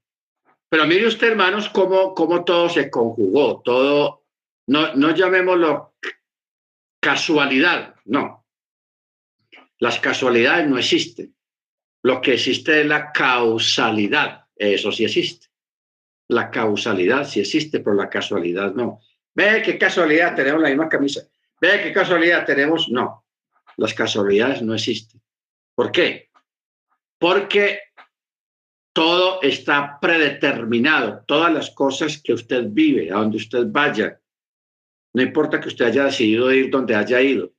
pero 0.69 0.87
mire 0.87 1.07
usted, 1.07 1.29
hermanos, 1.29 1.69
cómo, 1.69 2.13
cómo 2.13 2.43
todo 2.43 2.67
se 2.67 2.89
conjugó, 2.89 3.61
todo, 3.61 4.24
no, 4.67 4.95
no 4.95 5.15
llamémoslo 5.15 5.95
casualidad, 6.99 7.95
no. 8.05 8.45
Las 9.79 9.99
casualidades 9.99 10.67
no 10.67 10.77
existen. 10.77 11.35
Lo 12.01 12.21
que 12.21 12.33
existe 12.33 12.81
es 12.81 12.87
la 12.87 13.11
causalidad, 13.11 14.45
eso 14.55 14.91
sí 14.91 15.05
existe. 15.05 15.47
La 16.29 16.49
causalidad 16.49 17.27
sí 17.27 17.39
existe, 17.39 17.79
pero 17.79 17.95
la 17.95 18.09
casualidad 18.09 18.73
no. 18.73 19.01
Ve 19.35 19.61
qué 19.63 19.77
casualidad 19.77 20.33
tenemos 20.33 20.61
la 20.61 20.69
misma 20.69 20.89
camisa. 20.89 21.21
Ve 21.61 21.81
qué 21.83 21.93
casualidad 21.93 22.45
tenemos. 22.45 22.89
No, 22.89 23.25
las 23.77 23.93
casualidades 23.93 24.61
no 24.61 24.73
existen. 24.73 25.21
¿Por 25.75 25.91
qué? 25.91 26.29
Porque 27.19 27.79
todo 28.93 29.41
está 29.41 29.99
predeterminado, 29.99 31.23
todas 31.27 31.53
las 31.53 31.69
cosas 31.71 32.21
que 32.23 32.33
usted 32.33 32.65
vive, 32.69 33.11
a 33.11 33.15
donde 33.15 33.37
usted 33.37 33.65
vaya, 33.67 34.19
no 35.15 35.21
importa 35.21 35.61
que 35.61 35.69
usted 35.69 35.85
haya 35.85 36.03
decidido 36.03 36.51
ir 36.51 36.69
donde 36.69 36.93
haya 36.93 37.21
ido, 37.21 37.53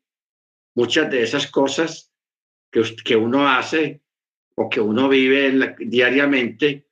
muchas 0.75 1.11
de 1.11 1.23
esas 1.23 1.47
cosas 1.51 2.13
que, 2.71 2.83
que 3.03 3.17
uno 3.17 3.49
hace 3.49 4.03
o 4.55 4.69
que 4.69 4.79
uno 4.79 5.09
vive 5.09 5.75
diariamente 5.79 6.87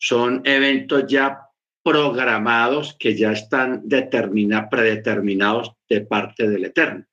son 0.00 0.42
eventos 0.44 1.06
ya 1.06 1.48
programados 1.84 2.96
que 2.98 3.16
ya 3.16 3.30
están 3.30 3.88
determina, 3.88 4.68
predeterminados 4.68 5.72
de 5.88 6.00
parte 6.00 6.48
del 6.48 6.64
Eterno. 6.64 7.06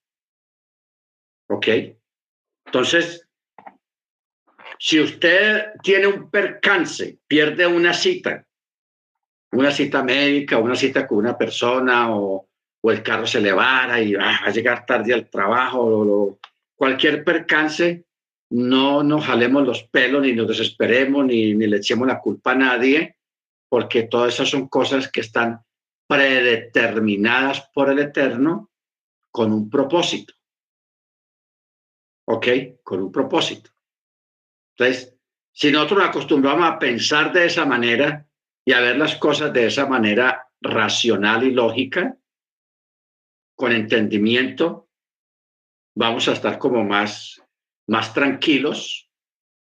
¿Ok? 1.47 1.67
Entonces, 2.65 3.29
si 4.79 4.99
usted 4.99 5.73
tiene 5.83 6.07
un 6.07 6.31
percance, 6.31 7.19
pierde 7.27 7.67
una 7.67 7.93
cita, 7.93 8.47
una 9.51 9.69
cita 9.69 10.03
médica, 10.03 10.57
una 10.57 10.75
cita 10.75 11.05
con 11.05 11.19
una 11.19 11.37
persona 11.37 12.15
o, 12.15 12.48
o 12.81 12.91
el 12.91 13.03
carro 13.03 13.27
se 13.27 13.41
le 13.41 13.51
vara 13.51 14.01
y 14.01 14.15
ah, 14.15 14.39
va 14.43 14.47
a 14.47 14.51
llegar 14.51 14.85
tarde 14.85 15.13
al 15.13 15.29
trabajo, 15.29 15.79
o, 15.81 16.39
cualquier 16.75 17.23
percance, 17.23 18.05
no 18.51 19.03
nos 19.03 19.25
jalemos 19.25 19.65
los 19.67 19.83
pelos 19.83 20.21
ni 20.21 20.33
nos 20.33 20.47
desesperemos 20.47 21.25
ni, 21.25 21.53
ni 21.53 21.67
le 21.67 21.77
echemos 21.77 22.07
la 22.07 22.19
culpa 22.19 22.51
a 22.51 22.55
nadie, 22.55 23.17
porque 23.69 24.03
todas 24.03 24.33
esas 24.33 24.49
son 24.49 24.67
cosas 24.67 25.11
que 25.11 25.21
están 25.21 25.61
predeterminadas 26.07 27.69
por 27.73 27.91
el 27.91 27.99
Eterno 27.99 28.71
con 29.31 29.51
un 29.51 29.69
propósito. 29.69 30.33
¿Ok? 32.27 32.47
Con 32.83 33.03
un 33.03 33.11
propósito. 33.11 33.69
Entonces, 34.75 35.15
si 35.51 35.71
nosotros 35.71 35.99
nos 35.99 36.09
acostumbramos 36.09 36.69
a 36.69 36.79
pensar 36.79 37.33
de 37.33 37.45
esa 37.45 37.65
manera 37.65 38.25
y 38.65 38.73
a 38.73 38.79
ver 38.79 38.97
las 38.97 39.15
cosas 39.17 39.51
de 39.51 39.67
esa 39.67 39.85
manera 39.85 40.47
racional 40.61 41.43
y 41.43 41.51
lógica, 41.51 42.17
con 43.59 43.73
entendimiento, 43.73 44.87
vamos 45.93 46.29
a 46.29 46.31
estar 46.31 46.57
como 46.57 46.81
más, 46.85 47.43
más 47.89 48.13
tranquilos 48.13 49.11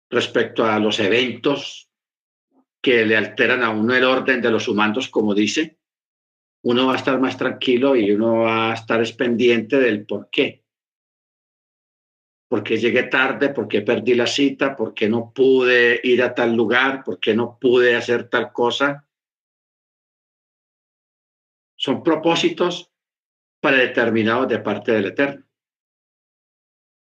respecto 0.08 0.64
a 0.64 0.78
los 0.78 1.00
eventos 1.00 1.90
que 2.80 3.04
le 3.04 3.16
alteran 3.16 3.64
a 3.64 3.70
uno 3.70 3.92
el 3.92 4.04
orden 4.04 4.40
de 4.40 4.52
los 4.52 4.68
humanos, 4.68 5.08
como 5.08 5.34
dice. 5.34 5.76
Uno 6.62 6.86
va 6.86 6.92
a 6.92 6.98
estar 6.98 7.18
más 7.18 7.36
tranquilo 7.36 7.96
y 7.96 8.12
uno 8.12 8.42
va 8.42 8.70
a 8.70 8.74
estar 8.74 9.02
pendiente 9.16 9.80
del 9.80 10.06
por 10.06 10.30
qué 10.30 10.62
por 12.48 12.62
qué 12.64 12.78
llegué 12.78 13.04
tarde, 13.04 13.50
por 13.50 13.66
qué 13.68 13.82
perdí 13.82 14.14
la 14.14 14.26
cita, 14.26 14.76
por 14.76 14.92
qué 14.92 15.08
no 15.08 15.32
pude 15.32 16.00
ir 16.02 16.20
a 16.20 16.34
tal 16.34 16.54
lugar, 16.54 17.04
por 17.04 17.20
qué 17.20 17.32
no 17.32 17.58
pude 17.60 17.94
hacer 17.94 18.28
tal 18.28 18.52
cosa. 18.52 19.06
Son 21.76 22.02
propósitos 22.02 22.89
predeterminados 23.60 24.48
de 24.48 24.58
parte 24.58 24.92
del 24.92 25.06
Eterno. 25.06 25.44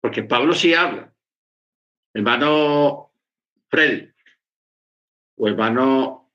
Porque 0.02 0.24
Pablo 0.24 0.54
sí 0.54 0.74
habla. 0.74 1.14
Hermano 2.14 3.14
Freddy 3.70 4.12
o 5.38 5.48
hermano 5.48 6.32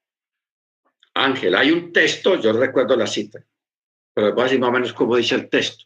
Ángel, 1.15 1.55
hay 1.55 1.71
un 1.71 1.93
texto, 1.93 2.41
yo 2.41 2.53
recuerdo 2.53 2.97
la 2.97 3.07
cita, 3.07 3.45
pero 4.13 4.33
voy 4.33 4.41
a 4.41 4.45
decir 4.45 4.61
más 4.61 4.69
o 4.69 4.73
menos 4.73 4.93
cómo 4.93 5.17
dice 5.17 5.35
el 5.35 5.49
texto. 5.49 5.85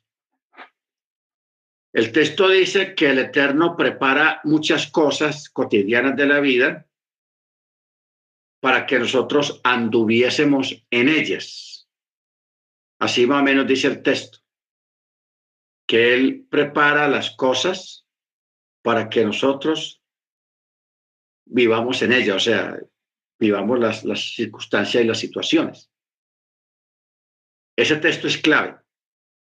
El 1.93 2.13
texto 2.13 2.49
dice 2.49 2.95
que 2.95 3.11
el 3.11 3.19
Eterno 3.19 3.77
prepara 3.77 4.41
muchas 4.45 4.87
cosas 4.87 5.49
cotidianas 5.51 6.17
de 6.17 6.27
la 6.27 6.41
vida 6.41 6.87
para 8.61 8.87
que 8.87 8.99
nosotros 8.99 9.61
anduviésemos 9.65 10.85
en 10.91 11.09
ellas. 11.09 11.70
Así 13.01 13.27
más 13.27 13.41
o 13.41 13.45
menos 13.45 13.67
dice 13.67 13.89
el 13.89 14.03
texto, 14.03 14.39
que 15.87 16.15
Él 16.15 16.47
prepara 16.51 17.09
las 17.09 17.35
cosas 17.35 18.07
para 18.83 19.09
que 19.09 19.25
nosotros 19.25 20.03
vivamos 21.47 22.03
en 22.03 22.13
ellas, 22.13 22.37
o 22.37 22.41
sea, 22.41 22.79
vivamos 23.39 23.81
las, 23.81 24.05
las 24.05 24.35
circunstancias 24.35 25.03
y 25.03 25.07
las 25.07 25.19
situaciones. 25.19 25.91
Ese 27.77 27.97
texto 27.97 28.27
es 28.27 28.37
clave 28.37 28.79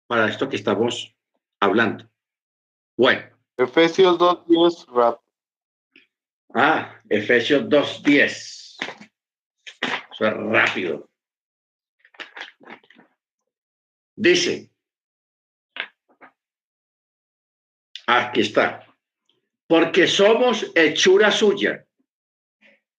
para 0.08 0.30
esto 0.30 0.48
que 0.48 0.56
estamos 0.56 1.16
hablando. 1.60 2.08
Bueno. 2.96 3.24
Efesios 3.58 4.18
2.10, 4.18 4.86
rap. 4.94 5.20
Ah, 6.54 7.02
Efesios 7.10 7.64
2.10. 7.64 8.78
Eso 10.12 10.26
es 10.26 10.34
rápido. 10.34 11.11
Dice, 14.22 14.70
aquí 18.06 18.42
está, 18.42 18.86
porque 19.66 20.06
somos 20.06 20.72
hechura 20.76 21.32
suya, 21.32 21.88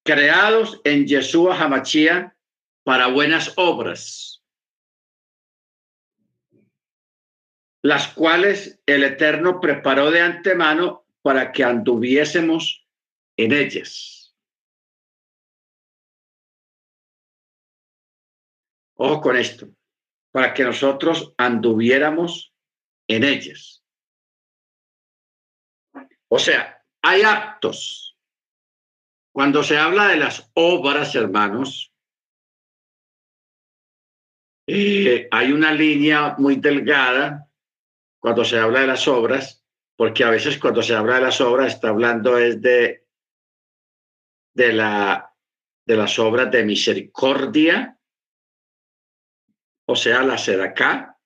creados 0.05 0.81
en 0.83 1.07
Yeshua 1.07 1.57
Hamachía 1.57 2.37
para 2.83 3.07
buenas 3.07 3.53
obras 3.57 4.43
las 7.85 8.13
cuales 8.15 8.81
el 8.87 9.03
Eterno 9.03 9.61
preparó 9.61 10.11
de 10.11 10.21
antemano 10.21 11.05
para 11.21 11.51
que 11.51 11.65
anduviésemos 11.65 12.87
en 13.37 13.53
ellas. 13.53 14.37
Ojo 18.95 19.21
con 19.21 19.37
esto, 19.37 19.69
para 20.33 20.55
que 20.55 20.65
nosotros 20.65 21.35
anduviéramos 21.37 22.55
en 23.07 23.25
ellas. 23.25 23.85
O 26.29 26.39
sea, 26.39 26.83
hay 27.03 27.23
actos. 27.23 28.17
Cuando 29.33 29.63
se 29.63 29.77
habla 29.79 30.09
de 30.09 30.17
las 30.17 30.51
obras, 30.55 31.15
hermanos, 31.15 31.95
eh, 34.67 35.29
hay 35.31 35.53
una 35.53 35.73
línea 35.73 36.35
muy 36.39 36.57
delgada 36.57 37.51
cuando 38.19 38.45
se 38.45 38.59
habla 38.59 38.81
de 38.81 38.87
las 38.87 39.09
obras, 39.09 39.65
porque 39.97 40.25
a 40.25 40.31
veces 40.31 40.59
cuando 40.59 40.83
se 40.83 40.95
habla 40.95 41.17
de 41.17 41.23
las 41.23 41.41
obras 41.41 41.75
está 41.75 41.89
hablando 41.89 42.39
es 42.39 42.63
de, 42.63 43.05
de, 44.55 44.73
la, 44.73 45.35
de 45.85 45.97
las 45.97 46.19
obras 46.19 46.51
de 46.51 46.65
misericordia, 46.65 47.99
o 49.93 49.97
sea, 49.97 50.23
la 50.23 50.35
acá, 50.65 51.19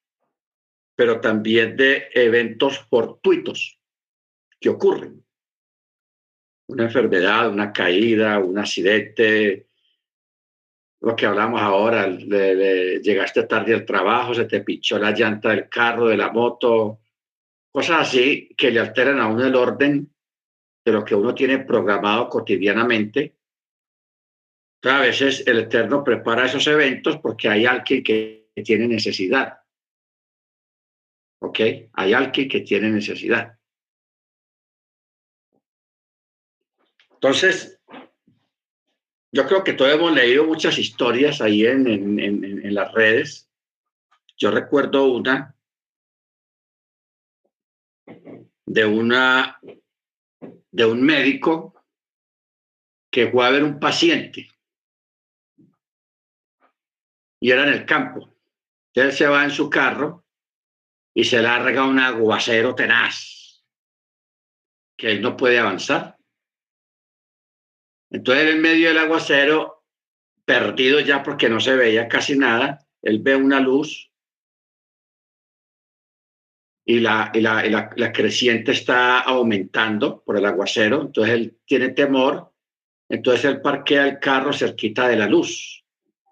pero 0.96 1.20
también 1.20 1.76
de 1.76 2.08
eventos 2.12 2.78
fortuitos 2.90 3.78
que 4.58 4.68
ocurren. 4.68 5.24
Una 6.68 6.84
enfermedad, 6.84 7.48
una 7.48 7.72
caída, 7.72 8.38
un 8.38 8.58
accidente, 8.58 9.68
lo 11.00 11.14
que 11.14 11.26
hablamos 11.26 11.60
ahora, 11.60 12.08
llegaste 12.08 13.44
tarde 13.44 13.74
al 13.74 13.84
trabajo, 13.84 14.34
se 14.34 14.46
te 14.46 14.62
pichó 14.62 14.98
la 14.98 15.12
llanta 15.12 15.50
del 15.50 15.68
carro, 15.68 16.08
de 16.08 16.16
la 16.16 16.32
moto, 16.32 17.00
cosas 17.70 18.08
así 18.08 18.48
que 18.56 18.72
le 18.72 18.80
alteran 18.80 19.20
a 19.20 19.28
uno 19.28 19.44
el 19.44 19.54
orden 19.54 20.12
de 20.84 20.92
lo 20.92 21.04
que 21.04 21.14
uno 21.14 21.34
tiene 21.34 21.58
programado 21.60 22.28
cotidianamente. 22.28 23.36
a 24.82 25.00
veces 25.00 25.46
el 25.46 25.60
Eterno 25.60 26.02
prepara 26.02 26.46
esos 26.46 26.66
eventos 26.66 27.18
porque 27.18 27.48
hay 27.48 27.66
alguien 27.66 28.02
que 28.02 28.45
tiene 28.62 28.88
necesidad. 28.88 29.60
¿Ok? 31.40 31.60
Hay 31.92 32.12
alguien 32.14 32.48
que 32.48 32.60
tiene 32.60 32.90
necesidad. 32.90 33.58
Entonces, 37.12 37.80
yo 39.32 39.46
creo 39.46 39.64
que 39.64 39.74
todos 39.74 39.92
hemos 39.92 40.12
leído 40.12 40.44
muchas 40.44 40.78
historias 40.78 41.40
ahí 41.40 41.66
en, 41.66 41.86
en, 41.86 42.18
en, 42.20 42.74
las 42.74 42.92
redes. 42.92 43.50
Yo 44.36 44.50
recuerdo 44.50 45.12
una 45.12 45.54
de 48.66 48.84
una 48.84 49.60
de 50.70 50.84
un 50.84 51.02
médico 51.02 51.74
que 53.10 53.30
fue 53.30 53.46
a 53.46 53.50
ver 53.50 53.64
un 53.64 53.78
paciente 53.80 54.48
y 57.40 57.50
era 57.50 57.64
en 57.66 57.74
el 57.74 57.86
campo. 57.86 58.35
Él 58.96 59.12
se 59.12 59.26
va 59.26 59.44
en 59.44 59.50
su 59.50 59.68
carro 59.68 60.24
y 61.14 61.24
se 61.24 61.42
larga 61.42 61.84
un 61.84 61.98
aguacero 61.98 62.74
tenaz 62.74 63.62
que 64.96 65.12
él 65.12 65.20
no 65.20 65.36
puede 65.36 65.58
avanzar. 65.58 66.16
Entonces, 68.10 68.54
en 68.54 68.62
medio 68.62 68.88
del 68.88 68.98
aguacero, 68.98 69.84
perdido 70.46 71.00
ya 71.00 71.22
porque 71.22 71.50
no 71.50 71.60
se 71.60 71.76
veía 71.76 72.08
casi 72.08 72.38
nada, 72.38 72.86
él 73.02 73.20
ve 73.20 73.36
una 73.36 73.60
luz 73.60 74.10
y 76.86 77.00
la, 77.00 77.30
la, 77.34 78.12
creciente 78.12 78.72
está 78.72 79.20
aumentando 79.20 80.22
por 80.22 80.38
el 80.38 80.46
aguacero, 80.46 81.02
entonces 81.02 81.34
él 81.34 81.58
tiene 81.66 81.90
temor, 81.90 82.54
entonces 83.10 83.44
él 83.44 83.60
parquea 83.60 84.06
el 84.06 84.18
carro 84.20 84.54
cerquita 84.54 85.06
de 85.08 85.16
la 85.16 85.26
luz 85.26 85.84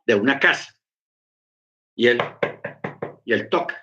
de 0.07 0.15
una 0.15 0.39
casa 0.39 0.75
y 1.97 2.09
él, 2.09 2.19
y 3.25 3.33
él 3.33 3.49
toca. 3.49 3.83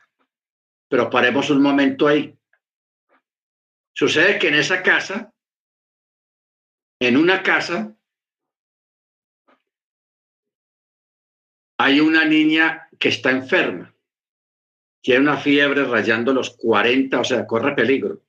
Pero 0.87 1.09
paremos 1.09 1.49
un 1.49 1.61
momento 1.61 2.07
ahí. 2.07 2.37
Sucede 3.93 4.39
que 4.39 4.47
en 4.47 4.55
esa 4.55 4.81
casa 4.81 5.33
en 7.01 7.17
una 7.17 7.41
casa 7.41 7.95
hay 11.79 11.99
una 11.99 12.25
niña 12.25 12.87
que 12.99 13.09
está 13.09 13.31
enferma, 13.31 13.91
tiene 15.01 15.21
una 15.21 15.37
fiebre 15.37 15.83
rayando 15.85 16.31
los 16.31 16.51
40, 16.51 17.19
o 17.19 17.23
sea, 17.23 17.47
corre 17.47 17.73
peligro. 17.73 18.21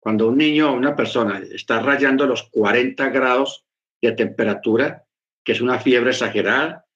Cuando 0.00 0.28
un 0.28 0.38
niño 0.38 0.70
o 0.70 0.74
una 0.74 0.96
persona 0.96 1.40
está 1.40 1.80
rayando 1.80 2.26
los 2.26 2.44
40 2.44 3.10
grados 3.10 3.66
de 4.00 4.12
temperatura, 4.12 5.04
que 5.44 5.52
es 5.52 5.60
una 5.60 5.78
fiebre 5.78 6.12
exagerada, 6.12 6.86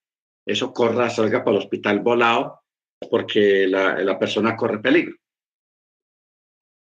eso 0.46 0.72
corra, 0.72 1.10
salga 1.10 1.44
para 1.44 1.58
el 1.58 1.62
hospital 1.62 2.00
volado 2.00 2.62
porque 3.10 3.66
la, 3.66 3.98
la 4.02 4.18
persona 4.18 4.56
corre 4.56 4.78
peligro. 4.78 5.16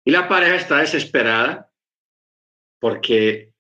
Y 0.06 0.12
la 0.12 0.28
pareja 0.28 0.56
está 0.56 0.78
desesperada 0.78 1.72
porque 2.80 3.54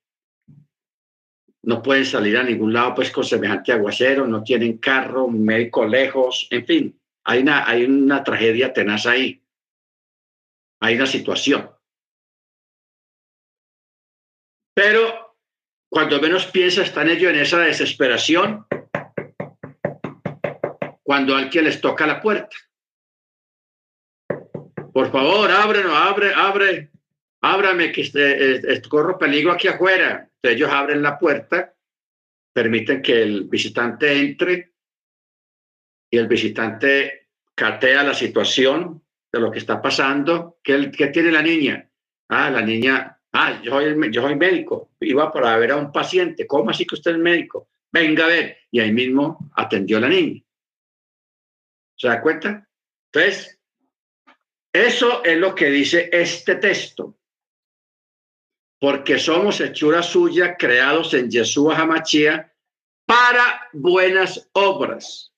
no 1.63 1.81
pueden 1.81 2.05
salir 2.05 2.37
a 2.37 2.43
ningún 2.43 2.73
lado 2.73 2.93
pues 2.95 3.11
con 3.11 3.23
semejante 3.23 3.71
aguacero, 3.71 4.27
no 4.27 4.43
tienen 4.43 4.77
carro, 4.77 5.27
médico 5.27 5.85
lejos, 5.85 6.47
en 6.51 6.65
fin, 6.65 7.01
hay 7.23 7.41
una, 7.41 7.67
hay 7.67 7.83
una 7.85 8.23
tragedia 8.23 8.71
tenaz 8.71 9.07
ahí, 9.07 9.43
hay 10.79 10.95
una 10.95 11.07
situación. 11.07 11.71
Pero 14.75 15.35
cuando 15.89 16.21
menos 16.21 16.45
piensa 16.45 16.83
están 16.83 17.09
ellos 17.09 17.31
en 17.31 17.39
esa 17.39 17.59
desesperación, 17.59 18.67
cuando 21.05 21.35
alguien 21.35 21.65
les 21.65 21.79
toca 21.79 22.07
la 22.07 22.19
puerta. 22.19 22.55
Por 24.91 25.11
favor, 25.11 25.51
ábrenos, 25.51 25.93
abre, 25.93 26.33
abre, 26.33 26.91
ábrame 27.41 27.91
que 27.91 28.01
este, 28.01 28.81
corro 28.89 29.17
peligro 29.17 29.51
aquí 29.51 29.67
afuera 29.67 30.29
ellos 30.51 30.69
abren 30.69 31.01
la 31.01 31.17
puerta, 31.17 31.73
permiten 32.53 33.01
que 33.01 33.21
el 33.21 33.45
visitante 33.45 34.17
entre 34.17 34.73
y 36.09 36.17
el 36.17 36.27
visitante 36.27 37.29
catea 37.53 38.03
la 38.03 38.13
situación 38.13 39.03
de 39.31 39.39
lo 39.39 39.51
que 39.51 39.59
está 39.59 39.81
pasando. 39.81 40.59
¿Qué, 40.63 40.77
tiene 40.87 41.31
la 41.31 41.41
niña? 41.41 41.89
Ah, 42.29 42.49
la 42.49 42.61
niña, 42.61 43.19
ah, 43.33 43.61
yo 43.61 43.71
soy, 43.71 44.11
yo 44.11 44.21
soy 44.21 44.35
médico, 44.35 44.91
iba 45.01 45.31
para 45.31 45.57
ver 45.57 45.71
a 45.71 45.77
un 45.77 45.91
paciente. 45.91 46.47
¿Cómo 46.47 46.69
así 46.69 46.85
que 46.85 46.95
usted 46.95 47.11
es 47.11 47.17
médico? 47.17 47.69
Venga 47.91 48.25
a 48.25 48.29
ver. 48.29 48.57
Y 48.71 48.79
ahí 48.79 48.91
mismo 48.91 49.51
atendió 49.55 49.97
a 49.97 50.01
la 50.01 50.09
niña. 50.09 50.41
¿Se 52.05 52.09
da 52.09 52.21
cuenta? 52.21 52.69
Entonces, 53.11 53.59
eso 54.71 55.23
es 55.23 55.39
lo 55.39 55.55
que 55.55 55.71
dice 55.71 56.07
este 56.13 56.53
texto 56.57 57.17
porque 58.79 59.17
somos 59.17 59.59
hechura 59.59 60.03
suya, 60.03 60.55
creados 60.55 61.15
en 61.15 61.31
Yeshua 61.31 61.79
Hamachia, 61.79 62.53
para 63.07 63.69
buenas 63.73 64.47
obras, 64.53 65.33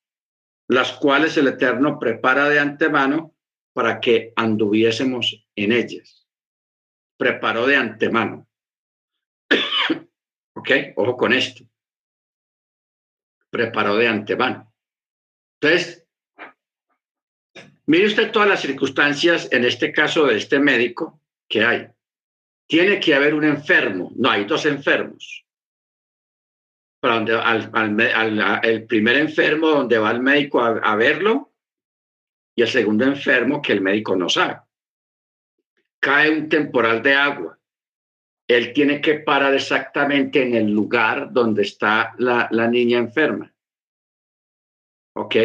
las 0.68 0.92
cuales 0.92 1.38
el 1.38 1.48
Eterno 1.48 1.98
prepara 1.98 2.50
de 2.50 2.60
antemano 2.60 3.34
para 3.72 4.02
que 4.02 4.34
anduviésemos 4.36 5.48
en 5.56 5.72
ellas. 5.72 6.28
Preparó 7.16 7.66
de 7.66 7.78
antemano. 7.78 8.50
¿Ok? 10.54 10.70
Ojo 10.98 11.16
con 11.16 11.32
esto. 11.32 11.64
Preparó 13.50 13.96
de 13.96 14.10
antemano. 14.10 14.74
Entonces, 15.62 16.07
mire 17.88 18.08
usted 18.08 18.32
todas 18.32 18.48
las 18.48 18.62
circunstancias, 18.62 19.50
en 19.52 19.66
este 19.66 19.92
caso 19.92 20.26
de 20.26 20.38
este 20.38 20.60
médico, 20.60 21.22
que 21.50 21.64
hay 21.64 21.88
tiene 22.68 23.00
que 23.00 23.16
haber 23.16 23.34
un 23.34 23.46
enfermo. 23.46 24.12
No, 24.16 24.30
hay 24.30 24.46
dos 24.46 24.66
enfermos. 24.66 25.46
Para 27.00 27.16
donde, 27.16 27.36
al, 28.12 28.60
el 28.64 28.86
primer 28.86 29.18
enfermo 29.18 29.70
donde 29.70 29.98
va 29.98 30.12
el 30.12 30.20
médico 30.20 30.62
a, 30.62 30.96
verlo 30.96 31.54
y 32.56 32.64
el 32.64 32.68
segundo 32.68 33.06
enfermo 33.06 33.62
que 33.62 33.74
el 33.74 33.82
médico 33.82 34.16
no 34.16 34.28
sabe. 34.28 34.60
Cae 36.00 36.32
un 36.32 36.50
temporal 36.50 37.02
de 37.02 37.14
agua. 37.14 37.60
Él 38.48 38.74
tiene 38.74 39.02
que 39.02 39.20
parar 39.20 39.54
exactamente 39.54 40.42
en 40.42 40.56
el 40.56 40.72
lugar 40.72 41.32
donde 41.32 41.64
está 41.64 42.14
la, 42.18 42.48
la 42.52 42.68
niña 42.68 42.98
enferma. 42.98 43.54
¿Ok? 45.16 45.36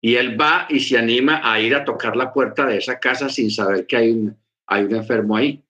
Y 0.00 0.16
él 0.16 0.40
va 0.40 0.66
y 0.68 0.80
se 0.80 0.96
anima 0.96 1.40
a 1.44 1.60
ir 1.60 1.74
a 1.74 1.84
tocar 1.84 2.16
la 2.16 2.32
puerta 2.32 2.66
de 2.66 2.78
esa 2.78 2.98
casa 2.98 3.28
sin 3.28 3.50
saber 3.50 3.86
que 3.86 3.96
hay 3.96 4.10
un, 4.10 4.36
hay 4.66 4.84
un 4.84 4.94
enfermo 4.94 5.36
ahí. 5.36 5.62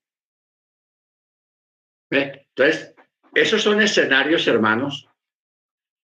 Entonces, 2.11 2.95
esos 3.35 3.63
son 3.63 3.81
escenarios, 3.81 4.47
hermanos, 4.47 5.09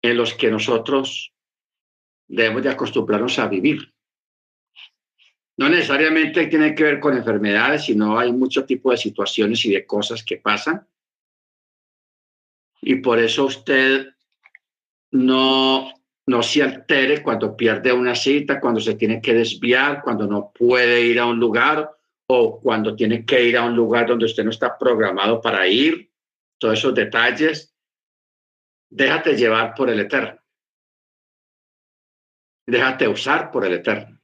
en 0.02 0.16
los 0.16 0.34
que 0.34 0.50
nosotros 0.50 1.32
debemos 2.28 2.62
de 2.62 2.70
acostumbrarnos 2.70 3.38
a 3.38 3.48
vivir. 3.48 3.92
No 5.58 5.68
necesariamente 5.68 6.46
tiene 6.48 6.74
que 6.74 6.84
ver 6.84 7.00
con 7.00 7.16
enfermedades, 7.16 7.84
sino 7.84 8.18
hay 8.18 8.32
mucho 8.32 8.64
tipo 8.64 8.90
de 8.90 8.98
situaciones 8.98 9.64
y 9.64 9.72
de 9.72 9.86
cosas 9.86 10.22
que 10.22 10.36
pasan. 10.36 10.86
Y 12.82 12.96
por 12.96 13.18
eso 13.18 13.46
usted 13.46 14.14
no, 15.12 15.92
no 16.28 16.42
se 16.42 16.62
altere 16.62 17.22
cuando 17.22 17.56
pierde 17.56 17.92
una 17.92 18.14
cita, 18.14 18.60
cuando 18.60 18.80
se 18.80 18.94
tiene 18.94 19.20
que 19.20 19.32
desviar, 19.32 20.02
cuando 20.02 20.26
no 20.26 20.52
puede 20.52 21.00
ir 21.02 21.20
a 21.20 21.26
un 21.26 21.38
lugar 21.38 21.90
o 22.28 22.60
cuando 22.60 22.96
tiene 22.96 23.24
que 23.24 23.44
ir 23.44 23.56
a 23.56 23.64
un 23.64 23.76
lugar 23.76 24.06
donde 24.06 24.26
usted 24.26 24.42
no 24.42 24.50
está 24.50 24.76
programado 24.76 25.40
para 25.40 25.66
ir. 25.68 26.10
Todos 26.58 26.78
esos 26.78 26.94
detalles, 26.94 27.74
déjate 28.90 29.36
llevar 29.36 29.74
por 29.74 29.88
el 29.88 30.00
Eterno. 30.00 30.40
Déjate 32.66 33.06
usar 33.06 33.52
por 33.52 33.64
el 33.64 33.74
Eterno. 33.74 34.20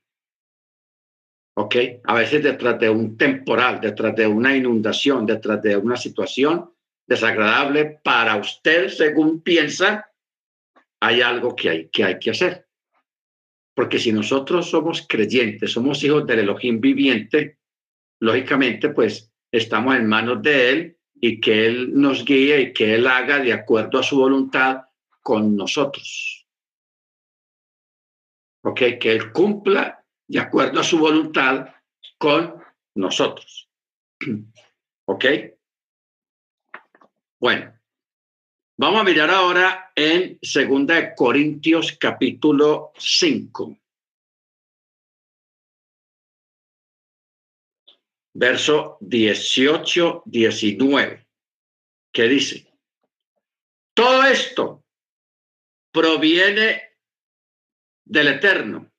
¿Ok? 1.57 1.77
A 2.05 2.15
veces 2.15 2.43
detrás 2.43 2.81
de 2.81 2.91
un 2.91 3.17
temporal, 3.17 3.81
detrás 3.81 4.17
de 4.17 4.27
una 4.27 4.57
inundación, 4.57 5.25
detrás 5.27 5.63
de 5.63 5.77
una 5.77 5.97
situación 5.97 6.73
desagradable 7.07 8.01
para 8.03 8.37
usted, 8.37 8.89
según 8.89 9.43
piensa, 9.43 10.12
hay 11.03 11.21
algo 11.21 11.57
que 11.57 11.69
hay 11.69 11.89
que, 11.89 12.05
hay 12.05 12.19
que 12.21 12.31
hacer. 12.31 12.69
Porque 13.75 13.99
si 13.99 14.13
nosotros 14.13 14.71
somos 14.71 15.05
creyentes, 15.09 15.73
somos 15.73 16.03
hijos 16.05 16.25
del 16.27 16.41
Elohim 16.41 16.81
viviente, 16.81 17.59
lógicamente, 18.21 18.91
pues 18.91 19.33
estamos 19.51 19.97
en 19.97 20.07
manos 20.07 20.41
de 20.43 20.71
Él 20.71 20.99
y 21.15 21.41
que 21.41 21.67
Él 21.67 21.93
nos 21.93 22.25
guíe 22.25 22.61
y 22.61 22.73
que 22.73 22.95
Él 22.95 23.09
haga 23.09 23.41
de 23.41 23.53
acuerdo 23.53 23.99
a 23.99 24.05
su 24.05 24.17
voluntad 24.17 24.83
con 25.21 25.57
nosotros. 25.57 26.47
¿Ok? 28.63 28.81
Que 29.01 29.13
Él 29.13 29.33
cumpla 29.33 30.05
de 30.29 30.39
acuerdo 30.39 30.79
a 30.79 30.85
su 30.85 30.99
voluntad 30.99 31.67
con 32.17 32.63
nosotros. 32.95 33.69
¿Ok? 35.07 35.25
Bueno, 37.41 37.75
Vamos 38.79 39.03
a 39.03 39.05
mirar 39.05 39.31
ahora 39.31 39.93
en 39.95 40.39
Segunda 40.41 40.95
de 40.95 41.15
Corintios 41.15 41.93
capítulo 42.01 42.93
5. 42.97 43.77
Verso 48.35 48.97
18, 49.01 50.23
19, 50.25 51.27
que 52.15 52.23
dice, 52.23 52.67
todo 53.95 54.25
esto 54.25 54.83
proviene 55.93 56.97
del 58.07 58.29
Eterno, 58.29 58.91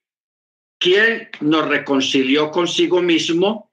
quien 0.80 1.32
nos 1.42 1.68
reconcilió 1.68 2.52
consigo 2.52 3.02
mismo 3.02 3.72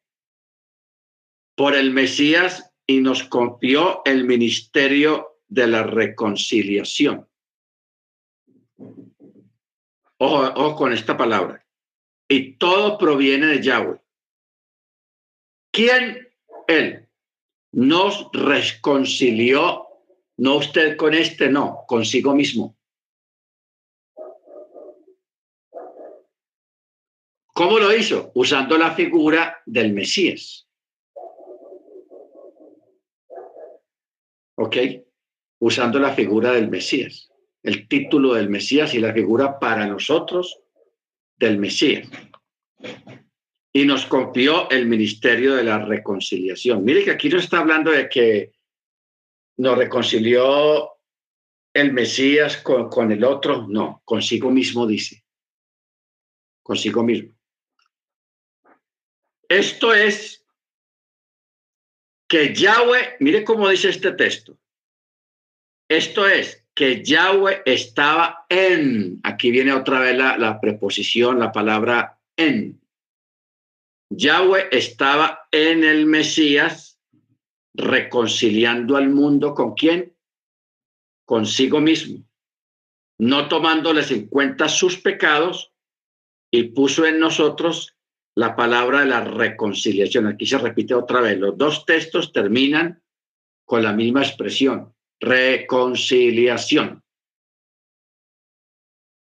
por 1.54 1.74
el 1.74 1.90
Mesías 1.90 2.72
y 2.86 3.00
nos 3.00 3.22
confió 3.24 4.00
el 4.06 4.24
ministerio 4.24 5.29
de 5.50 5.66
la 5.66 5.82
reconciliación. 5.82 7.28
Ojo, 10.18 10.76
con 10.76 10.92
esta 10.92 11.16
palabra. 11.16 11.66
Y 12.28 12.54
todo 12.54 12.96
proviene 12.96 13.46
de 13.48 13.62
Yahweh. 13.62 14.00
¿Quién? 15.72 16.28
Él 16.68 17.08
nos 17.72 18.30
reconcilió, 18.32 19.86
no 20.36 20.56
usted 20.56 20.96
con 20.96 21.14
este, 21.14 21.48
no, 21.48 21.84
consigo 21.86 22.34
mismo. 22.34 22.76
¿Cómo 27.52 27.78
lo 27.78 27.94
hizo? 27.94 28.30
Usando 28.34 28.78
la 28.78 28.94
figura 28.94 29.60
del 29.66 29.92
Mesías. 29.92 30.68
¿Ok? 34.56 34.76
Usando 35.60 35.98
la 35.98 36.14
figura 36.14 36.52
del 36.52 36.68
Mesías, 36.68 37.30
el 37.62 37.86
título 37.86 38.34
del 38.34 38.48
Mesías 38.48 38.94
y 38.94 38.98
la 38.98 39.12
figura 39.12 39.58
para 39.58 39.86
nosotros 39.86 40.60
del 41.36 41.58
Mesías. 41.58 42.08
Y 43.72 43.84
nos 43.84 44.06
confió 44.06 44.68
el 44.70 44.86
ministerio 44.86 45.54
de 45.54 45.64
la 45.64 45.78
reconciliación. 45.78 46.82
Mire 46.82 47.04
que 47.04 47.12
aquí 47.12 47.28
no 47.28 47.38
está 47.38 47.60
hablando 47.60 47.92
de 47.92 48.08
que 48.08 48.52
nos 49.58 49.78
reconcilió 49.78 50.90
el 51.72 51.92
Mesías 51.92 52.56
con, 52.56 52.88
con 52.88 53.12
el 53.12 53.22
otro, 53.22 53.66
no, 53.68 54.02
consigo 54.04 54.50
mismo 54.50 54.86
dice, 54.86 55.22
consigo 56.62 57.04
mismo. 57.04 57.36
Esto 59.48 59.92
es 59.92 60.44
que 62.26 62.54
Yahweh, 62.54 63.16
mire 63.20 63.44
cómo 63.44 63.68
dice 63.68 63.90
este 63.90 64.12
texto, 64.12 64.59
esto 65.90 66.24
es 66.28 66.64
que 66.72 67.04
Yahweh 67.04 67.62
estaba 67.66 68.46
en, 68.48 69.18
aquí 69.24 69.50
viene 69.50 69.72
otra 69.72 69.98
vez 69.98 70.16
la, 70.16 70.60
preposición, 70.60 71.40
la 71.40 71.50
palabra 71.50 72.20
en. 72.36 72.80
Yahweh 74.08 74.68
estaba 74.70 75.48
en 75.50 75.82
el 75.82 76.06
Mesías 76.06 77.00
reconciliando 77.74 78.96
al 78.96 79.10
mundo 79.10 79.52
con 79.52 79.74
quién? 79.74 80.16
Consigo 81.26 81.80
mismo, 81.80 82.24
no 83.18 83.48
tomándoles 83.48 84.12
en 84.12 84.28
cuenta 84.28 84.68
sus 84.68 84.96
pecados 84.96 85.72
y 86.52 86.64
puso 86.68 87.04
en 87.04 87.18
nosotros 87.18 87.96
la 88.36 88.54
palabra 88.54 89.00
de 89.00 89.06
la 89.06 89.24
reconciliación. 89.24 90.28
Aquí 90.28 90.46
se 90.46 90.58
repite 90.58 90.94
otra 90.94 91.20
vez, 91.20 91.36
los 91.36 91.58
dos 91.58 91.84
textos 91.84 92.32
terminan 92.32 93.02
con 93.64 93.82
la 93.82 93.92
misma 93.92 94.22
expresión, 94.22 94.94
reconciliación. 95.20 97.04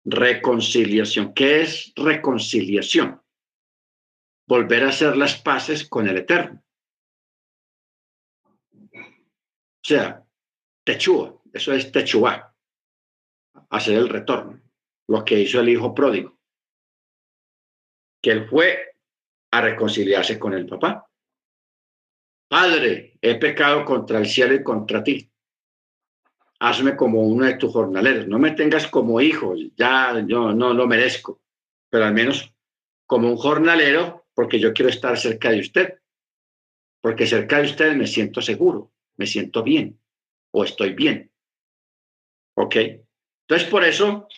Reconciliación. 0.06 1.34
¿Qué 1.34 1.62
es 1.62 1.94
reconciliación? 1.96 3.22
Volver 4.48 4.84
a 4.84 4.90
hacer 4.90 5.16
las 5.16 5.42
paces 5.42 5.88
con 5.88 6.08
el 6.08 6.18
Eterno. 6.18 6.62
O 8.94 9.86
sea, 9.86 10.26
techúa, 10.84 11.42
eso 11.54 11.74
es 11.74 11.92
techúa, 11.92 12.56
hacer 13.70 13.98
el 13.98 14.10
retorno, 14.10 14.62
lo 15.08 15.26
que 15.26 15.40
hizo 15.42 15.60
el 15.60 15.70
hijo 15.70 15.94
pródigo, 15.94 16.40
que 18.22 18.32
él 18.32 18.48
fue 18.48 18.96
a 19.52 19.62
reconciliarse 19.62 20.40
con 20.40 20.54
el 20.54 20.66
papá. 20.66 21.10
Padre, 22.50 23.18
he 23.22 23.36
pecado 23.36 23.84
contra 23.84 24.20
el 24.20 24.26
cielo 24.26 24.54
y 24.56 24.64
contra 24.64 25.04
ti 25.04 25.33
hazme 26.64 26.96
como 26.96 27.24
uno 27.24 27.46
de 27.46 27.56
tus 27.56 27.74
jornaleros, 27.74 28.26
no 28.30 28.40
me 28.40 28.52
tengas 28.52 28.88
como 28.88 29.20
hijo, 29.20 29.54
ya 29.76 30.24
yo 30.26 30.54
no 30.54 30.74
lo 30.74 30.88
merezco, 30.88 31.42
pero 31.90 32.06
al 32.06 32.14
menos 32.14 32.54
como 33.06 33.30
un 33.30 33.36
jornalero, 33.36 34.28
porque 34.34 34.62
yo 34.62 34.72
quiero 34.72 34.90
estar 34.90 35.18
cerca 35.18 35.52
de 35.52 35.60
usted, 35.60 36.00
porque 37.02 37.28
cerca 37.28 37.58
de 37.58 37.66
usted 37.66 37.94
me 37.98 38.08
siento 38.08 38.42
seguro, 38.42 38.94
me 39.18 39.28
siento 39.28 39.62
bien 39.62 40.00
o 40.52 40.64
estoy 40.64 40.94
bien. 40.94 41.30
¿Ok? 42.56 42.78
Entonces, 43.42 43.68
por 43.68 43.84
eso 43.84 44.30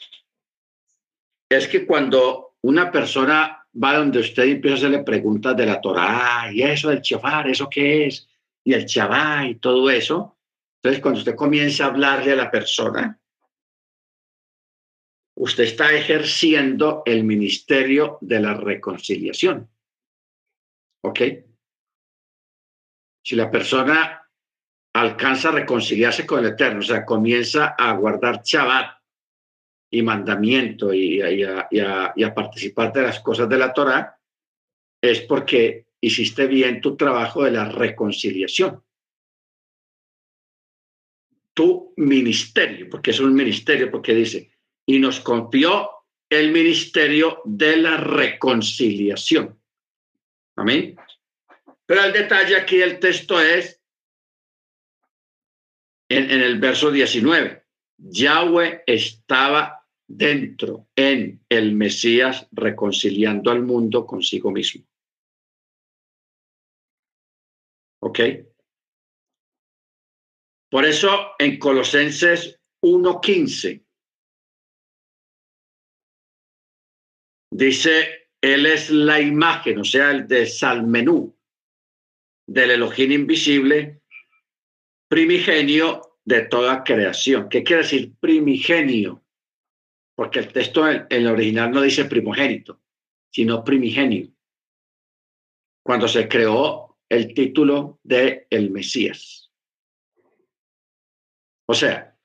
es 1.48 1.68
que 1.68 1.86
cuando 1.86 2.56
una 2.62 2.92
persona 2.92 3.68
va 3.72 3.98
donde 3.98 4.22
usted 4.22 4.46
y 4.46 4.52
empieza 4.54 4.74
a 4.74 4.80
hacerle 4.80 5.04
preguntas 5.04 5.56
de 5.56 5.68
la 5.68 5.80
Torah 5.80 6.50
y 6.52 6.64
eso 6.64 6.90
del 6.90 7.04
chofar, 7.04 7.48
¿eso 7.48 7.70
qué 7.70 8.08
es? 8.08 8.28
Y 8.64 8.74
el 8.74 8.88
chabá 8.88 9.46
y 9.46 9.56
todo 9.56 9.92
eso, 9.92 10.35
entonces, 10.86 11.02
cuando 11.02 11.20
usted 11.22 11.36
comienza 11.36 11.84
a 11.84 11.88
hablarle 11.88 12.34
a 12.34 12.36
la 12.36 12.52
persona, 12.52 13.20
usted 15.36 15.64
está 15.64 15.92
ejerciendo 15.92 17.02
el 17.08 17.24
ministerio 17.24 18.20
de 18.22 18.40
la 18.40 18.54
reconciliación. 18.54 19.68
¿Ok? 21.02 21.22
Si 23.24 23.36
la 23.36 23.50
persona 23.50 24.30
alcanza 24.94 25.50
a 25.50 25.54
reconciliarse 25.54 26.24
con 26.24 26.46
el 26.46 26.52
Eterno, 26.52 26.82
o 26.82 26.84
sea, 26.84 27.04
comienza 27.04 27.74
a 27.76 27.92
guardar 27.94 28.44
Shabbat 28.44 29.00
y 29.90 30.04
mandamiento 30.04 30.94
y, 30.94 31.20
a, 31.20 32.36
participar 32.36 32.94
de 32.94 33.02
las 33.02 33.22
cosas 33.22 33.50
de 33.50 33.58
la 33.58 33.74
Torah, 33.74 34.20
es 35.02 35.22
porque 35.22 35.88
hiciste 36.00 36.46
bien 36.46 36.80
tu 36.80 36.96
trabajo 36.96 37.44
de 37.44 37.50
la 37.50 37.66
reconciliación 37.66 38.86
tu 41.56 41.94
ministerio, 41.98 42.88
porque 42.92 43.12
es 43.12 43.20
un 43.20 43.34
ministerio, 43.34 43.90
porque 43.90 44.14
dice, 44.14 44.52
y 44.86 45.00
nos 45.00 45.20
confió 45.22 45.90
el 46.30 46.52
ministerio 46.52 47.42
de 47.46 47.78
la 47.78 47.98
reconciliación. 47.98 49.60
Amén. 50.58 50.96
Pero 51.86 52.04
el 52.04 52.14
detalle 52.14 52.58
aquí 52.58 52.78
del 52.78 53.00
texto 53.00 53.40
es 53.40 53.82
en, 56.10 56.30
el 56.30 56.60
verso 56.60 56.92
19. 56.92 57.64
Yahweh 57.98 58.84
estaba 58.86 59.88
dentro, 60.08 60.88
en 60.96 61.44
el 61.50 61.74
Mesías, 61.74 62.48
reconciliando 62.52 63.50
al 63.50 63.62
mundo 63.62 64.06
consigo 64.06 64.52
mismo. 64.52 64.84
¿Ok? 68.02 68.20
Por 70.70 70.86
eso 70.86 71.32
en 71.40 71.60
Colosenses 71.60 72.60
1.15 72.82 73.86
dice, 77.52 78.30
Él 78.42 78.66
es 78.66 78.90
la 78.90 79.22
imagen, 79.22 79.80
o 79.80 79.84
sea, 79.84 80.12
el 80.12 80.28
de 80.28 80.46
Salmenú, 80.46 81.36
del 82.48 82.72
Elohim 82.72 83.12
invisible, 83.12 84.02
primigenio 85.08 86.20
de 86.24 86.42
toda 86.48 86.84
creación. 86.84 87.48
¿Qué 87.50 87.64
quiere 87.64 87.84
decir 87.84 88.14
primigenio? 88.20 89.24
Porque 90.16 90.40
el 90.40 90.52
texto 90.52 90.90
en 90.90 91.08
el 91.10 91.28
original 91.28 91.72
no 91.72 91.82
dice 91.82 92.06
primogénito, 92.06 92.82
sino 93.32 93.64
primigenio. 93.64 94.30
Cuando 95.84 96.08
se 96.08 96.28
creó 96.28 96.98
el 97.10 97.34
título 97.34 98.00
de 98.04 98.48
el 98.50 98.72
Mesías. 98.72 99.45
O 101.66 101.74
sea, 101.74 102.16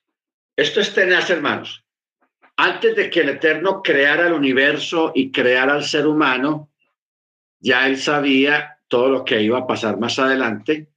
esto 0.57 0.81
es 0.81 0.95
tenaz, 0.95 1.31
hermanos. 1.31 1.85
Antes 2.57 2.95
de 2.95 3.09
que 3.09 3.21
el 3.21 3.31
Eterno 3.31 3.83
creara 3.83 4.27
el 4.27 4.35
universo 4.35 5.13
y 5.15 5.33
creara 5.33 5.75
al 5.75 5.85
ser 5.85 6.07
humano, 6.07 6.71
ya 7.59 7.87
él 7.87 7.97
sabía 7.97 8.79
todo 8.89 9.09
lo 9.09 9.25
que 9.25 9.43
iba 9.43 9.59
a 9.59 9.67
pasar 9.67 9.99
más 9.99 10.19
adelante. 10.19 10.89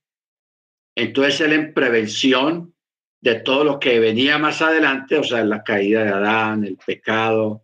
Entonces 0.95 1.41
él 1.41 1.53
en 1.53 1.73
prevención 1.73 2.73
de 3.21 3.35
todo 3.35 3.63
lo 3.63 3.79
que 3.79 3.99
venía 3.99 4.37
más 4.37 4.61
adelante, 4.61 5.17
o 5.17 5.23
sea, 5.23 5.45
la 5.45 5.63
caída 5.63 6.03
de 6.03 6.09
Adán, 6.09 6.65
el 6.65 6.77
pecado, 6.77 7.63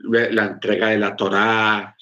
la 0.00 0.44
entrega 0.44 0.88
de 0.88 0.98
la 0.98 1.16
Torá, 1.16 1.96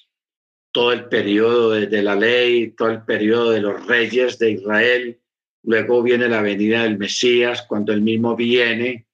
todo 0.73 0.93
el 0.93 1.05
periodo 1.05 1.71
de, 1.71 2.03
la 2.03 2.17
ley, 2.17 2.73
todo 2.73 2.91
el 2.91 3.03
periodo 3.03 3.53
de 3.53 3.61
los 3.61 3.87
reyes 3.87 4.41
de 4.41 4.51
Israel, 4.51 5.21
luego 5.65 6.03
viene 6.03 6.29
la 6.29 6.43
venida 6.43 6.83
del 6.83 6.99
Mesías, 6.99 7.63
cuando 7.63 7.93
él 7.93 8.03
mismo 8.03 8.37
viene, 8.37 9.07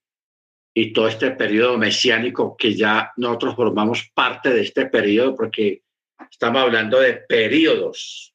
y 0.74 0.92
todo 0.92 1.08
este 1.08 1.32
periodo 1.32 1.78
mesiánico 1.78 2.56
que 2.56 2.74
ya 2.74 3.12
nosotros 3.16 3.56
formamos 3.56 4.10
parte 4.14 4.50
de 4.50 4.62
este 4.62 4.86
periodo, 4.86 5.34
porque 5.34 5.82
estamos 6.30 6.62
hablando 6.62 7.00
de 7.00 7.14
periodos. 7.14 8.34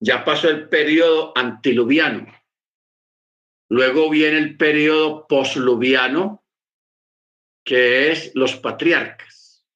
Ya 0.00 0.24
pasó 0.24 0.48
el 0.48 0.68
periodo 0.68 1.32
antiluviano, 1.36 2.26
luego 3.70 4.10
viene 4.10 4.38
el 4.38 4.56
periodo 4.56 5.26
posluviano, 5.26 6.44
que 7.64 8.12
es 8.12 8.32
los 8.34 8.56
patriarcas. 8.56 9.66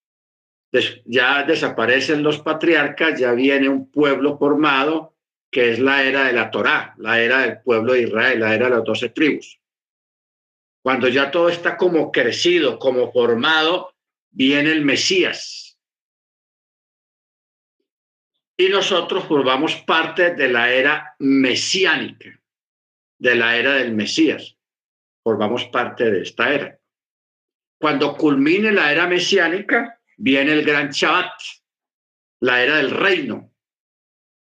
ya 1.05 1.43
desaparecen 1.43 2.23
los 2.23 2.39
patriarcas, 2.39 3.19
ya 3.19 3.33
viene 3.33 3.69
un 3.69 3.91
pueblo 3.91 4.39
formado, 4.39 5.17
que 5.51 5.73
es 5.73 5.79
la 5.79 6.05
era 6.05 6.25
de 6.25 6.33
la 6.33 6.51
Torá, 6.51 6.95
la 6.99 7.21
era 7.21 7.41
del 7.41 7.61
pueblo 7.61 7.95
de 7.95 8.03
Israel, 8.03 8.41
la 8.41 8.55
era 8.55 8.67
de 8.67 8.77
las 8.77 8.85
doce 8.85 9.09
tribus. 9.09 9.59
Cuando 10.83 11.09
ya 11.09 11.31
todo 11.31 11.49
está 11.49 11.77
como 11.77 12.11
crecido, 12.11 12.79
como 12.79 13.13
formado, 13.13 13.95
viene 14.31 14.71
el 14.71 14.85
Mesías. 14.85 15.79
Y 18.57 18.69
nosotros 18.69 19.25
formamos 19.25 19.75
parte 19.77 20.35
de 20.35 20.49
la 20.49 20.71
era 20.71 21.15
mesiánica, 21.19 22.41
de 23.19 23.35
la 23.35 23.57
era 23.57 23.75
del 23.75 23.95
Mesías. 23.95 24.57
Formamos 25.23 25.65
parte 25.67 26.11
de 26.11 26.23
esta 26.23 26.53
era. 26.53 26.79
Cuando 27.79 28.17
culmine 28.17 28.73
la 28.73 28.93
era 28.93 29.07
mesiánica, 29.07 29.99
viene 30.17 30.53
el 30.53 30.65
gran 30.65 30.91
Shabbat, 30.91 31.33
la 32.41 32.63
era 32.63 32.77
del 32.77 32.91
reino, 32.91 33.50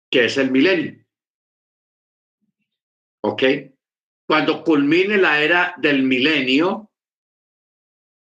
que 0.09 0.25
es 0.25 0.37
el 0.37 0.51
milenio. 0.51 1.05
¿Ok? 3.23 3.43
Cuando 4.27 4.63
culmine 4.63 5.17
la 5.17 5.41
era 5.41 5.73
del 5.77 6.03
milenio, 6.03 6.91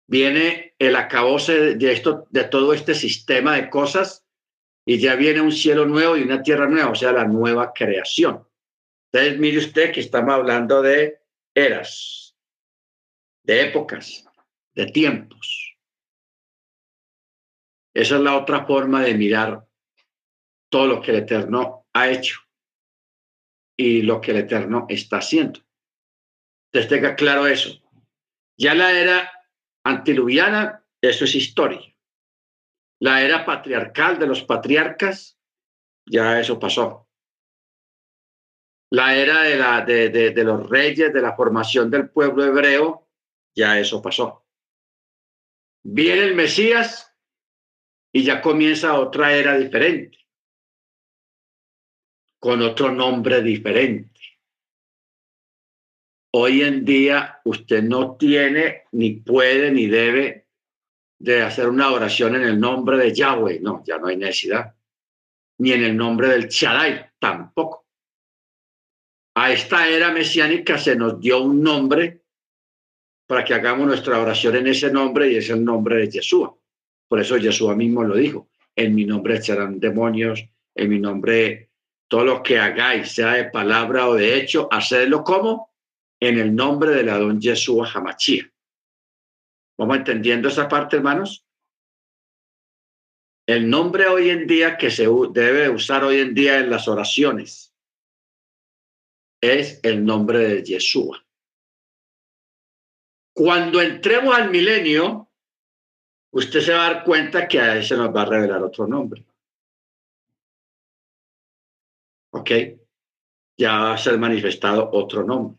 viene 0.08 0.74
el 0.78 0.96
acabose 0.96 1.76
de, 1.76 1.92
esto, 1.92 2.26
de 2.30 2.44
todo 2.44 2.72
este 2.72 2.94
sistema 2.94 3.56
de 3.56 3.70
cosas 3.70 4.26
y 4.84 4.98
ya 4.98 5.14
viene 5.14 5.40
un 5.40 5.52
cielo 5.52 5.86
nuevo 5.86 6.16
y 6.16 6.22
una 6.22 6.42
tierra 6.42 6.66
nueva, 6.66 6.90
o 6.90 6.94
sea, 6.94 7.12
la 7.12 7.24
nueva 7.24 7.72
creación. 7.72 8.46
Entonces, 9.12 9.38
mire 9.38 9.58
usted 9.58 9.92
que 9.92 10.00
estamos 10.00 10.34
hablando 10.34 10.82
de 10.82 11.20
eras, 11.54 12.36
de 13.42 13.62
épocas, 13.62 14.24
de 14.74 14.86
tiempos. 14.86 15.76
Esa 17.94 18.16
es 18.16 18.22
la 18.22 18.36
otra 18.36 18.66
forma 18.66 19.02
de 19.02 19.14
mirar 19.14 19.66
todo 20.70 20.86
lo 20.86 21.02
que 21.02 21.10
el 21.10 21.18
Eterno 21.18 21.86
ha 21.92 22.08
hecho 22.08 22.40
y 23.76 24.02
lo 24.02 24.20
que 24.20 24.30
el 24.30 24.38
Eterno 24.38 24.86
está 24.88 25.18
haciendo. 25.18 25.60
Entonces 26.72 26.88
tenga 26.88 27.14
claro 27.16 27.46
eso. 27.46 27.70
Ya 28.56 28.74
la 28.74 28.92
era 28.92 29.32
antiluviana, 29.84 30.84
eso 31.00 31.24
es 31.24 31.34
historia. 31.34 31.80
La 33.00 33.22
era 33.22 33.44
patriarcal 33.44 34.18
de 34.18 34.26
los 34.26 34.42
patriarcas, 34.42 35.38
ya 36.06 36.38
eso 36.38 36.58
pasó. 36.58 37.08
La 38.92 39.16
era 39.16 39.42
de, 39.42 39.56
la, 39.56 39.80
de, 39.82 40.10
de 40.10 40.44
los 40.44 40.68
reyes, 40.68 41.12
de 41.12 41.22
la 41.22 41.34
formación 41.34 41.90
del 41.90 42.10
pueblo 42.10 42.44
hebreo, 42.44 43.08
ya 43.56 43.78
eso 43.78 44.02
pasó. 44.02 44.46
Viene 45.82 46.24
el 46.24 46.34
Mesías 46.34 47.16
y 48.12 48.24
ya 48.24 48.42
comienza 48.42 48.98
otra 48.98 49.32
era 49.32 49.56
diferente, 49.56 50.18
con 52.40 52.62
otro 52.62 52.90
nombre 52.90 53.42
diferente. 53.42 54.18
Hoy 56.32 56.62
en 56.62 56.84
día 56.84 57.40
usted 57.44 57.82
no 57.82 58.16
tiene, 58.16 58.84
ni 58.92 59.12
puede, 59.12 59.70
ni 59.70 59.86
debe 59.86 60.46
de 61.18 61.42
hacer 61.42 61.68
una 61.68 61.92
oración 61.92 62.36
en 62.36 62.42
el 62.42 62.58
nombre 62.58 62.96
de 62.96 63.14
Yahweh. 63.14 63.60
No, 63.60 63.84
ya 63.84 63.98
no 63.98 64.06
hay 64.06 64.16
necesidad. 64.16 64.74
Ni 65.58 65.72
en 65.72 65.84
el 65.84 65.96
nombre 65.96 66.28
del 66.28 66.48
Shaddai, 66.48 67.10
tampoco. 67.18 67.86
A 69.34 69.52
esta 69.52 69.86
era 69.88 70.10
mesiánica 70.10 70.78
se 70.78 70.96
nos 70.96 71.20
dio 71.20 71.42
un 71.42 71.62
nombre 71.62 72.22
para 73.26 73.44
que 73.44 73.54
hagamos 73.54 73.86
nuestra 73.86 74.20
oración 74.20 74.56
en 74.56 74.68
ese 74.68 74.90
nombre 74.90 75.30
y 75.30 75.36
es 75.36 75.50
el 75.50 75.62
nombre 75.64 75.96
de 75.96 76.10
Yeshua. 76.10 76.56
Por 77.06 77.20
eso 77.20 77.36
Yeshua 77.36 77.76
mismo 77.76 78.02
lo 78.02 78.16
dijo. 78.16 78.48
En 78.74 78.94
mi 78.94 79.04
nombre 79.04 79.36
echarán 79.36 79.78
demonios, 79.78 80.44
en 80.74 80.88
mi 80.88 80.98
nombre 80.98 81.69
todo 82.10 82.24
lo 82.24 82.42
que 82.42 82.58
hagáis, 82.58 83.12
sea 83.12 83.34
de 83.34 83.44
palabra 83.44 84.08
o 84.08 84.14
de 84.14 84.36
hecho, 84.36 84.68
hacedlo 84.72 85.22
como 85.22 85.72
en 86.18 86.40
el 86.40 86.54
nombre 86.54 86.90
de 86.90 87.04
la 87.04 87.16
don 87.16 87.40
Yeshua 87.40 87.88
Hamachía. 87.88 88.52
¿Vamos 89.78 89.98
entendiendo 89.98 90.48
esa 90.48 90.68
parte, 90.68 90.96
hermanos? 90.96 91.46
El 93.46 93.70
nombre 93.70 94.08
hoy 94.08 94.28
en 94.28 94.44
día 94.48 94.76
que 94.76 94.90
se 94.90 95.06
debe 95.30 95.68
usar 95.70 96.02
hoy 96.02 96.18
en 96.18 96.34
día 96.34 96.58
en 96.58 96.68
las 96.68 96.88
oraciones 96.88 97.72
es 99.40 99.78
el 99.84 100.04
nombre 100.04 100.40
de 100.40 100.64
Yeshua. 100.64 101.24
Cuando 103.32 103.80
entremos 103.80 104.34
al 104.34 104.50
milenio, 104.50 105.30
usted 106.32 106.60
se 106.60 106.72
va 106.72 106.88
a 106.88 106.92
dar 106.92 107.04
cuenta 107.04 107.46
que 107.46 107.60
a 107.60 107.76
ese 107.76 107.96
nos 107.96 108.14
va 108.14 108.22
a 108.22 108.26
revelar 108.26 108.64
otro 108.64 108.88
nombre. 108.88 109.24
¿Ok? 112.32 112.50
Ya 113.58 113.78
va 113.78 113.94
a 113.94 113.98
ser 113.98 114.18
manifestado 114.18 114.90
otro 114.92 115.24
nombre. 115.24 115.58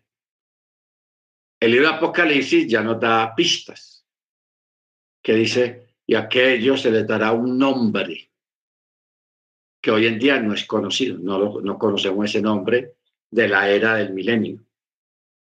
El 1.59 1.71
libro 1.71 1.89
de 1.89 1.95
Apocalipsis 1.95 2.67
ya 2.67 2.81
nos 2.81 2.99
da 2.99 3.35
pistas, 3.35 4.05
que 5.23 5.35
dice, 5.35 5.95
y 6.07 6.15
a 6.15 6.27
se 6.29 6.91
les 6.91 7.07
dará 7.07 7.31
un 7.31 7.57
nombre 7.57 8.31
que 9.81 9.91
hoy 9.91 10.07
en 10.07 10.19
día 10.19 10.39
no 10.39 10.53
es 10.53 10.65
conocido, 10.65 11.17
no, 11.17 11.61
no 11.61 11.77
conocemos 11.77 12.25
ese 12.25 12.41
nombre 12.41 12.95
de 13.29 13.47
la 13.47 13.69
era 13.69 13.95
del 13.95 14.13
milenio, 14.13 14.63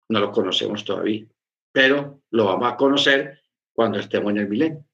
no 0.08 0.20
lo 0.20 0.32
conocemos 0.32 0.84
todavía, 0.84 1.26
pero 1.72 2.22
lo 2.30 2.46
vamos 2.46 2.72
a 2.72 2.76
conocer 2.76 3.42
cuando 3.72 3.98
estemos 3.98 4.30
en 4.32 4.38
el 4.38 4.48
milenio. 4.48 4.84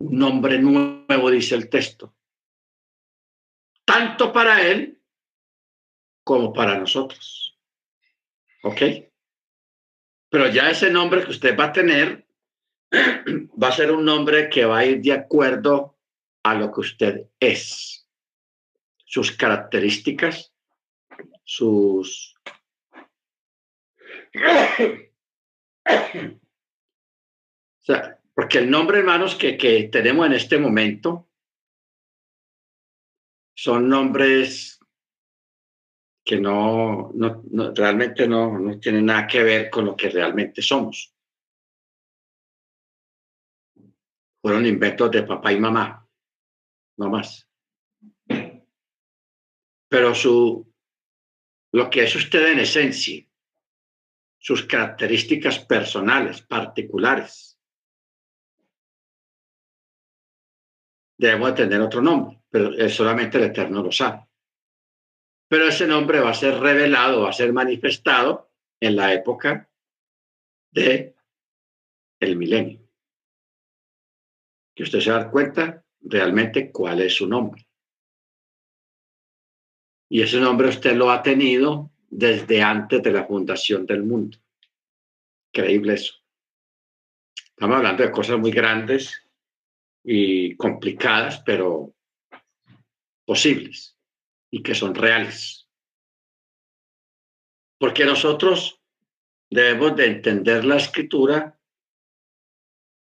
Un 0.00 0.18
nombre 0.18 0.58
nuevo, 0.58 1.30
dice 1.30 1.54
el 1.54 1.68
texto, 1.68 2.14
tanto 3.90 4.32
para 4.32 4.62
él 4.62 5.00
como 6.22 6.52
para 6.52 6.78
nosotros. 6.78 7.58
¿Ok? 8.62 8.82
Pero 10.28 10.48
ya 10.48 10.70
ese 10.70 10.90
nombre 10.90 11.24
que 11.24 11.30
usted 11.32 11.58
va 11.58 11.64
a 11.64 11.72
tener 11.72 12.24
va 12.92 13.68
a 13.68 13.72
ser 13.72 13.90
un 13.90 14.04
nombre 14.04 14.48
que 14.48 14.64
va 14.64 14.78
a 14.78 14.84
ir 14.84 15.00
de 15.00 15.12
acuerdo 15.12 15.98
a 16.44 16.54
lo 16.54 16.72
que 16.72 16.80
usted 16.80 17.26
es, 17.40 18.08
sus 19.04 19.32
características, 19.32 20.52
sus... 21.44 22.34
O 27.82 27.82
sea, 27.82 28.20
porque 28.34 28.58
el 28.58 28.70
nombre, 28.70 28.98
hermanos, 28.98 29.34
que, 29.34 29.56
que 29.56 29.84
tenemos 29.84 30.26
en 30.26 30.34
este 30.34 30.58
momento 30.58 31.29
son 33.62 33.90
nombres 33.90 34.80
que 36.24 36.40
no, 36.40 37.12
no, 37.12 37.42
realmente 37.74 38.26
no, 38.26 38.58
no 38.58 38.80
tiene 38.80 39.02
nada 39.02 39.26
que 39.26 39.42
ver 39.42 39.68
con 39.68 39.84
lo 39.84 39.94
que 39.94 40.08
realmente 40.08 40.62
somos. 40.62 41.14
fueron 44.40 44.64
inventos 44.64 45.10
de 45.10 45.24
papá 45.24 45.52
y 45.52 45.60
mamá, 45.60 46.08
no 46.96 47.10
más. 47.10 47.46
Pero 49.86 50.14
su, 50.14 50.72
lo 51.72 51.90
que 51.90 52.04
es 52.04 52.16
usted 52.16 52.52
en 52.52 52.60
esencia, 52.60 53.22
sus 54.38 54.64
características 54.64 55.58
personales, 55.58 56.40
particulares, 56.40 57.60
debemos 61.18 61.54
tener 61.54 61.82
otro 61.82 62.00
nombre, 62.00 62.39
pero 62.50 62.88
solamente 62.88 63.38
el 63.38 63.44
Eterno 63.44 63.82
lo 63.82 63.92
sabe. 63.92 64.26
Pero 65.48 65.68
ese 65.68 65.86
nombre 65.86 66.20
va 66.20 66.30
a 66.30 66.34
ser 66.34 66.58
revelado, 66.60 67.22
va 67.22 67.30
a 67.30 67.32
ser 67.32 67.52
manifestado 67.52 68.50
en 68.80 68.96
la 68.96 69.14
época 69.14 69.68
de 70.70 71.14
el 72.20 72.36
milenio. 72.36 72.80
Que 74.74 74.82
usted 74.82 75.00
se 75.00 75.10
da 75.10 75.30
cuenta 75.30 75.84
realmente 76.02 76.70
cuál 76.70 77.00
es 77.02 77.14
su 77.14 77.26
nombre. 77.26 77.66
Y 80.08 80.22
ese 80.22 80.40
nombre 80.40 80.68
usted 80.68 80.94
lo 80.94 81.10
ha 81.10 81.22
tenido 81.22 81.90
desde 82.08 82.62
antes 82.62 83.02
de 83.02 83.12
la 83.12 83.26
fundación 83.26 83.86
del 83.86 84.02
mundo. 84.02 84.38
Increíble 85.52 85.94
eso. 85.94 86.14
Estamos 87.36 87.76
hablando 87.76 88.02
de 88.02 88.10
cosas 88.10 88.38
muy 88.38 88.50
grandes 88.50 89.22
y 90.02 90.56
complicadas, 90.56 91.42
pero 91.44 91.94
posibles 93.30 93.96
y 94.50 94.60
que 94.60 94.74
son 94.74 94.92
reales. 94.92 95.68
Porque 97.78 98.04
nosotros 98.04 98.82
debemos 99.48 99.94
de 99.94 100.06
entender 100.06 100.64
la 100.64 100.78
escritura 100.78 101.56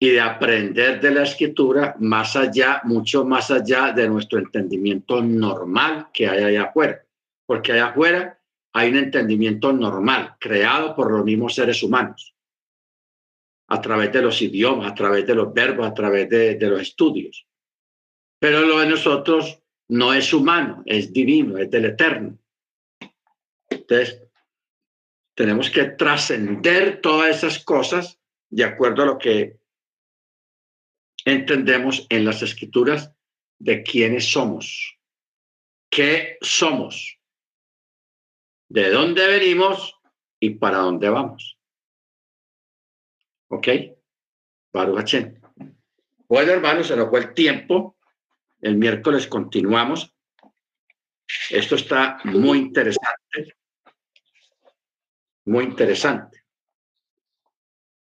y 0.00 0.10
de 0.10 0.20
aprender 0.20 1.00
de 1.00 1.10
la 1.10 1.24
escritura 1.24 1.96
más 1.98 2.36
allá, 2.36 2.80
mucho 2.84 3.24
más 3.24 3.50
allá 3.50 3.90
de 3.90 4.08
nuestro 4.08 4.38
entendimiento 4.38 5.20
normal 5.20 6.10
que 6.12 6.28
hay 6.28 6.44
allá 6.44 6.66
afuera. 6.66 7.04
Porque 7.44 7.72
allá 7.72 7.88
afuera 7.88 8.40
hay 8.72 8.90
un 8.90 8.98
entendimiento 8.98 9.72
normal, 9.72 10.36
creado 10.38 10.94
por 10.94 11.10
los 11.10 11.24
mismos 11.24 11.56
seres 11.56 11.82
humanos, 11.82 12.36
a 13.66 13.80
través 13.80 14.12
de 14.12 14.22
los 14.22 14.40
idiomas, 14.40 14.92
a 14.92 14.94
través 14.94 15.26
de 15.26 15.34
los 15.34 15.52
verbos, 15.52 15.88
a 15.88 15.92
través 15.92 16.28
de, 16.30 16.54
de 16.54 16.68
los 16.68 16.80
estudios. 16.80 17.48
Pero 18.38 18.60
lo 18.60 18.78
de 18.78 18.86
nosotros 18.86 19.63
no 19.88 20.14
es 20.14 20.32
humano, 20.32 20.82
es 20.86 21.12
divino, 21.12 21.58
es 21.58 21.70
del 21.70 21.86
eterno. 21.86 22.38
Entonces, 23.68 24.22
tenemos 25.34 25.70
que 25.70 25.84
trascender 25.84 27.00
todas 27.00 27.36
esas 27.36 27.62
cosas 27.64 28.20
de 28.48 28.64
acuerdo 28.64 29.02
a 29.02 29.06
lo 29.06 29.18
que 29.18 29.58
entendemos 31.24 32.06
en 32.08 32.24
las 32.24 32.42
escrituras 32.42 33.12
de 33.58 33.82
quiénes 33.82 34.30
somos, 34.30 34.98
qué 35.90 36.38
somos, 36.40 37.18
de 38.68 38.90
dónde 38.90 39.26
venimos 39.26 39.94
y 40.40 40.50
para 40.50 40.78
dónde 40.78 41.08
vamos. 41.08 41.58
¿Ok? 43.48 43.68
Baruch 44.72 45.14
Bueno, 46.28 46.52
hermanos, 46.52 46.88
se 46.88 46.96
nos 46.96 47.08
fue 47.08 47.20
el 47.20 47.34
tiempo. 47.34 47.93
El 48.64 48.76
miércoles 48.76 49.26
continuamos. 49.26 50.16
Esto 51.50 51.74
está 51.74 52.18
muy 52.24 52.56
interesante. 52.56 53.58
Muy 55.44 55.64
interesante. 55.64 56.44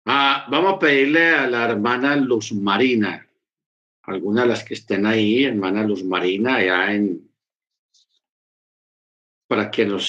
Ah, 0.06 0.48
vamos 0.50 0.76
a 0.76 0.80
pedirle 0.80 1.32
a 1.32 1.48
la 1.48 1.66
hermana 1.66 2.16
Luz 2.16 2.54
Marina, 2.54 3.28
alguna 4.04 4.44
de 4.44 4.48
las 4.48 4.64
que 4.64 4.76
estén 4.76 5.06
ahí, 5.06 5.44
hermana 5.44 5.84
Luz 5.84 6.06
Marina, 6.06 6.56
allá 6.56 6.94
en, 6.94 7.30
para 9.48 9.70
que 9.70 9.86
nos 9.86 10.06